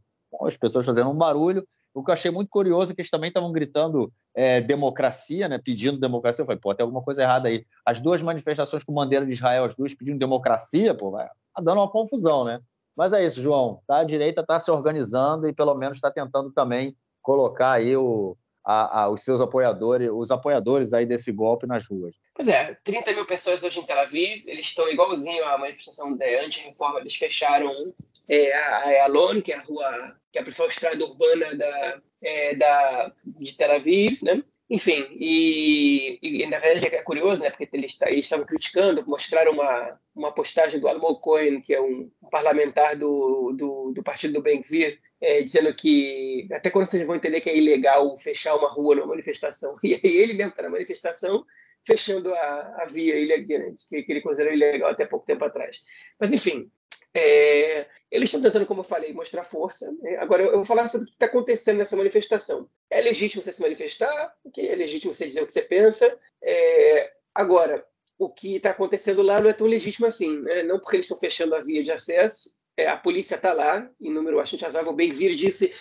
[0.42, 1.66] as pessoas fazendo um barulho.
[1.94, 5.58] O que eu achei muito curioso é que eles também estavam gritando é, democracia, né,
[5.58, 6.42] pedindo democracia.
[6.42, 7.66] Eu falei, pô, tem alguma coisa errada aí.
[7.86, 11.80] As duas manifestações com bandeira de Israel, as duas pedindo democracia, pô, vai tá dando
[11.80, 12.60] uma confusão, né?
[12.96, 13.82] Mas é isso, João.
[13.88, 14.00] Tá?
[14.00, 19.04] A direita está se organizando e pelo menos está tentando também colocar aí o, a,
[19.04, 22.16] a, os seus apoiadores, os apoiadores aí desse golpe nas ruas.
[22.34, 26.26] Pois é, 30 mil pessoas hoje em Tel Aviv, eles estão igualzinho à manifestação da
[26.44, 27.94] anti-reforma, eles fecharam
[28.28, 32.56] é, a, Alon, que é a rua, que é a principal estrada urbana da, é,
[32.56, 34.44] da, de Tel Aviv, né?
[34.68, 37.52] Enfim, e, e, na verdade é curioso, né?
[37.52, 42.10] Porque eles, eles estavam criticando, mostraram uma, uma postagem do Almo Cohen, que é um,
[42.32, 47.42] parlamentar do, do, do, partido do Ben-Gvir, é, dizendo que até quando vocês vão entender
[47.42, 49.76] que é ilegal fechar uma rua numa manifestação.
[49.84, 51.46] E aí ele mesmo está na manifestação
[51.86, 53.14] fechando a, a via
[53.46, 55.78] que, que ele considerou ilegal até pouco tempo atrás.
[56.20, 56.72] Mas, enfim,
[57.16, 59.90] é, eles estão tentando, como eu falei, mostrar força.
[60.02, 60.18] Né?
[60.18, 62.70] Agora, eu vou falar sobre o que está acontecendo nessa manifestação.
[62.90, 66.20] É legítimo você se manifestar, é legítimo você dizer o que você pensa.
[66.44, 67.86] É, agora,
[68.20, 70.42] o que está acontecendo lá não é tão legítimo assim.
[70.42, 70.64] Né?
[70.64, 74.12] Não porque eles estão fechando a via de acesso, é, a polícia está lá, em
[74.12, 74.92] número bastante razoável.
[74.92, 75.74] O Benvir disse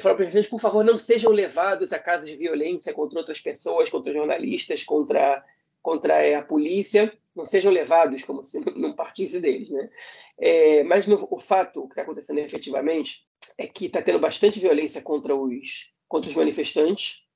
[0.00, 3.88] falou para eles, por favor, não sejam levados a casos de violência contra outras pessoas,
[3.88, 5.42] contra jornalistas, contra,
[5.82, 9.70] contra é, a polícia não sejam levados como se não partisse deles.
[9.70, 9.88] Né?
[10.38, 13.24] É, mas no, o fato que está acontecendo efetivamente
[13.58, 17.26] é que está tendo bastante violência contra os, contra os manifestantes,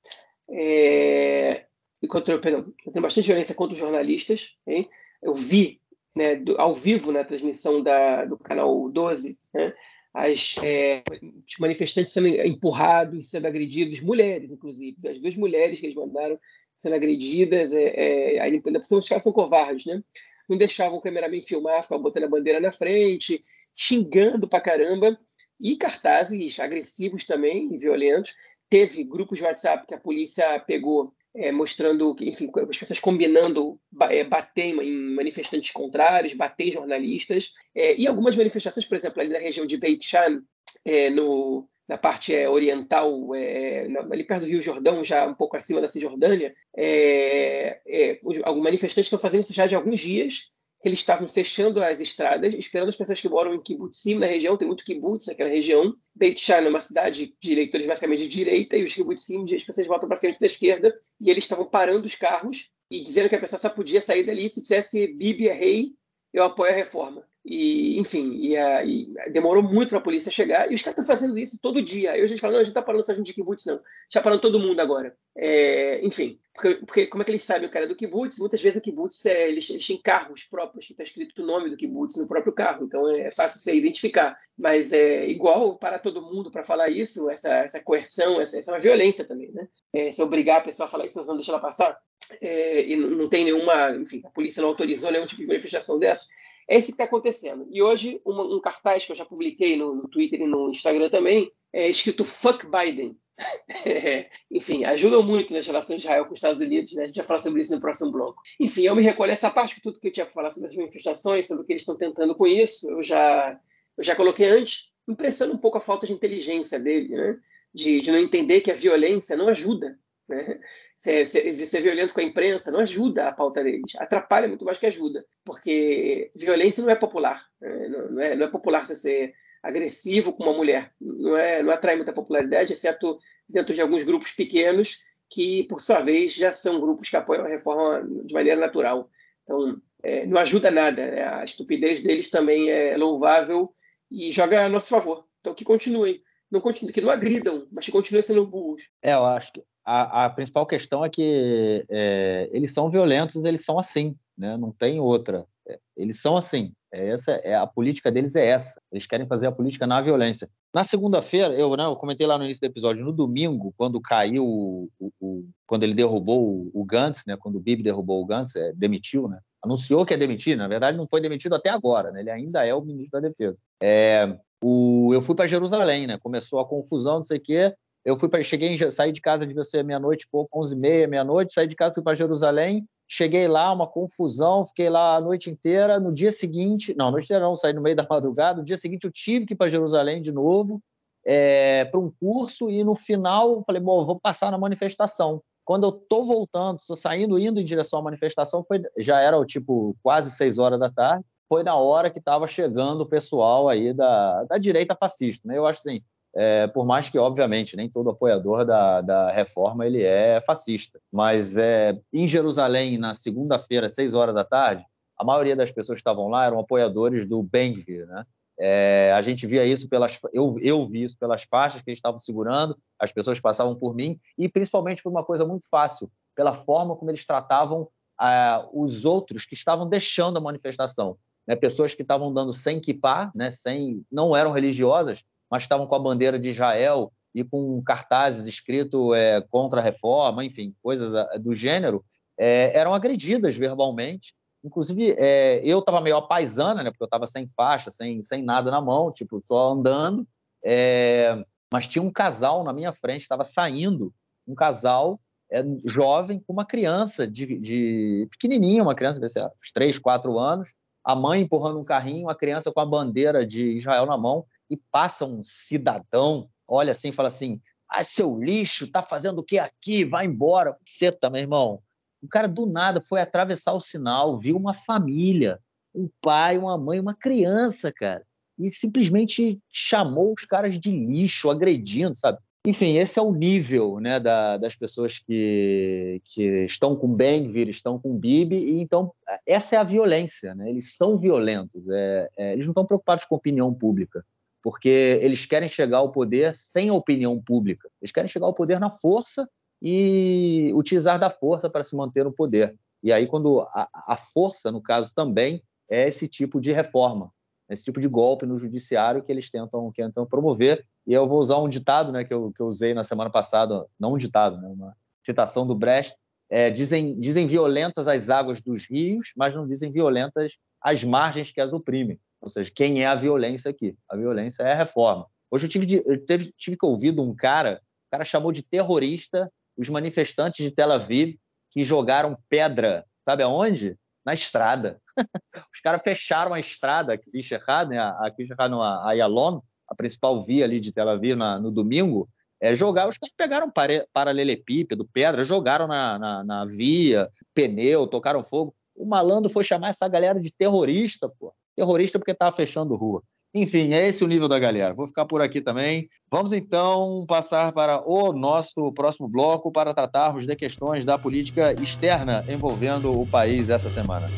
[0.50, 1.66] é,
[2.08, 4.56] contra, perdão, tem bastante violência contra os jornalistas.
[4.66, 4.86] Hein?
[5.22, 5.80] Eu vi
[6.14, 9.72] né, do, ao vivo na transmissão da, do canal 12 né,
[10.12, 14.96] as, é, os manifestantes sendo empurrados, sendo agredidos, mulheres, inclusive.
[15.08, 16.38] As duas mulheres que eles mandaram
[16.76, 20.02] sendo agredidas, é, é, ainda por os caras são covardes, né?
[20.48, 23.44] Não deixavam o cameraman filmar, ficavam botando a bandeira na frente,
[23.76, 25.18] xingando pra caramba,
[25.60, 28.34] e cartazes agressivos também, violentos.
[28.70, 33.80] Teve grupos de WhatsApp que a polícia pegou é, mostrando, enfim, as pessoas combinando
[34.10, 39.30] é, bater em manifestantes contrários, bater em jornalistas, é, e algumas manifestações, por exemplo, ali
[39.30, 40.42] na região de Beit Shan,
[40.84, 45.56] é, no, na parte é, oriental, é, ali perto do Rio Jordão, já um pouco
[45.56, 50.52] acima da Cisjordânia, é, é, alguns manifestantes estão fazendo isso já de alguns dias,
[50.84, 54.68] eles estavam fechando as estradas, esperando as pessoas que moram em kibbutzim na região, tem
[54.68, 55.92] muito kibbutz naquela região.
[56.14, 59.86] Beit Shan é uma cidade de eleitores basicamente de direita, e os kibbutzim, as pessoas
[59.86, 63.58] votam basicamente da esquerda, e eles estavam parando os carros e dizendo que a pessoa
[63.58, 65.92] só podia sair dali se dissesse Bibi é rei,
[66.32, 67.26] eu apoio a reforma.
[67.50, 71.38] E, enfim, e, e demorou muito para a polícia chegar, e os caras estão fazendo
[71.38, 72.12] isso todo dia.
[72.12, 73.80] Aí a gente fala, não, a gente está parando só a gente de kibbutz, não.
[74.06, 75.16] Está parando todo mundo agora.
[75.34, 78.38] É, enfim, porque, porque, como é que eles sabem o cara é do kibbutz?
[78.38, 81.70] Muitas vezes o kibbutz, é, eles, eles têm carros próprios, que está escrito o nome
[81.70, 84.36] do kibbutz no próprio carro, então é fácil você identificar.
[84.56, 88.74] Mas é igual para todo mundo para falar isso, essa, essa coerção, essa, essa é
[88.74, 89.66] uma violência também, né?
[89.94, 91.98] É, se obrigar a pessoa a falar isso, não deixa ela passar,
[92.42, 96.26] é, e não tem nenhuma, enfim, a polícia não autorizou nenhum tipo de manifestação dessa,
[96.68, 97.66] é isso que está acontecendo.
[97.70, 101.50] E hoje, um cartaz que eu já publiquei no, no, Twitter e no Instagram também,
[101.72, 103.16] é escrito Fuck Biden.
[103.86, 107.04] É, enfim, ajudam muito nas relações de Israel com os Estados Unidos, né?
[107.04, 108.42] a gente vai falar sobre isso no próximo bloco.
[108.58, 110.74] Enfim, eu me recolho essa parte de tudo que eu tinha para falar sobre as
[110.74, 113.58] manifestações, sobre o que eles estão tentando com isso, eu já,
[113.96, 117.38] eu já coloquei antes, impressiona um pouco a falta de inteligência dele, né?
[117.72, 119.96] de, de não entender que a violência não ajuda.
[120.28, 120.60] Né?
[120.98, 124.86] Ser, ser, violento com a imprensa não ajuda a pauta deles, atrapalha muito mais que
[124.86, 127.46] ajuda, porque violência não é popular.
[127.60, 127.88] Né?
[127.88, 131.72] Não, não, é, não é popular você ser agressivo com uma mulher, não, é, não
[131.72, 133.16] atrai muita popularidade, exceto
[133.48, 134.98] dentro de alguns grupos pequenos
[135.30, 139.10] que, por sua vez, já são grupos que apoiam a reforma de maneira natural.
[139.44, 141.06] Então, é, não ajuda nada.
[141.10, 141.22] Né?
[141.22, 143.74] A estupidez deles também é louvável
[144.10, 145.26] e joga a nosso favor.
[145.40, 146.22] Então, que continuem.
[146.50, 148.90] Não continuem, que não agridam, mas que continuem sendo burros.
[149.02, 153.64] É, eu acho que a, a principal questão é que é, eles são violentos, eles
[153.64, 154.54] são assim, né?
[154.58, 155.46] não tem outra.
[155.66, 156.74] É, eles são assim.
[156.92, 158.78] É essa é a política deles é essa.
[158.92, 160.48] Eles querem fazer a política na violência.
[160.74, 164.44] Na segunda-feira, eu, né, eu comentei lá no início do episódio, no domingo, quando caiu,
[164.44, 168.56] o, o, quando ele derrubou o, o Gantz, né, quando o Bibi derrubou o Gantz,
[168.56, 172.20] é, demitiu, né, anunciou que é demitir, na verdade não foi demitido até agora, né,
[172.20, 173.56] ele ainda é o ministro da Defesa.
[173.82, 177.74] É, o, eu fui para Jerusalém, né, começou a confusão, não sei o quê,
[178.08, 181.52] eu fui para, cheguei, saí de casa de você meia-noite, pouco, onze e meia, meia-noite,
[181.52, 185.98] saí de casa, fui para Jerusalém, Cheguei lá, uma confusão, fiquei lá a noite inteira.
[185.98, 188.58] No dia seguinte, não, noite inteira não, saí no meio da madrugada.
[188.58, 190.82] No dia seguinte eu tive que ir para Jerusalém de novo
[191.24, 195.42] é, para um curso e no final falei, bom, vou passar na manifestação.
[195.64, 199.96] Quando eu estou voltando, estou saindo, indo em direção à manifestação, foi, já era tipo
[200.02, 201.24] quase seis horas da tarde.
[201.48, 205.48] Foi na hora que estava chegando o pessoal aí da, da direita fascista.
[205.48, 205.56] Né?
[205.56, 206.02] Eu acho assim,
[206.40, 211.00] é, por mais que, obviamente, nem todo apoiador da, da reforma ele é fascista.
[211.10, 214.84] Mas é, em Jerusalém, na segunda-feira, seis horas da tarde,
[215.18, 218.24] a maioria das pessoas que estavam lá eram apoiadores do Ben-Gvir, né?
[218.60, 222.20] É, a gente via isso pelas, eu, eu vi isso pelas faixas que eles estavam
[222.20, 226.94] segurando, as pessoas passavam por mim e principalmente por uma coisa muito fácil, pela forma
[226.94, 231.16] como eles tratavam ah, os outros que estavam deixando a manifestação,
[231.48, 231.56] né?
[231.56, 233.50] Pessoas que estavam dando sem kippah, né?
[233.50, 239.14] Sem, não eram religiosas, mas estavam com a bandeira de Israel e com cartazes escrito
[239.14, 242.04] é, contra a reforma, enfim, coisas ah, do gênero,
[242.38, 244.34] é, eram agredidas verbalmente.
[244.64, 248.70] Inclusive, é, eu estava meio apaisana, né, porque eu estava sem faixa, sem, sem nada
[248.70, 250.26] na mão, tipo, só andando.
[250.64, 251.42] É,
[251.72, 254.12] mas tinha um casal na minha frente, estava saindo,
[254.46, 255.20] um casal
[255.50, 260.74] é, jovem com uma criança de, de pequenininha, uma criança, de uns 3, 4 anos,
[261.04, 264.76] a mãe empurrando um carrinho, a criança com a bandeira de Israel na mão, e
[264.76, 270.04] passa um cidadão, olha assim, fala assim: ah, seu lixo, tá fazendo o que aqui?
[270.04, 270.76] Vai embora.
[270.84, 271.82] Você meu irmão.
[272.22, 275.60] O cara do nada foi atravessar o sinal, viu uma família,
[275.94, 278.24] um pai, uma mãe, uma criança, cara,
[278.58, 282.38] e simplesmente chamou os caras de lixo, agredindo, sabe?
[282.66, 287.98] Enfim, esse é o nível né, da, das pessoas que, que estão com Ben-Gvir, estão
[287.98, 289.12] com Bibi, e então
[289.46, 290.68] essa é a violência, né?
[290.68, 294.24] eles são violentos, é, é, eles não estão preocupados com opinião pública,
[294.62, 297.88] porque eles querem chegar ao poder sem a opinião pública.
[298.00, 299.48] Eles querem chegar ao poder na força
[299.80, 302.74] e utilizar da força para se manter no poder.
[303.02, 307.32] E aí, quando a, a força, no caso, também é esse tipo de reforma,
[307.70, 310.84] esse tipo de golpe no judiciário que eles tentam, que tentam promover.
[311.06, 313.86] E eu vou usar um ditado né, que, eu, que eu usei na semana passada,
[313.98, 316.14] não um ditado, né, uma citação do Brecht.
[316.50, 321.60] É, dizem, dizem violentas as águas dos rios, mas não dizem violentas as margens que
[321.60, 322.18] as oprimem.
[322.40, 323.96] Ou seja, quem é a violência aqui?
[324.08, 325.26] A violência é a reforma.
[325.50, 328.62] Hoje eu tive, de, eu teve, tive que ouvir um cara, o cara chamou de
[328.62, 331.36] terrorista os manifestantes de Tel Aviv
[331.70, 333.96] que jogaram pedra, sabe aonde?
[334.24, 335.00] Na estrada.
[335.72, 337.98] Os caras fecharam a estrada, a Kisherhad, né?
[337.98, 342.28] a Kisherhad, a Ayalon, a principal via ali de Tel Aviv na, no domingo,
[342.60, 348.42] é, jogar, os caras pegaram pare, paralelepípedo, pedra, jogaram na, na, na, via, pneu, tocaram
[348.42, 348.74] fogo.
[348.94, 353.22] O malandro foi chamar essa galera de terrorista, pô terrorista porque estava fechando rua.
[353.54, 354.92] Enfim, é esse o nível da galera.
[354.92, 356.08] Vou ficar por aqui também.
[356.30, 362.44] Vamos então passar para o nosso próximo bloco para tratarmos de questões da política externa
[362.48, 364.28] envolvendo o país essa semana.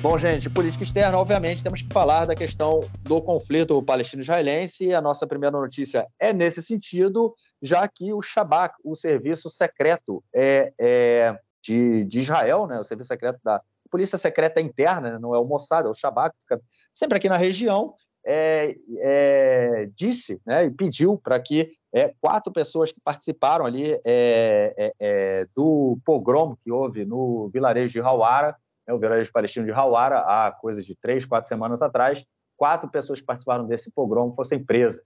[0.00, 4.94] Bom, gente, política externa, obviamente, temos que falar da questão do conflito palestino-israelense.
[4.94, 10.72] A nossa primeira notícia é nesse sentido, já que o Shabak, o serviço secreto, é,
[10.80, 11.36] é
[11.68, 15.44] de, de Israel, né, o serviço secreto da polícia secreta interna, né, não é o
[15.44, 16.62] Mossad, é o Shabak, fica
[16.94, 17.94] sempre aqui na região,
[18.26, 24.74] é, é, disse né, e pediu para que é, quatro pessoas que participaram ali é,
[24.76, 29.72] é, é, do pogrom que houve no vilarejo de Hawara, né, o vilarejo palestino de
[29.72, 32.24] Hawara, há coisa de três, quatro semanas atrás,
[32.56, 35.00] quatro pessoas que participaram desse pogrom fossem presas.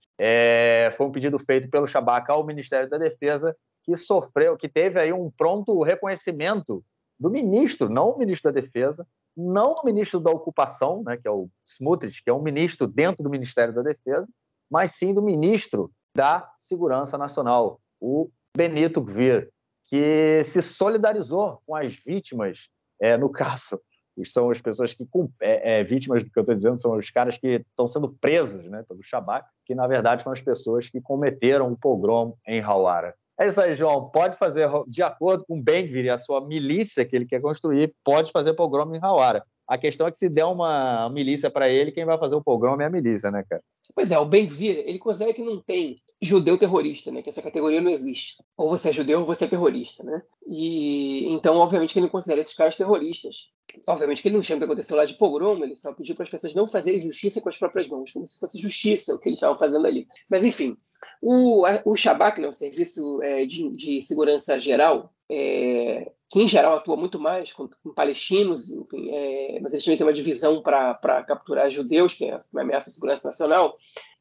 [0.97, 5.11] foi um pedido feito pelo Shabak ao Ministério da Defesa que sofreu, que teve aí
[5.11, 6.83] um pronto reconhecimento
[7.19, 9.05] do ministro, não o ministro da Defesa,
[9.35, 13.23] não do ministro da Ocupação, né, que é o Smutrich, que é um ministro dentro
[13.23, 14.27] do Ministério da Defesa,
[14.69, 19.49] mas sim do ministro da Segurança Nacional, o Benito Gvir,
[19.85, 22.69] que se solidarizou com as vítimas,
[23.01, 23.79] é, no caso,
[24.25, 25.07] são as pessoas que
[25.41, 28.65] é, é, vítimas do que eu estou dizendo são os caras que estão sendo presos,
[28.65, 33.15] né, pelo Shabak, que na verdade são as pessoas que cometeram o pogrom em Hawara.
[33.39, 34.09] É isso aí, João.
[34.09, 37.93] Pode fazer, de acordo com o Benvir e a sua milícia que ele quer construir,
[38.03, 39.43] pode fazer pogrom em Hawara.
[39.67, 42.79] A questão é que se der uma milícia para ele, quem vai fazer o pogrom
[42.81, 43.63] é a milícia, né, cara?
[43.95, 47.21] Pois é, o Benvir, ele considera que não tem judeu terrorista, né?
[47.21, 48.43] Que essa categoria não existe.
[48.57, 50.21] Ou você é judeu ou você é terrorista, né?
[50.47, 53.51] E então, obviamente, que ele considera esses caras terroristas.
[53.87, 56.25] Obviamente que ele não chama o que aconteceu lá de pogrom, ele só pediu para
[56.25, 59.29] as pessoas não fazerem justiça com as próprias mãos, como se fosse justiça o que
[59.29, 60.07] eles estavam fazendo ali.
[60.29, 60.77] Mas, enfim,
[61.21, 66.75] o, o Shabak, né, o Serviço é, de, de, Segurança Geral, é, que em geral
[66.75, 71.23] atua muito mais com, com palestinos, enfim, é, mas eles também têm uma divisão para
[71.23, 73.77] capturar judeus, que é uma ameaça à segurança nacional,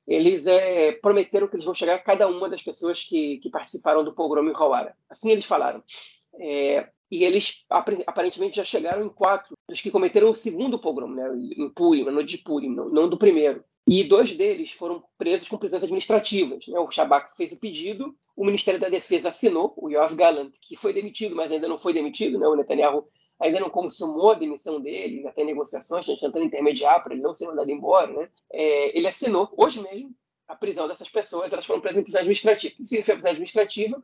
[0.07, 4.05] eles é, prometeram que eles vão chegar a cada uma das pessoas que, que participaram
[4.05, 4.97] do pogrom em Hawara.
[5.09, 5.83] Assim eles falaram.
[6.41, 11.29] É, e eles aparentemente já chegaram em quatro dos que cometeram o segundo pogrom, né,
[11.59, 13.63] em Purim, no de Purim, não, não do primeiro.
[13.87, 16.67] E dois deles foram presos com prisões administrativas.
[16.69, 16.79] Né?
[16.79, 20.93] O Shabak fez o pedido, o Ministério da Defesa assinou, o Yoav Gallant, que foi
[20.93, 22.47] demitido, mas ainda não foi demitido, né?
[22.47, 23.07] o Netanyahu
[23.43, 27.47] ainda não consumou a demissão dele, ainda tem negociações, tentando intermediar para ele não ser
[27.47, 28.13] mandado embora.
[28.13, 28.29] Né?
[28.51, 30.15] É, ele assinou, hoje mesmo,
[30.47, 32.75] a prisão dessas pessoas, elas foram presas em prisão administrativa.
[32.75, 34.03] O que significa prisão administrativa?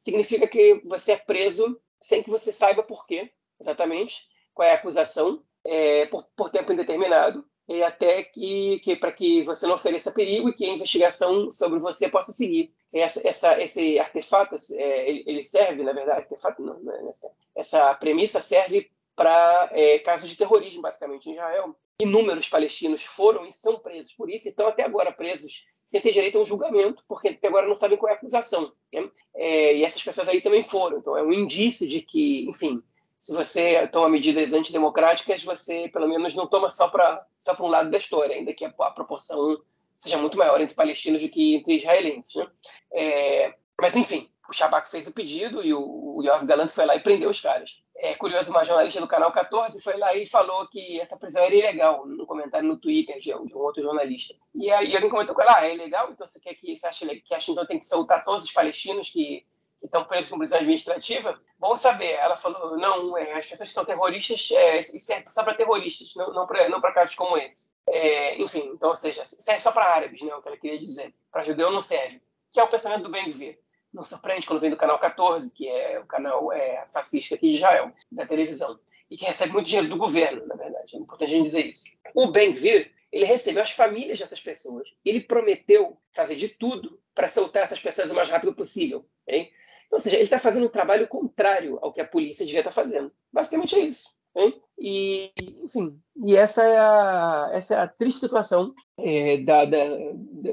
[0.00, 4.74] Significa que você é preso sem que você saiba por quê, exatamente, qual é a
[4.74, 10.12] acusação, é, por, por tempo indeterminado, e até que, que para que você não ofereça
[10.12, 12.74] perigo e que a investigação sobre você possa seguir.
[12.94, 17.94] Essa, essa, esse artefato, é, ele serve, na verdade, artefato não, não é essa, essa
[17.94, 21.74] premissa serve para é, casos de terrorismo, basicamente, em Israel.
[22.00, 26.12] Inúmeros palestinos foram e são presos por isso, e estão até agora presos sem ter
[26.12, 28.72] direito a um julgamento, porque até agora não sabem qual é a acusação.
[28.92, 29.10] Né?
[29.34, 30.98] É, e essas pessoas aí também foram.
[30.98, 32.82] Então, é um indício de que, enfim,
[33.18, 37.90] se você toma medidas antidemocráticas, você pelo menos não toma só para só um lado
[37.90, 39.62] da história, ainda que a, a, proporção
[40.04, 42.34] seja muito maior entre palestinos do que entre israelenses.
[42.34, 42.46] Né?
[42.92, 46.94] É, mas, enfim, o Shabak fez o pedido e o, o Yoav Galant foi lá
[46.94, 47.82] e prendeu os caras.
[47.96, 51.54] É curioso, uma jornalista do Canal 14 foi lá e falou que essa prisão era
[51.54, 54.34] ilegal, no comentário no Twitter de, um outro jornalista.
[54.54, 56.10] E aí alguém comentou com ela, ah, é ilegal?
[56.12, 59.46] Então você quer que, você acha que então tem que soltar todos os palestinos que
[59.84, 62.12] estão presos com prisão administrativa, bom saber.
[62.12, 66.32] Ela falou, não, é, as pessoas que são terroristas, é, serve só para terroristas, não,
[66.32, 67.74] não para não casos como esse.
[67.88, 71.14] É, enfim, então, ou seja, serve só para árabes, né, o que ela queria dizer.
[71.30, 72.22] Para judeu não serve.
[72.52, 73.58] Que é o pensamento do Ben-Gvir.
[73.92, 77.56] Não surpreende quando vem do canal 14, que é o canal é, fascista aqui de
[77.56, 78.78] Israel, da televisão,
[79.08, 80.96] e que recebe muito dinheiro do governo, na verdade.
[80.96, 81.84] É importante a gente dizer isso.
[82.12, 84.88] O Ben-Gvir, ele recebeu as famílias dessas pessoas.
[85.04, 89.06] Ele prometeu fazer de tudo para soltar essas pessoas o mais rápido possível.
[89.28, 89.52] Hein?
[89.94, 92.74] Ou seja, ele está fazendo um trabalho contrário ao que a polícia devia estar tá
[92.74, 93.12] fazendo.
[93.32, 94.08] Basicamente é isso.
[94.36, 94.60] Hein?
[94.76, 95.30] E,
[95.62, 99.84] enfim, e essa é a, essa é a triste situação é, da, da,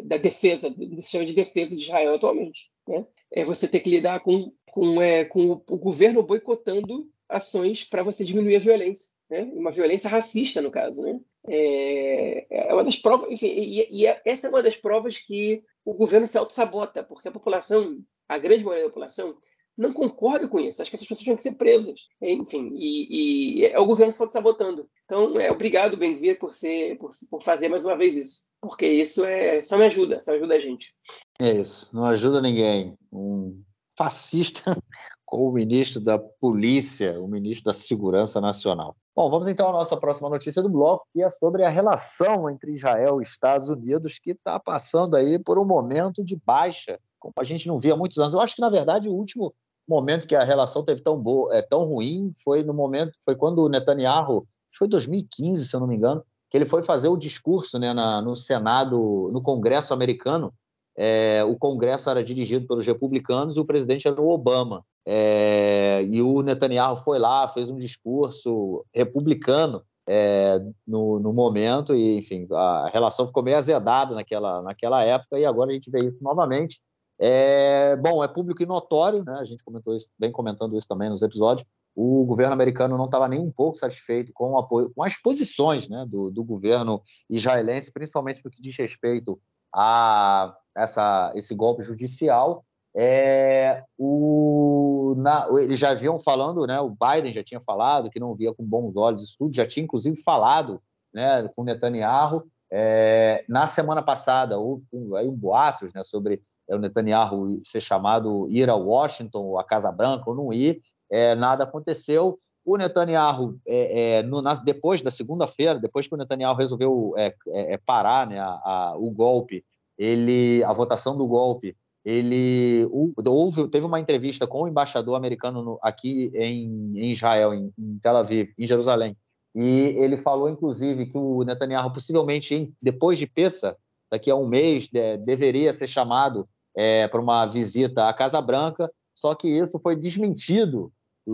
[0.04, 2.72] da, defesa, do sistema de defesa de Israel atualmente.
[2.88, 3.04] Né?
[3.32, 8.24] É você ter que lidar com, com, é, com o, governo boicotando ações para você
[8.24, 9.08] diminuir a violência.
[9.28, 9.50] Né?
[9.56, 11.02] Uma violência racista, no caso.
[11.02, 11.20] Né?
[11.48, 15.96] É, é uma das provas, enfim, e, e, essa é uma das provas que o
[15.96, 17.98] governo se auto-sabota, porque a população
[18.32, 19.36] a grande maioria da população
[19.78, 20.82] não concorda com isso.
[20.82, 22.08] Acho que essas pessoas tinham que ser presas.
[22.22, 24.88] Enfim, e, e é o governo se sabotando.
[25.04, 28.46] Então, é obrigado, Benvir, por, ser, por, por fazer mais uma vez isso.
[28.62, 30.94] Porque isso é, só me ajuda, só ajuda a gente.
[31.42, 32.96] É isso, não ajuda ninguém.
[33.12, 33.62] Um
[33.98, 34.64] fascista
[35.26, 38.96] com o ministro da Polícia, o ministro da Segurança Nacional.
[39.14, 42.76] Bom, vamos então à nossa próxima notícia do bloco, que é sobre a relação entre
[42.76, 47.44] Israel e Estados Unidos, que está passando aí por um momento de baixa como a
[47.44, 48.34] gente não via há muitos anos.
[48.34, 49.54] Eu acho que, na verdade, o último
[49.88, 53.60] momento que a relação teve tão boa, é tão ruim, foi no momento, foi quando
[53.60, 54.46] o Netanyahu,
[54.78, 58.22] foi 2015, se eu não me engano, que ele foi fazer o discurso né, na,
[58.22, 60.54] no Senado, no Congresso americano.
[60.98, 64.84] É, o Congresso era dirigido pelos republicanos e o presidente era o Obama.
[65.06, 72.18] É, e o Netanyahu foi lá, fez um discurso republicano é, no, no, momento, e
[72.18, 76.18] enfim, a relação ficou meio azedada naquela, naquela época, e agora a gente vê isso
[76.22, 76.82] novamente.
[77.24, 79.38] É, bom, é público e notório, né?
[79.40, 81.68] a gente comentou isso, vem comentando isso também nos episódios.
[81.96, 86.04] O governo americano não estava nem um pouco satisfeito com, apoio, com as posições né,
[86.10, 87.00] do, do, governo
[87.30, 89.40] israelense, principalmente no que diz respeito
[89.76, 92.66] a essa, esse golpe judicial.
[92.96, 96.80] É, o na, eles já vinham falando, né?
[96.82, 99.84] O Biden já tinha falado que não via com bons olhos isso tudo, já tinha
[99.84, 100.82] inclusive falado,
[101.14, 102.44] né, com Netanyahu.
[102.74, 106.42] É, na semana passada houve um, aí um boatos, né, sobre
[106.76, 110.82] o Netanyahu ser chamado ir a Washington, a Casa Branca ou não ir.
[111.10, 112.40] É, nada aconteceu.
[112.64, 117.34] O Netanyahu, é, é, no, na, depois da segunda-feira, depois que o Netanyahu resolveu é,
[117.50, 119.66] é, parar né, a, a, o golpe,
[119.98, 122.88] ele, a votação do golpe, ele
[123.26, 128.00] houve, teve uma entrevista com o embaixador americano no, aqui em, em Israel, em, em,
[128.00, 129.16] Tel Aviv, em Jerusalém,
[129.54, 133.76] e ele falou, inclusive, que o Netanyahu possivelmente, depois de Pessa,
[134.10, 138.92] daqui a um mês, de, deveria ser chamado é, para uma visita à Casa Branca,
[139.16, 140.92] só que isso foi desmentido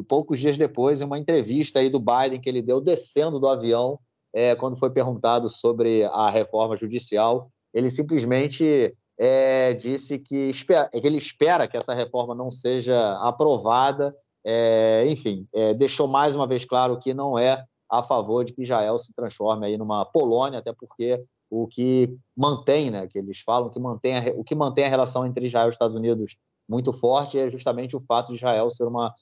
[0.07, 3.99] poucos dias depois em uma entrevista aí do Biden que ele deu descendo do avião
[4.34, 11.07] é, quando foi perguntado sobre a reforma judicial, ele simplesmente é, disse que, espera, que,
[11.07, 14.15] ele espera que essa reforma não seja aprovada.
[14.45, 18.64] É, enfim, é, deixou mais uma vez claro que não é a favor de que
[18.64, 23.69] Israel se transforme aí numa Polônia, até porque o que mantém, né, que eles falam
[23.69, 26.37] que mantém a, o que mantém a relação entre Israel e Estados Unidos
[26.67, 29.13] muito forte é justamente o fato de Israel ser uma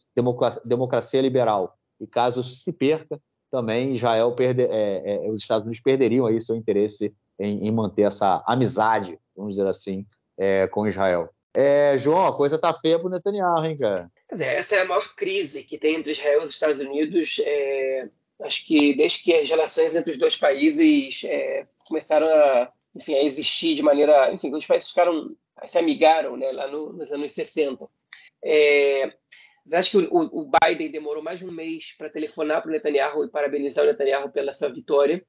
[0.65, 1.77] democracia liberal.
[1.99, 3.21] E caso se perca,
[3.51, 8.03] também Israel perder, é, é, os Estados Unidos perderiam aí seu interesse em, em manter
[8.03, 10.05] essa amizade, vamos dizer assim,
[10.37, 11.29] é, com Israel.
[11.55, 14.11] É, João, a coisa tá feia pro Netanyahu, hein, cara?
[14.29, 17.39] Dizer, essa é a maior crise que tem entre Israel e os Estados Unidos.
[18.41, 23.23] Acho que desde que as relações entre os dois países é, começaram a, enfim, a
[23.23, 24.31] existir de maneira.
[24.33, 25.35] Enfim, os países ficaram,
[25.65, 27.87] se amigaram né, lá no, nos anos 60.
[28.43, 29.13] É,
[29.71, 33.25] acho que o, o, Biden demorou mais de um mês para telefonar para o Netanyahu
[33.25, 35.25] e parabenizar o Netanyahu pela sua vitória.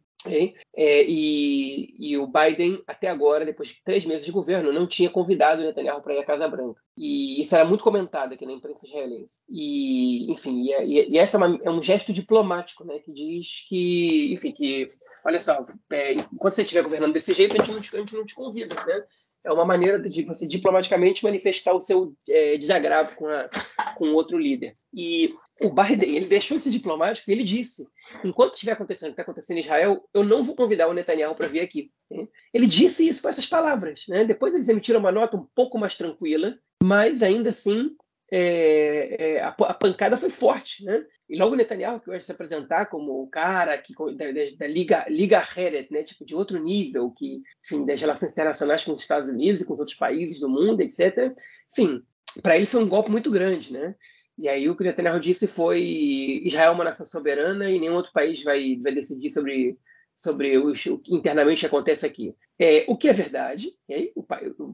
[0.74, 5.08] É, e, e, o Biden, até agora, depois de três meses de governo, não tinha
[5.08, 6.80] convidado o Netanyahu para ir à Casa Branca.
[6.96, 9.40] E isso era muito comentado aqui na imprensa israelense.
[9.48, 14.32] E, enfim, e, e, e essa é, é, um gesto diplomático, né, que diz que,
[14.32, 14.88] enfim, que,
[15.24, 18.14] olha só, é, enquanto você estiver governando desse jeito, a gente não te, a gente
[18.14, 19.04] não te convida, né?
[19.46, 23.48] É uma maneira de você diplomaticamente manifestar o seu é, desagravo com, a,
[23.94, 24.76] com outro líder.
[24.92, 27.86] E o Biden, ele deixou de ser diplomático e ele disse
[28.24, 31.34] enquanto estiver acontecendo o que está acontecendo em Israel, eu não vou convidar o Netanyahu
[31.34, 31.90] para vir aqui.
[32.10, 32.26] Né?
[32.52, 34.04] Ele disse isso com essas palavras.
[34.08, 34.24] Né?
[34.24, 37.90] Depois eles emitiram uma nota um pouco mais tranquila, mas ainda assim
[38.32, 40.84] é, é, a, a, pancada foi forte.
[40.84, 41.04] Né?
[41.28, 45.04] E logo Netanyahu, que vai se apresentar como o cara que, da, da, da Liga,
[45.08, 46.04] Liga Heret, né?
[46.04, 49.74] tipo, de outro nível, que, enfim, das relações internacionais com os Estados Unidos e com
[49.74, 51.32] os outros países do mundo, etc.
[51.72, 52.02] Enfim,
[52.42, 53.72] para ele foi um golpe muito grande.
[53.72, 53.94] Né?
[54.38, 55.80] E aí o que Netanyahu disse foi
[56.44, 59.76] Israel é uma nação soberana e nenhum outro país vai, vai decidir sobre,
[60.14, 62.34] sobre o, o que internamente acontece aqui.
[62.58, 64.24] É, o que é verdade, aí, o,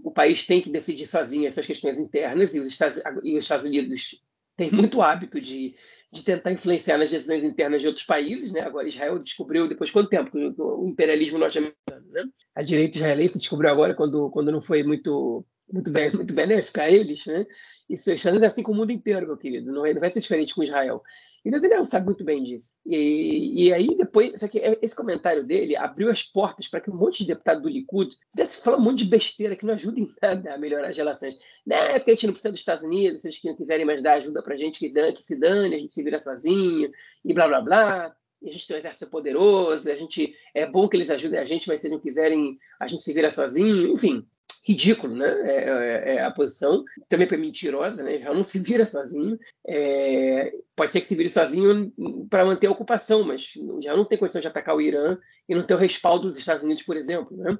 [0.04, 3.66] o, país tem que decidir sozinho essas questões internas e os Estados, e os Estados
[3.66, 4.22] Unidos
[4.56, 5.74] têm muito hábito de,
[6.12, 8.52] de tentar influenciar nas decisões internas de outros países.
[8.52, 8.60] Né?
[8.60, 10.36] Agora, Israel descobriu, depois de quanto tempo?
[10.36, 12.06] O imperialismo norte-americano.
[12.10, 12.24] Né?
[12.54, 16.90] A direita israelense descobriu agora, quando, quando não foi muito muito, bem, muito benéfica a
[16.90, 17.46] eles, né?
[17.88, 19.72] Isso é assim com o mundo inteiro, meu querido.
[19.72, 21.02] Não, é, não vai ser diferente com Israel.
[21.44, 22.74] E Netanyahu sabe muito bem disso.
[22.86, 27.18] E, e aí, depois, é, esse comentário dele abriu as portas para que um monte
[27.18, 30.54] de deputado do Likud pudesse falar um monte de besteira que não ajuda em nada
[30.54, 31.36] a melhorar as relações.
[31.66, 34.02] Não, é porque a gente não precisa dos Estados Unidos, se eles não quiserem mais
[34.02, 36.90] dar ajuda para a gente, que, dan, que se dane, a gente se vira sozinho,
[37.24, 40.96] e blá blá blá a gente tem um exército poderoso, a gente é bom que
[40.96, 44.26] eles ajudem a gente, mas se eles não quiserem, a gente se vira sozinho, enfim
[44.64, 45.28] ridículo, né?
[45.28, 46.84] É, é, é a posição.
[47.08, 48.18] Também foi mentirosa, né?
[48.18, 49.38] Já não se vira sozinho.
[49.66, 51.92] É, pode ser que se vire sozinho
[52.30, 55.18] para manter a ocupação, mas já não tem condição de atacar o Irã
[55.48, 57.58] e não ter o respaldo dos Estados Unidos, por exemplo, né?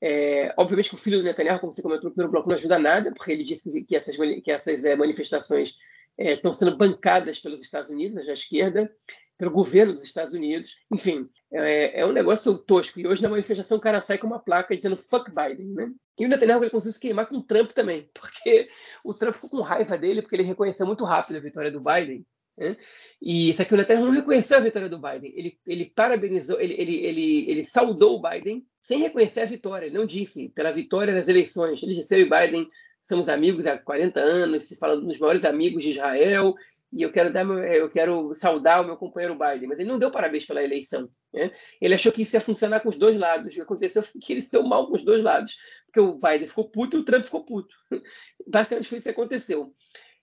[0.00, 2.78] É, obviamente que o filho do Netanyahu, como você comentou no primeiro bloco, não ajuda
[2.78, 5.76] nada, porque ele disse que essas, que essas é, manifestações
[6.18, 8.94] é, estão sendo bancadas pelos Estados Unidos, da esquerda,
[9.36, 10.76] pelo governo dos Estados Unidos.
[10.92, 13.00] Enfim, é, é, um negócio tosco.
[13.00, 15.90] E hoje na manifestação o cara sai com uma placa dizendo fuck Biden, né?
[16.18, 18.68] E o Netanyahu ele conseguiu se queimar com o Trump também, porque
[19.02, 22.24] o Trump ficou com raiva dele, porque ele reconheceu muito rápido a vitória do Biden.
[22.56, 22.76] Né?
[23.20, 25.32] E isso aqui o Netanyahu não reconheceu a vitória do Biden.
[25.36, 29.86] Ele, ele parabenizou, ele, ele, ele, ele saudou o Biden sem reconhecer a vitória.
[29.86, 31.82] Ele não disse pela vitória nas eleições.
[31.82, 32.68] Ele disse: eu e Biden
[33.02, 36.54] somos amigos há 40 anos, se falando dos maiores amigos de Israel,
[36.94, 40.12] e eu quero, dar, eu quero saudar o meu companheiro Biden, mas ele não deu
[40.12, 41.10] parabéns pela eleição.
[41.32, 41.50] Né?
[41.80, 43.52] Ele achou que isso ia funcionar com os dois lados.
[43.52, 45.56] O que aconteceu foi que ele se deu mal com os dois lados,
[45.86, 47.74] porque o Biden ficou puto e o Trump ficou puto.
[48.46, 49.74] Basicamente foi isso que aconteceu.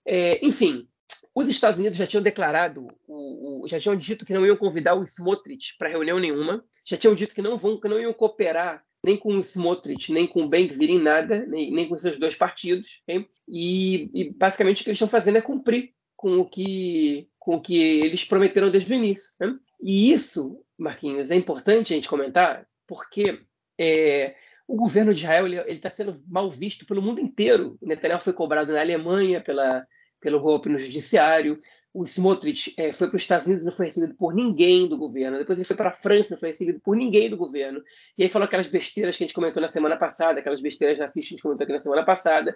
[0.07, 0.87] É, enfim,
[1.35, 4.95] os Estados Unidos já tinham declarado, o, o, já tinham dito que não iam convidar
[4.95, 8.81] o Smotrich para reunião nenhuma, já tinham dito que não, vão, que não iam cooperar
[9.03, 12.35] nem com o Smotrich, nem com o Ben-Gvir em nada, nem, nem com seus dois
[12.35, 13.01] partidos.
[13.03, 13.27] Okay?
[13.49, 17.61] E, e basicamente o que eles estão fazendo é cumprir com o que, com o
[17.61, 19.33] que eles prometeram desde o início.
[19.41, 19.57] Né?
[19.81, 23.41] E isso, Marquinhos, é importante a gente comentar, porque
[23.75, 24.35] é,
[24.67, 27.75] o governo de Israel está sendo mal visto pelo mundo inteiro.
[27.81, 29.83] O Netanyahu foi cobrado na Alemanha pela,
[30.19, 31.57] pelo golpe no judiciário.
[31.91, 34.99] O Smotrich é, foi para os Estados Unidos e não foi recebido por ninguém do
[34.99, 35.39] governo.
[35.39, 37.81] Depois ele foi para a França, não foi recebido por ninguém do governo.
[38.15, 41.29] E aí falou aquelas besteiras que a gente comentou na semana passada, aquelas besteiras racistas
[41.29, 42.55] que a gente comentou aqui na semana passada.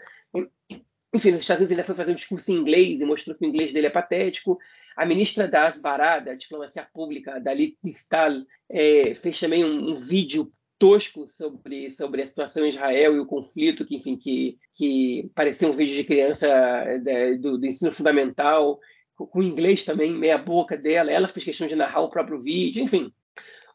[1.15, 3.47] Enfim, nos Estados Unidos ele foi fazer um discurso em inglês e mostrou que o
[3.47, 4.59] inglês dele é patético.
[4.97, 8.33] A ministra da Asbará, da Diplomacia Pública, Dalit Distal,
[8.69, 13.25] é, fez também um, um vídeo tosco sobre, sobre a situação em Israel e o
[13.25, 16.49] conflito, que, enfim, que, que parecia um vídeo de criança
[17.01, 18.77] de, do, do, ensino fundamental,
[19.15, 21.09] com inglês também, meia boca dela.
[21.09, 23.09] Ela fez questão de narrar o próprio vídeo, enfim.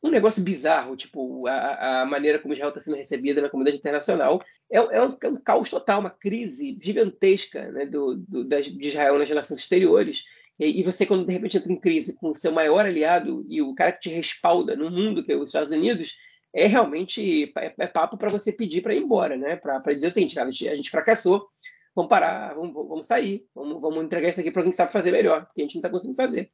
[0.03, 4.43] Um negócio bizarro, tipo, a, a maneira como Israel está sendo recebida na comunidade internacional.
[4.71, 9.19] É, é, um, é um caos total, uma crise gigantesca né, do, do, de Israel
[9.19, 10.25] nas relações exteriores.
[10.59, 13.61] E, e você, quando de repente entra em crise com o seu maior aliado e
[13.61, 16.17] o cara que te respalda no mundo, que é os Estados Unidos,
[16.53, 19.57] é realmente é, é papo para você pedir para ir embora, né?
[19.57, 21.49] Para dizer o seguinte, cara, a gente fracassou,
[21.95, 25.49] vamos parar, vamos, vamos sair, vamos, vamos entregar isso aqui para quem sabe fazer melhor,
[25.55, 26.51] que a gente não está conseguindo fazer.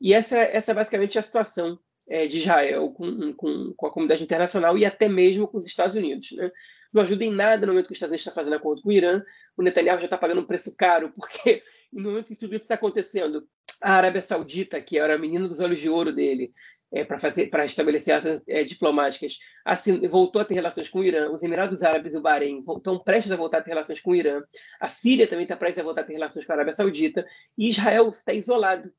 [0.00, 1.78] E essa, essa é basicamente a situação
[2.10, 5.94] é, de Israel com, com, com, a comunidade internacional e até mesmo com os Estados
[5.94, 6.32] Unidos.
[6.32, 6.50] Né?
[6.92, 8.92] Não ajuda em nada no momento que os Estados Unidos está fazendo acordo com o
[8.92, 9.22] Irã,
[9.56, 11.62] o Netanyahu já está pagando um preço caro, porque
[11.92, 13.46] no momento que tudo isso está acontecendo,
[13.80, 16.52] a Arábia Saudita, que era a menina dos olhos de ouro dele,
[16.92, 21.04] é, para fazer para estabelecer ações é, diplomáticas, assim, voltou a ter relações com o
[21.04, 24.10] Irã, os Emirados Árabes e o Bahrein estão prestes a voltar a ter relações com
[24.10, 24.42] o Irã,
[24.80, 27.24] a Síria também está prestes a voltar a ter relações com a Arábia Saudita,
[27.56, 28.92] e Israel está isolado,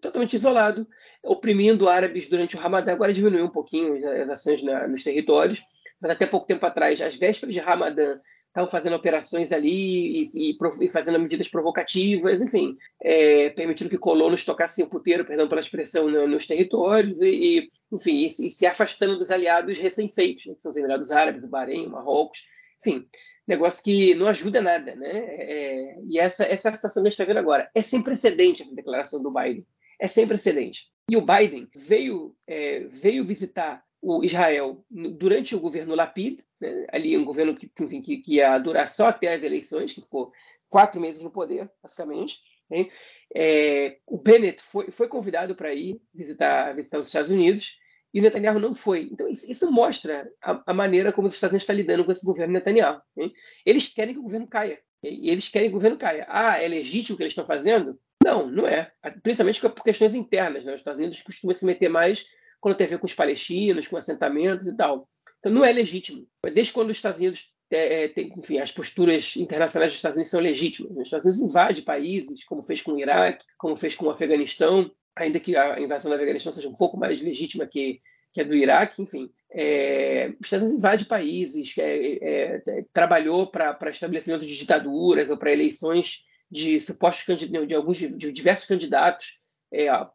[0.00, 0.86] totalmente isolado,
[1.22, 2.92] oprimindo árabes durante o Ramadã.
[2.92, 5.60] Agora diminuiu um pouquinho as ações na, nos territórios,
[6.00, 8.18] mas até pouco tempo atrás, às vésperas de Ramadã,
[8.56, 14.46] estavam fazendo operações ali e, e, e, fazendo medidas provocativas, enfim, é, permitindo que colonos
[14.46, 19.30] tocassem o puteiro, perdão pela expressão, no, nos territórios e, enfim, e, se afastando dos
[19.30, 22.44] aliados recém-feitos, né, que são os Emirados Árabes, o Bahrein, o Marrocos,
[22.80, 23.06] enfim,
[23.46, 25.10] negócio que não ajuda nada, né?
[25.10, 27.70] É, e essa, essa é a situação que a gente está vendo agora.
[27.74, 29.66] É sem precedente essa declaração do Biden.
[30.00, 30.88] É sem precedente.
[31.10, 37.16] E o Biden veio, é, veio visitar o Israel durante o governo Lapid, né, ali
[37.16, 40.32] um governo que, enfim, que, que, ia durar só até as eleições, que ficou
[40.68, 42.40] quatro meses no poder, basicamente.
[42.68, 42.88] Né?
[43.34, 47.78] É, o Bennett foi, foi convidado para ir visitar, visitar os Estados Unidos
[48.16, 49.10] e o Netanyahu não foi.
[49.12, 52.54] Então, isso, mostra a, a, maneira como os Estados Unidos estão lidando com esse governo
[52.54, 52.98] Netanyahu.
[53.14, 53.30] Né?
[53.66, 54.80] Eles querem que o governo caia.
[55.04, 56.24] E eles querem que o governo caia.
[56.26, 58.00] Ah, é legítimo o que eles estão fazendo?
[58.24, 58.90] Não, não é.
[59.22, 60.64] Principalmente por questões internas.
[60.64, 60.72] Né?
[60.72, 62.24] Os Estados Unidos costumam se meter mais
[62.58, 65.06] quando tem a ver com os palestinos, com assentamentos e tal.
[65.38, 66.26] Então não é legítimo.
[66.54, 70.30] Desde quando os Estados Unidos é, é, tem, enfim, as posturas internacionais dos Estados Unidos
[70.30, 70.96] são legítimas.
[70.96, 74.90] Os Estados Unidos invadem países, como fez com o Iraque, como fez com o Afeganistão,
[75.16, 77.98] ainda que a invasão do Afeganistão seja um pouco mais legítima que,
[78.32, 79.30] que a do Iraque, enfim.
[79.50, 85.36] É, os Estados Unidos invade países, é, é, é trabalhou para estabelecimento de ditaduras ou
[85.36, 89.40] para eleições de supostos de, alguns de diversos candidatos,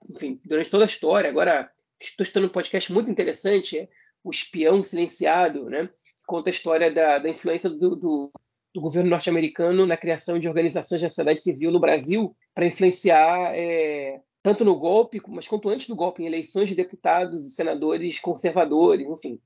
[0.09, 1.29] enfim, durante toda a história.
[1.29, 1.69] Agora,
[1.99, 3.89] estou estudando um podcast muito interessante, é
[4.23, 5.89] O Espião Silenciado, né?
[6.31, 8.31] conta a história da, da influência do, do,
[8.73, 14.21] do governo norte-americano na criação de organizações de sociedade civil no Brasil para influenciar é,
[14.43, 19.07] tanto no golpe, mas quanto antes do golpe, em eleições de deputados e senadores conservadores,
[19.07, 19.39] enfim.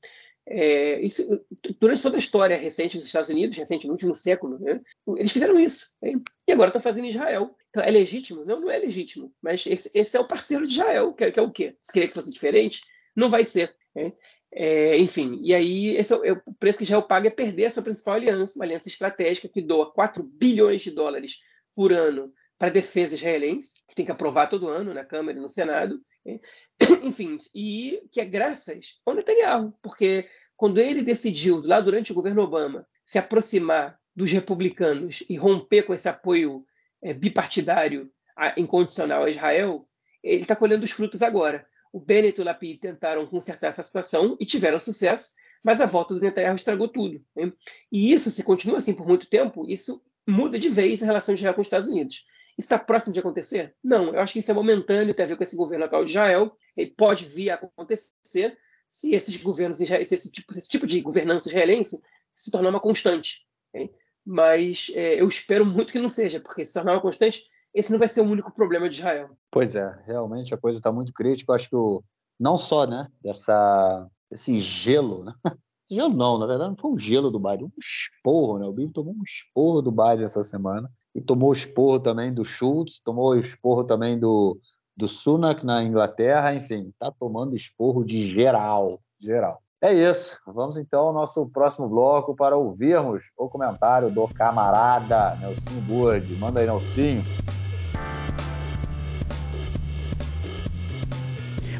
[0.47, 1.43] É, isso,
[1.79, 4.79] durante toda a história recente dos Estados Unidos, recente no último século, né,
[5.17, 5.91] eles fizeram isso.
[6.01, 6.13] Né,
[6.47, 7.55] e agora estão fazendo em Israel.
[7.69, 8.45] Então, é legítimo?
[8.45, 9.33] Não, não é legítimo.
[9.41, 11.75] Mas esse, esse é o parceiro de Israel, que, é, que é o quê?
[11.81, 12.81] Se queria que fosse diferente,
[13.15, 13.75] não vai ser.
[13.95, 14.13] Né?
[14.53, 17.71] É, enfim, e aí esse é, é o preço que Israel paga é perder a
[17.71, 21.39] sua principal aliança, uma aliança estratégica que doa 4 bilhões de dólares
[21.75, 25.41] por ano para a defesa israelense, que tem que aprovar todo ano na Câmara e
[25.41, 26.01] no Senado.
[26.25, 26.39] Né?
[27.03, 32.41] Enfim, e que é graças ao Netanyahu, porque quando ele decidiu, lá durante o governo
[32.41, 36.65] Obama, se aproximar dos republicanos e romper com esse apoio
[37.03, 39.87] é, bipartidário a, incondicional a Israel,
[40.23, 41.67] ele está colhendo os frutos agora.
[41.91, 45.33] O Bennett e o Lapid tentaram consertar essa situação e tiveram sucesso,
[45.63, 47.23] mas a volta do Netanyahu estragou tudo.
[47.35, 47.51] Né?
[47.91, 51.41] E isso, se continua assim por muito tempo, isso muda de vez a relação de
[51.41, 52.25] Israel com os Estados Unidos.
[52.57, 53.75] Está próximo de acontecer?
[53.83, 56.11] Não, eu acho que isso é momentâneo, tem a ver com esse governo atual de
[56.11, 58.57] Israel, ele pode vir a acontecer
[58.87, 62.01] se esses governos, se esse tipo, esse tipo de governança israelense
[62.33, 63.45] se tornar uma constante.
[63.69, 63.93] Okay?
[64.25, 67.99] Mas é, eu espero muito que não seja, porque se tornar uma constante, esse não
[67.99, 69.37] vai ser o único problema de Israel.
[69.51, 71.51] Pois é, realmente a coisa está muito crítica.
[71.51, 72.01] Eu acho que o,
[72.39, 75.33] não só né, dessa, desse gelo, né?
[75.87, 78.65] Gelo não, na verdade não foi um gelo do Biden, um esporro, né?
[78.65, 82.43] O Bibi tomou um esporro do Biden essa semana e tomou o esporro também do
[82.43, 84.59] Schultz, tomou o esporro também do,
[84.97, 89.61] do Sunak na Inglaterra, enfim, está tomando esporro de geral, geral.
[89.81, 90.37] É isso.
[90.45, 96.35] Vamos então ao nosso próximo bloco para ouvirmos o comentário do camarada Nelson Burd.
[96.35, 97.23] Manda aí, Nelsinho.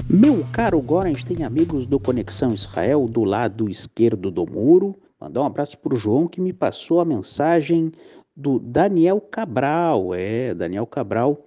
[0.07, 4.95] Meu caro Gorens tem amigos do Conexão Israel do lado esquerdo do muro.
[5.19, 7.91] Mandar um abraço para o João que me passou a mensagem
[8.35, 10.13] do Daniel Cabral.
[10.13, 11.45] É, Daniel Cabral,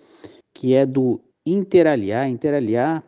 [0.55, 2.29] que é do Interaliar.
[2.29, 3.05] Interaliar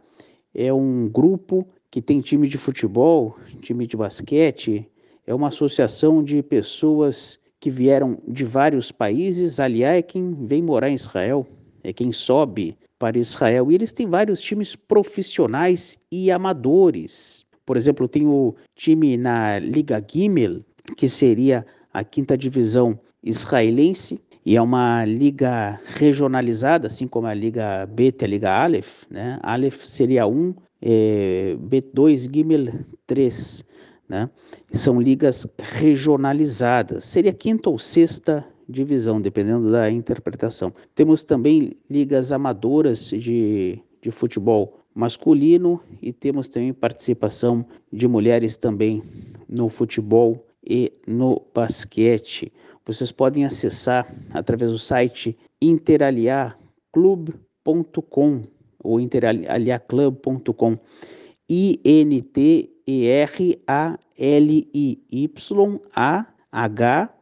[0.55, 4.89] é um grupo que tem time de futebol, time de basquete,
[5.27, 9.61] é uma associação de pessoas que vieram de vários países.
[9.61, 11.47] Aliás, é quem vem morar em Israel,
[11.83, 13.71] é quem sobe para Israel.
[13.71, 17.45] E eles têm vários times profissionais e amadores.
[17.67, 20.65] Por exemplo, tem o time na Liga Gimel,
[20.97, 27.87] que seria a quinta divisão israelense, e é uma liga regionalizada, assim como a Liga
[27.87, 29.05] Bet e a Liga Aleph.
[29.11, 29.39] Né?
[29.43, 32.73] Aleph seria 1, é, B2, Gimel
[33.07, 33.65] 3.
[34.09, 34.31] Né?
[34.73, 37.05] São ligas regionalizadas.
[37.05, 40.73] Seria quinta ou sexta divisão, dependendo da interpretação.
[40.95, 49.03] Temos também ligas amadoras de, de futebol masculino e temos também participação de mulheres também
[49.49, 52.53] no futebol e no basquete.
[52.85, 58.43] Vocês podem acessar através do site interaliaclub.com
[58.83, 60.79] ou interaliaclub.com
[61.49, 67.15] I N T E R A L I Y A H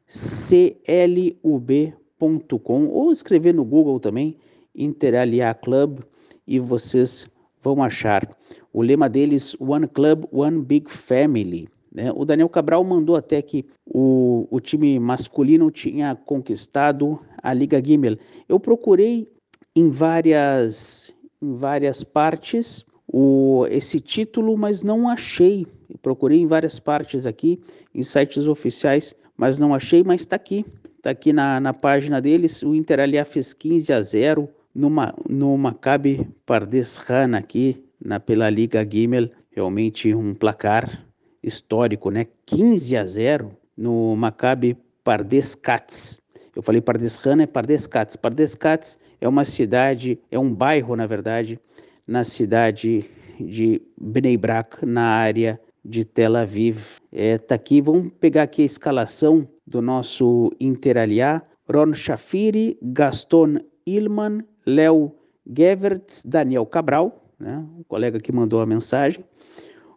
[2.18, 4.36] club.com ou escrever no Google também
[4.74, 6.00] Interaliar Club
[6.46, 7.26] e vocês
[7.60, 8.28] vão achar.
[8.72, 11.68] O lema deles, One Club, One Big Family.
[11.92, 12.12] Né?
[12.14, 18.16] O Daniel Cabral mandou até que o, o time masculino tinha conquistado a Liga Gimel.
[18.48, 19.30] Eu procurei
[19.74, 25.66] em várias, em várias partes o, esse título, mas não achei.
[25.88, 27.60] Eu procurei em várias partes aqui,
[27.94, 30.64] em sites oficiais, mas não achei, mas está aqui.
[30.96, 32.62] Está aqui na, na página deles.
[32.62, 38.50] O Inter ali fez 15 a 0 numa, no Maccabi Pardes Rana aqui na, pela
[38.50, 39.30] Liga Gimel.
[39.50, 41.07] Realmente um placar
[41.42, 42.26] histórico, né?
[42.46, 46.20] 15 a 0 no Maccabi Pardes Katz.
[46.54, 48.16] Eu falei Pardes Rana, é Pardes Katz.
[48.16, 51.60] Pardes Katz é uma cidade, é um bairro, na verdade,
[52.06, 53.04] na cidade
[53.40, 56.98] de Bnei Brak, na área de Tel Aviv.
[57.12, 61.42] É, tá aqui, vamos pegar aqui a escalação do nosso Interaliá.
[61.70, 65.14] Ron Shafiri, Gaston Ilman, Léo
[65.46, 69.24] Gevertz, Daniel Cabral, né, o colega que mandou a mensagem,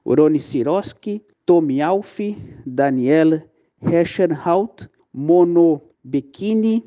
[0.05, 3.43] Rony Siroski, Tomi Alfi, Daniel
[3.81, 6.81] Heschenhaut, Mono Bikini,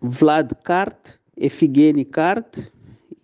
[0.00, 2.70] Vlad Kart, Efigeni Kart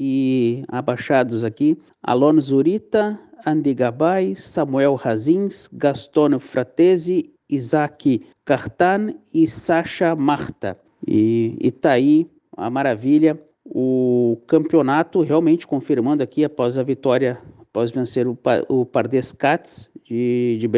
[0.00, 10.16] e abaixados aqui, Alon Zurita, Andy Gabay, Samuel Razins, Gaston Fratesi, Isaac Cartan e Sasha
[10.16, 10.76] Marta.
[11.06, 18.26] E, está aí a maravilha, o campeonato realmente confirmando aqui após a vitória, após vencer
[18.26, 18.36] o,
[18.68, 20.69] o Pardes Cats de, de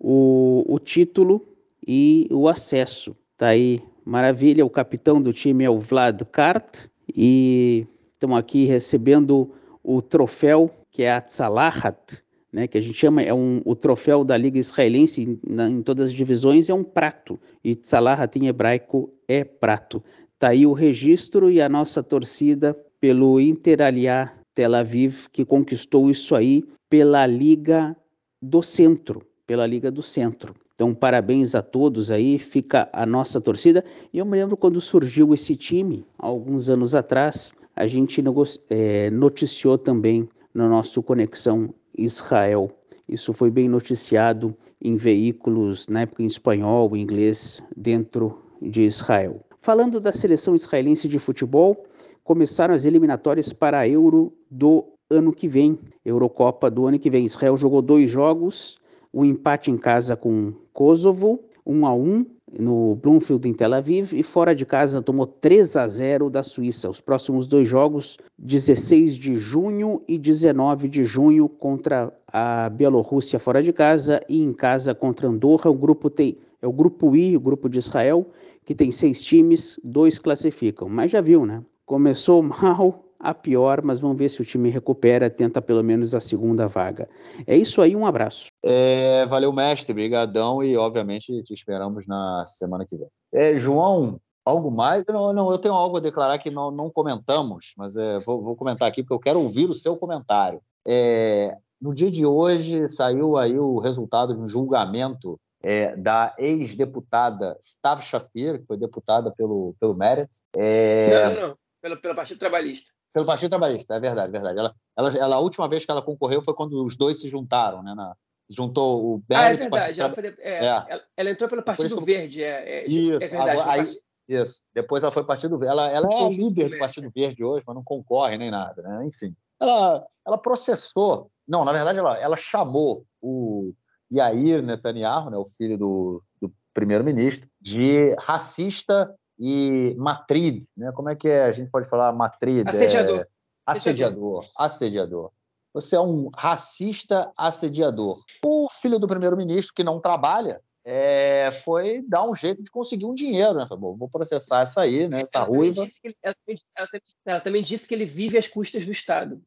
[0.00, 1.46] o, o título
[1.86, 3.16] e o acesso.
[3.32, 9.52] Está aí maravilha, o capitão do time é o Vlad Kart e estamos aqui recebendo
[9.82, 12.20] o troféu que é a Tzalahat,
[12.52, 16.08] né, que a gente chama, é um, o troféu da Liga Israelense na, em todas
[16.08, 17.38] as divisões, é um prato.
[17.62, 20.02] E Tzalahat em hebraico é prato.
[20.34, 26.10] Está aí o registro e a nossa torcida pelo Inter Aliá Tel Aviv, que conquistou
[26.10, 27.96] isso aí pela Liga
[28.40, 30.54] do Centro, pela Liga do Centro.
[30.74, 33.84] Então, parabéns a todos aí, fica a nossa torcida.
[34.12, 38.22] E eu me lembro quando surgiu esse time, alguns anos atrás, a gente
[38.70, 42.70] é, noticiou também no nosso Conexão Israel.
[43.08, 49.40] Isso foi bem noticiado em veículos, na época em espanhol, em inglês, dentro de Israel.
[49.60, 51.84] Falando da seleção israelense de futebol,
[52.22, 57.24] começaram as eliminatórias para a Euro do ano que vem, Eurocopa do ano que vem.
[57.24, 58.78] Israel jogou dois jogos,
[59.12, 62.26] um empate em casa com Kosovo, 1 um a 1 um,
[62.58, 66.88] no Bloomfield em Tel Aviv e fora de casa tomou 3 a 0 da Suíça.
[66.88, 73.62] Os próximos dois jogos, 16 de junho e 19 de junho contra a Bielorrússia fora
[73.62, 75.70] de casa e em casa contra Andorra.
[75.70, 78.26] O grupo tem é o grupo I, o grupo de Israel,
[78.64, 80.88] que tem seis times, dois classificam.
[80.88, 81.62] Mas já viu, né?
[81.86, 86.20] Começou mal, a pior, mas vamos ver se o time recupera, tenta pelo menos a
[86.20, 87.08] segunda vaga.
[87.46, 88.48] É isso aí, um abraço.
[88.64, 93.08] É, valeu, mestre, brigadão e obviamente te esperamos na semana que vem.
[93.32, 95.04] É, João, Algo mais?
[95.06, 98.56] Não, não, eu tenho algo a declarar que não, não comentamos, mas é, vou, vou,
[98.56, 100.62] comentar aqui porque eu quero ouvir o seu comentário.
[100.86, 107.58] É, no dia de hoje saiu aí o resultado de um julgamento é, da ex-deputada
[107.60, 110.42] Stav Shafir, que foi deputada pelo, pelo Meretz.
[110.56, 111.10] É...
[111.10, 112.90] Não, não, não, pelo, pelo Partido Trabalhista.
[113.12, 114.58] Pelo Partido Trabalhista, é verdade, é verdade.
[114.58, 117.82] Ela, ela, ela, a última vez que ela concorreu foi quando os dois se juntaram,
[117.82, 117.94] né?
[117.94, 118.14] Na,
[118.48, 119.60] juntou o Meretz...
[119.60, 120.00] Ah, é verdade.
[120.00, 120.66] Ela, foi, é, é.
[120.66, 123.50] Ela, ela, entrou pelo Partido Verde, é, é, Isso, é verdade.
[123.50, 123.98] Agora, aí,
[124.28, 124.62] isso.
[124.74, 125.72] Depois ela foi Partido Verde.
[125.72, 129.06] Ela, ela é líder do Partido Verde hoje, mas não concorre nem nada, né?
[129.06, 129.34] Enfim.
[129.60, 131.30] Ela, ela processou.
[131.46, 133.72] Não, na verdade, ela, ela chamou o
[134.12, 140.64] Yair Netanyahu, né, o filho do, do primeiro-ministro, de racista e matrid.
[140.76, 140.90] Né?
[140.92, 141.44] Como é que é?
[141.44, 142.68] A gente pode falar matrid?
[142.68, 143.20] Assediador.
[143.20, 143.26] É...
[143.66, 144.50] Assediador.
[144.56, 145.30] Assediador.
[145.74, 148.20] Você é um racista assediador.
[148.44, 153.14] O filho do primeiro-ministro, que não trabalha, é, foi dar um jeito de conseguir um
[153.14, 153.66] dinheiro, né?
[153.68, 155.20] Falei, vou processar essa aí, né?
[155.20, 155.82] Essa ela ruiva.
[155.82, 156.34] Também ele, ela,
[156.74, 156.88] ela,
[157.26, 159.40] ela, também disse que ele vive às custas do Estado.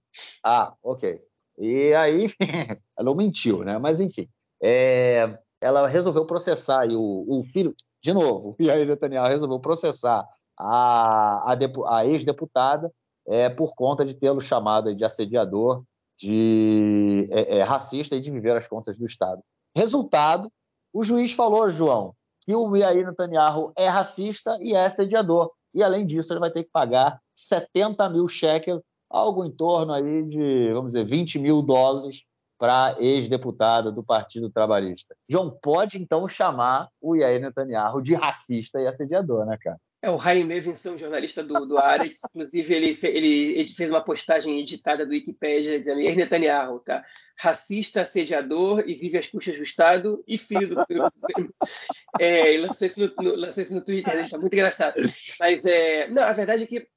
[0.43, 1.19] Ah, ok.
[1.57, 2.27] E aí,
[2.97, 3.79] ela mentiu, né?
[3.79, 4.29] Mas enfim,
[4.61, 10.27] é, ela resolveu processar e o, o filho, de novo, o Yair Netanyahu resolveu processar
[10.57, 12.91] a, a, a ex-deputada
[13.27, 15.83] é, por conta de tê-lo chamado de assediador,
[16.17, 19.41] de é, é, racista e de viver às contas do Estado.
[19.75, 20.51] Resultado,
[20.93, 25.51] o juiz falou, João, que o Yair Netanyahu é racista e é assediador.
[25.73, 30.23] E, além disso, ele vai ter que pagar 70 mil shekels, algo em torno aí
[30.23, 32.23] de, vamos dizer, 20 mil dólares
[32.61, 35.15] para ex-deputada do Partido Trabalhista.
[35.27, 39.79] João, pode então chamar o Yair Netanyahu de racista e assediador, né, cara?
[39.99, 44.59] É, o Haim Levinson, jornalista do, do Aretz, inclusive ele, ele, ele, fez uma postagem
[44.59, 47.03] editada do Wikipedia dizendo Yair Netanyahu, tá?
[47.35, 50.85] Racista, assediador e vive às custas do Estado e filho do...
[52.21, 55.01] é, lançou isso no, no, lançou isso no Twitter, está muito engraçado.
[55.39, 56.87] Mas, é, não, a verdade é que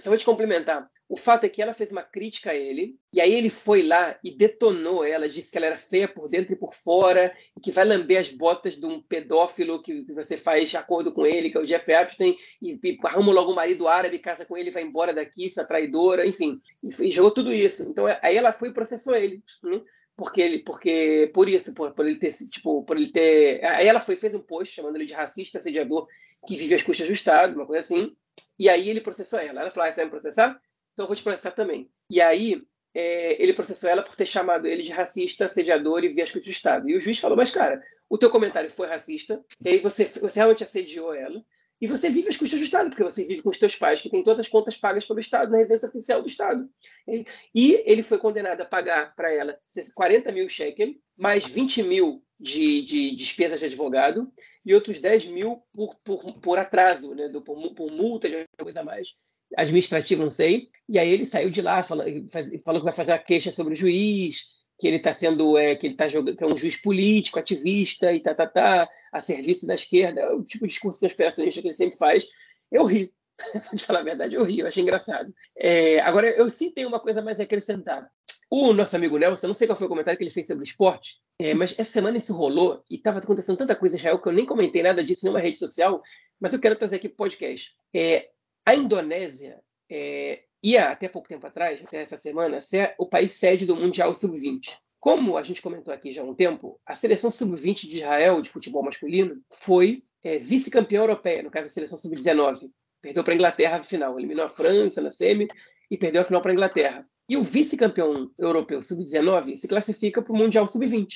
[0.00, 0.90] só vou te complementar.
[1.08, 4.16] O fato é que ela fez uma crítica a ele, e aí ele foi lá
[4.22, 7.72] e detonou ela, disse que ela era feia por dentro e por fora, e que
[7.72, 11.60] vai lamber as botas de um pedófilo que, você faz acordo com ele, que é
[11.60, 15.12] o Jeff Epstein, e, e arruma logo um marido árabe, casa com ele, vai embora
[15.12, 16.60] daqui, sua traidora, enfim.
[16.82, 17.90] E, e jogou tudo isso.
[17.90, 19.42] Então aí ela foi e processou ele.
[19.62, 19.80] Né?
[20.16, 24.00] porque ele porque por isso por, por ele ter tipo por ele ter aí ela
[24.00, 26.06] foi fez um post chamando ele de racista assediador
[26.46, 28.14] que vive às custas do Estado uma coisa assim
[28.60, 29.62] e aí ele processou ela.
[29.62, 30.60] Ela falou: ah, você vai me processar?
[30.92, 31.90] Então eu vou te processar também.
[32.10, 32.62] E aí
[32.94, 36.86] é, ele processou ela por ter chamado ele de racista, assediador e viasco de Estado.
[36.86, 40.38] E o juiz falou: mas cara, o teu comentário foi racista, e aí você, você
[40.38, 41.42] realmente assediou ela,
[41.80, 44.10] e você vive às custas do Estado, porque você vive com os teus pais, que
[44.10, 46.68] têm todas as contas pagas pelo Estado, na residência oficial do Estado.
[47.54, 49.58] E ele foi condenado a pagar para ela
[49.94, 54.32] 40 mil shekel, mais 20 mil de, de despesas de advogado,
[54.64, 57.28] e outros 10 mil por, por, por atraso, né?
[57.28, 59.16] Do, por, por multa, de coisa a mais,
[59.56, 60.68] administrativa, não sei.
[60.88, 62.04] E aí ele saiu de lá, falou,
[62.64, 64.46] falou que vai fazer a queixa sobre o juiz,
[64.78, 68.12] que ele está sendo, é, que ele está jogando, que é um juiz político, ativista
[68.12, 71.68] e tá, tá, tá, a serviço da esquerda, é o tipo de discurso conspiracionista que
[71.68, 72.26] ele sempre faz.
[72.70, 73.12] Eu ri.
[73.72, 75.34] De falar a verdade, eu ri, eu achei engraçado.
[75.56, 78.10] É, agora, eu sim tenho uma coisa mais a acrescentar.
[78.50, 80.64] O nosso amigo Nelson, não sei qual foi o comentário que ele fez sobre o
[80.64, 84.28] esporte, é, mas essa semana isso rolou e estava acontecendo tanta coisa em Israel que
[84.28, 86.02] eu nem comentei nada disso em nenhuma rede social,
[86.40, 87.76] mas eu quero trazer aqui para o podcast.
[87.94, 88.28] É,
[88.66, 93.64] a Indonésia é, ia, até pouco tempo atrás, até essa semana, ser o país sede
[93.64, 94.68] do Mundial Sub-20.
[94.98, 98.50] Como a gente comentou aqui já há um tempo, a seleção sub-20 de Israel de
[98.50, 102.70] futebol masculino foi é, vice-campeã europeia, no caso a seleção sub-19.
[103.00, 105.48] Perdeu para a Inglaterra na final, eliminou a França na semi
[105.90, 107.06] e perdeu a final para a Inglaterra.
[107.30, 111.06] E o vice-campeão europeu sub-19 se classifica para o Mundial sub-20.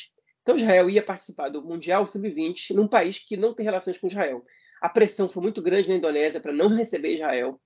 [0.42, 4.44] Então Israel ia participar do Mundial sub-20 num país que não tem relações com Israel.
[4.80, 7.60] A pressão foi muito grande na Indonésia para não receber Israel.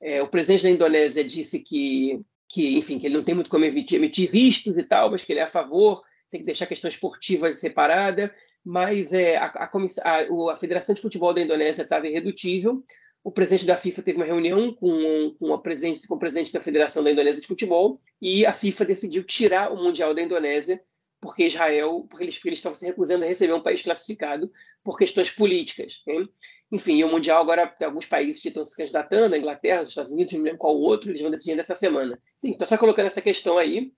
[0.00, 3.64] É, o presidente da Indonésia disse que, que, enfim, que ele não tem muito como
[3.64, 6.00] emitir, vistos e tal, mas que ele é a favor,
[6.30, 8.32] tem que deixar a questão esportiva separada.
[8.64, 9.64] Mas é, a, a,
[10.04, 12.80] a, a Federação de Futebol da Indonésia estava irredutível
[13.22, 16.60] o presidente da FIFA teve uma reunião com, com, a presidente, com o presidente da
[16.60, 20.82] Federação da Indonésia de Futebol e a FIFA decidiu tirar o Mundial da Indonésia
[21.20, 24.50] porque Israel, porque eles, porque eles estavam se recusando a receber um país classificado
[24.84, 26.02] por questões políticas.
[26.06, 26.28] Hein?
[26.70, 30.12] Enfim, o Mundial agora tem alguns países que estão se candidatando, a Inglaterra, os Estados
[30.12, 32.20] Unidos, não lembro qual outro, eles vão decidir essa semana.
[32.42, 33.92] Então, só colocando essa questão aí,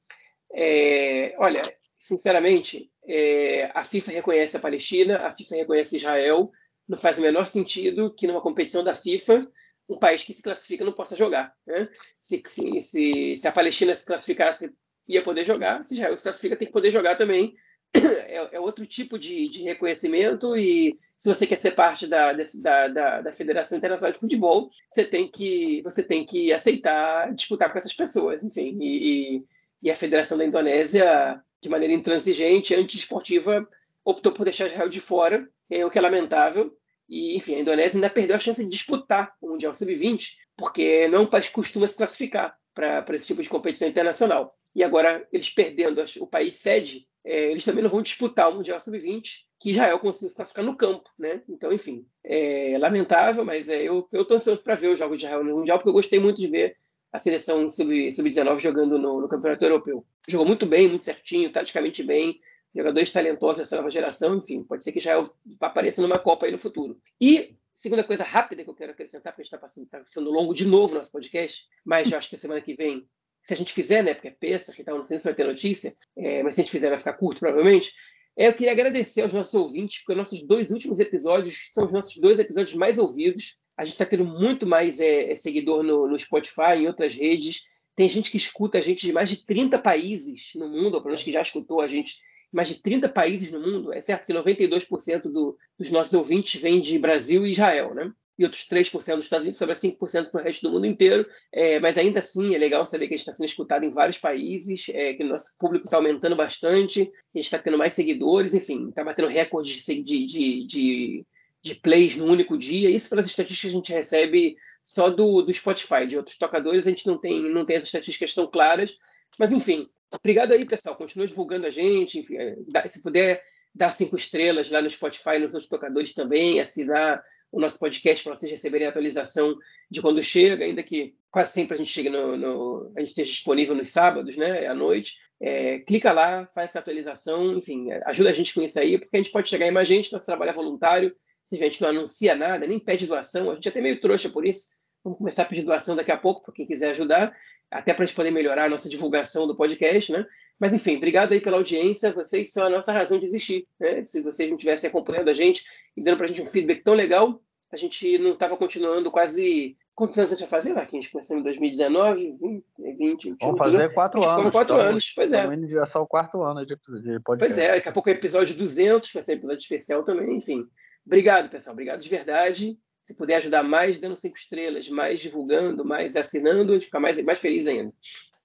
[0.55, 1.63] é, olha,
[1.99, 6.51] sinceramente, é, a FIFA reconhece a Palestina, a FIFA reconhece Israel,
[6.91, 9.49] não faz o menor sentido que numa competição da FIFA
[9.89, 11.55] um país que se classifica não possa jogar.
[11.65, 11.89] Né?
[12.19, 14.75] Se, se, se, se, a Palestina se classificasse,
[15.07, 17.55] ia poder jogar, se Israel se classifica, tem que poder jogar também.
[17.93, 22.89] É, é outro tipo de, de, reconhecimento e se você quer ser parte da, da,
[22.89, 27.79] da, da, Federação Internacional de Futebol, você tem que, você tem que aceitar disputar com
[27.79, 28.79] essas pessoas, enfim.
[28.81, 29.45] E, e,
[29.83, 33.69] e a Federação da Indonésia, de maneira intransigente, anti-esportiva,
[34.05, 36.77] optou por deixar Israel de fora, é o que é lamentável.
[37.11, 41.27] E, enfim, a Indonésia ainda perdeu a chance de disputar o Mundial Sub-20, porque não
[41.27, 44.57] costuma se classificar para esse tipo de competição internacional.
[44.75, 48.81] E agora, eles perdendo o país sede, é, eles também não vão disputar o Mundial
[48.81, 49.23] Sub-20,
[49.59, 51.43] que Israel conseguiu se classificar no campo, né?
[51.49, 55.45] Então, enfim, é lamentável, mas é, eu estou ansioso para ver os jogos de Israel
[55.45, 56.77] no Mundial, porque eu gostei muito de ver
[57.13, 60.07] a seleção Sub-19 jogando no, no, Campeonato Europeu.
[60.29, 62.41] Jogou muito bem, muito certinho, taticamente bem,
[62.75, 65.29] jogadores talentosos dessa nova geração, enfim, pode ser que Israel
[65.61, 67.01] apareça numa Copa aí no futuro.
[67.21, 70.31] E segunda coisa rápida que eu quero acrescentar, porque a gente está passando, tá ficando
[70.31, 73.09] longo de novo nosso podcast, mas eu acho que semana que vem,
[73.43, 75.97] se a gente fizer, né, porque é peça, então não sei se vai ter notícia,
[76.17, 77.93] é, mas se a gente fizer vai ficar curto provavelmente,
[78.37, 82.17] é, eu queria agradecer aos nossos ouvintes, porque nossos dois últimos episódios são os nossos
[82.17, 83.59] dois episódios mais ouvidos.
[83.77, 87.63] A gente está tendo muito mais é, é, seguidor no, no Spotify, em outras redes.
[87.95, 91.07] Tem gente que escuta a gente de mais de 30 países no mundo, ou pelo
[91.07, 92.15] menos que já escutou a gente
[92.53, 93.93] mais de 30 países no mundo.
[93.93, 98.13] É certo que 92% do, dos nossos ouvintes vêm de Brasil e Israel, né?
[98.39, 101.27] E outros 3% dos Estados Unidos, sobre 5% para o resto do mundo inteiro.
[101.53, 104.19] É, mas ainda assim é legal saber que a gente está sendo escutado em vários
[104.19, 108.55] países, é, que o nosso público está aumentando bastante, a gente está tendo mais seguidores,
[108.55, 110.27] enfim, está batendo recordes de, de,
[110.67, 111.27] de,
[111.63, 112.89] de, plays no único dia.
[112.89, 117.07] Isso pelas estatísticas a gente recebe só do, do Spotify, de outros tocadores, a gente
[117.07, 118.97] não tem, não tem as estatísticas tão claras.
[119.39, 120.97] Mas, enfim, Obrigado aí, pessoal.
[120.97, 122.19] Continua divulgando a gente.
[122.19, 123.43] Enfim, é, se puder
[123.75, 127.23] dar cinco estrelas lá no Spotify, nos outros tocadores também, assinar
[127.53, 129.57] o nosso podcast para vocês receberem a atualização
[129.91, 133.31] de quando chega, ainda que quase sempre a gente chega no, no a gente esteja
[133.31, 135.19] disponível nos sábados, né, à noite.
[135.41, 139.19] É, clica lá, faz essa atualização, enfim, ajuda a gente com isso aí, porque a
[139.19, 141.17] gente pode chegar em mais gente, nosso trabalho é voluntário,
[141.47, 144.29] se a gente não anuncia nada, nem pede doação, a gente é até meio trouxa
[144.29, 147.35] por isso, vamos começar a pedir doação daqui a pouco para quem quiser ajudar,
[147.71, 150.27] até para a gente poder melhorar a nossa divulgação do podcast, né?
[150.59, 154.05] Mas enfim, obrigado aí pela audiência, vocês são a nossa razão de existir, né?
[154.05, 155.65] Se vocês não tivessem acompanhando a gente
[155.97, 157.41] e dando para a gente um feedback tão legal,
[157.73, 159.77] a gente não estava continuando quase.
[159.95, 161.09] Quantos anos a gente vai fazer, Marquinhos?
[161.09, 163.37] Começamos em 2019, 20, 20 21.
[163.41, 164.51] Vamos fazer quatro anos.
[164.51, 165.43] Quatro estamos, anos, pois é.
[165.43, 167.39] Estamos já só o quarto ano de, de podcast.
[167.39, 170.67] Pois é, daqui a pouco é episódio 200, vai ser episódio especial também, enfim.
[171.07, 171.75] Obrigado, pessoal.
[171.75, 176.75] Obrigado de verdade se puder ajudar mais dando cinco estrelas, mais divulgando, mais assinando, a
[176.75, 177.93] gente fica mais, mais feliz ainda.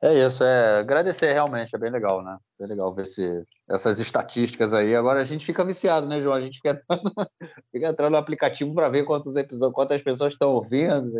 [0.02, 2.38] É isso, é agradecer realmente, é bem legal, né?
[2.60, 4.96] Bem legal ver se, essas estatísticas aí.
[4.96, 6.36] Agora a gente fica viciado, né, João?
[6.36, 7.12] A gente fica entrando,
[7.72, 11.12] fica entrando no aplicativo para ver quantos episódios, quantas pessoas estão ouvindo.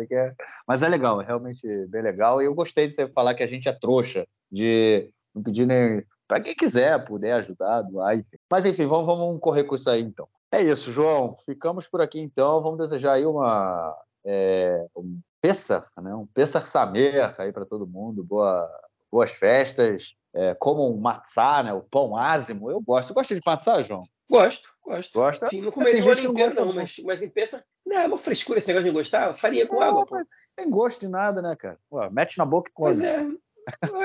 [0.68, 2.40] Mas é legal, é realmente bem legal.
[2.40, 6.04] E eu gostei de você falar que a gente é trouxa, de não pedir nem.
[6.28, 8.36] Para quem quiser puder ajudar, doar, enfim.
[8.50, 10.28] Mas enfim, vamos, vamos correr com isso aí então.
[10.52, 11.36] É isso, João.
[11.44, 12.62] Ficamos por aqui então.
[12.62, 13.94] Vamos desejar aí uma
[14.24, 16.14] é, um Pessar, né?
[16.14, 18.24] Um Pessar Samer aí para todo mundo.
[18.24, 18.68] Boa,
[19.10, 20.14] boas festas.
[20.34, 21.72] É, como um matzá, né?
[21.72, 22.70] O pão ázimo.
[22.70, 23.08] Eu gosto.
[23.08, 24.02] Você gosta de matzá, João?
[24.28, 25.12] Gosto, gosto.
[25.14, 25.46] Gosta?
[25.46, 27.62] Sim, não comi o ano inteiro, não, mas, mas em Pessar...
[27.86, 29.32] Não, é uma frescura esse negócio de gostar.
[29.34, 30.16] Faria com não, água, pô.
[30.56, 31.78] Tem gosto de nada, né, cara?
[32.10, 32.94] Mete na boca e come.
[32.94, 33.24] Pois é.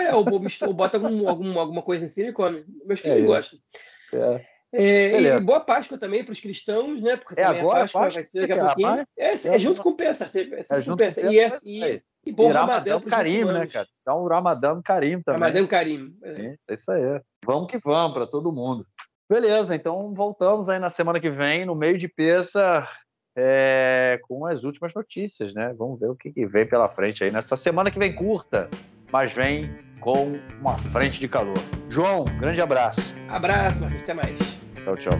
[0.07, 2.63] é ou, ou bota algum, algum, alguma coisa em cima e come.
[2.85, 3.59] Meus filhos é gostam.
[4.13, 4.50] É.
[4.73, 7.17] É, e boa Páscoa também para os cristãos, né?
[7.17, 9.07] Porque é agora, a Páscoa, Páscoa vai ser daqui a pouquinho.
[9.17, 10.25] É, é, é, junto com Pensa.
[10.25, 11.31] É, é junto com Pensa.
[11.31, 13.87] E, é, e, e bom Ramadã Karim, né, cara?
[14.05, 15.41] Dá um Ramadã Karim também.
[15.41, 16.15] Ramadã Karim.
[16.23, 16.55] É.
[16.69, 17.01] é isso aí.
[17.45, 18.85] Vamos que vamos para todo mundo.
[19.29, 22.87] Beleza, então voltamos aí na semana que vem, no meio de peça,
[23.35, 25.73] é, com as últimas notícias, né?
[25.77, 28.69] Vamos ver o que, que vem pela frente aí nessa semana que vem curta,
[29.11, 29.69] mas vem
[30.01, 31.57] com uma frente de calor.
[31.89, 33.01] João, grande abraço.
[33.29, 33.85] Abraço.
[33.85, 34.60] Até mais.
[34.87, 35.11] Ocho.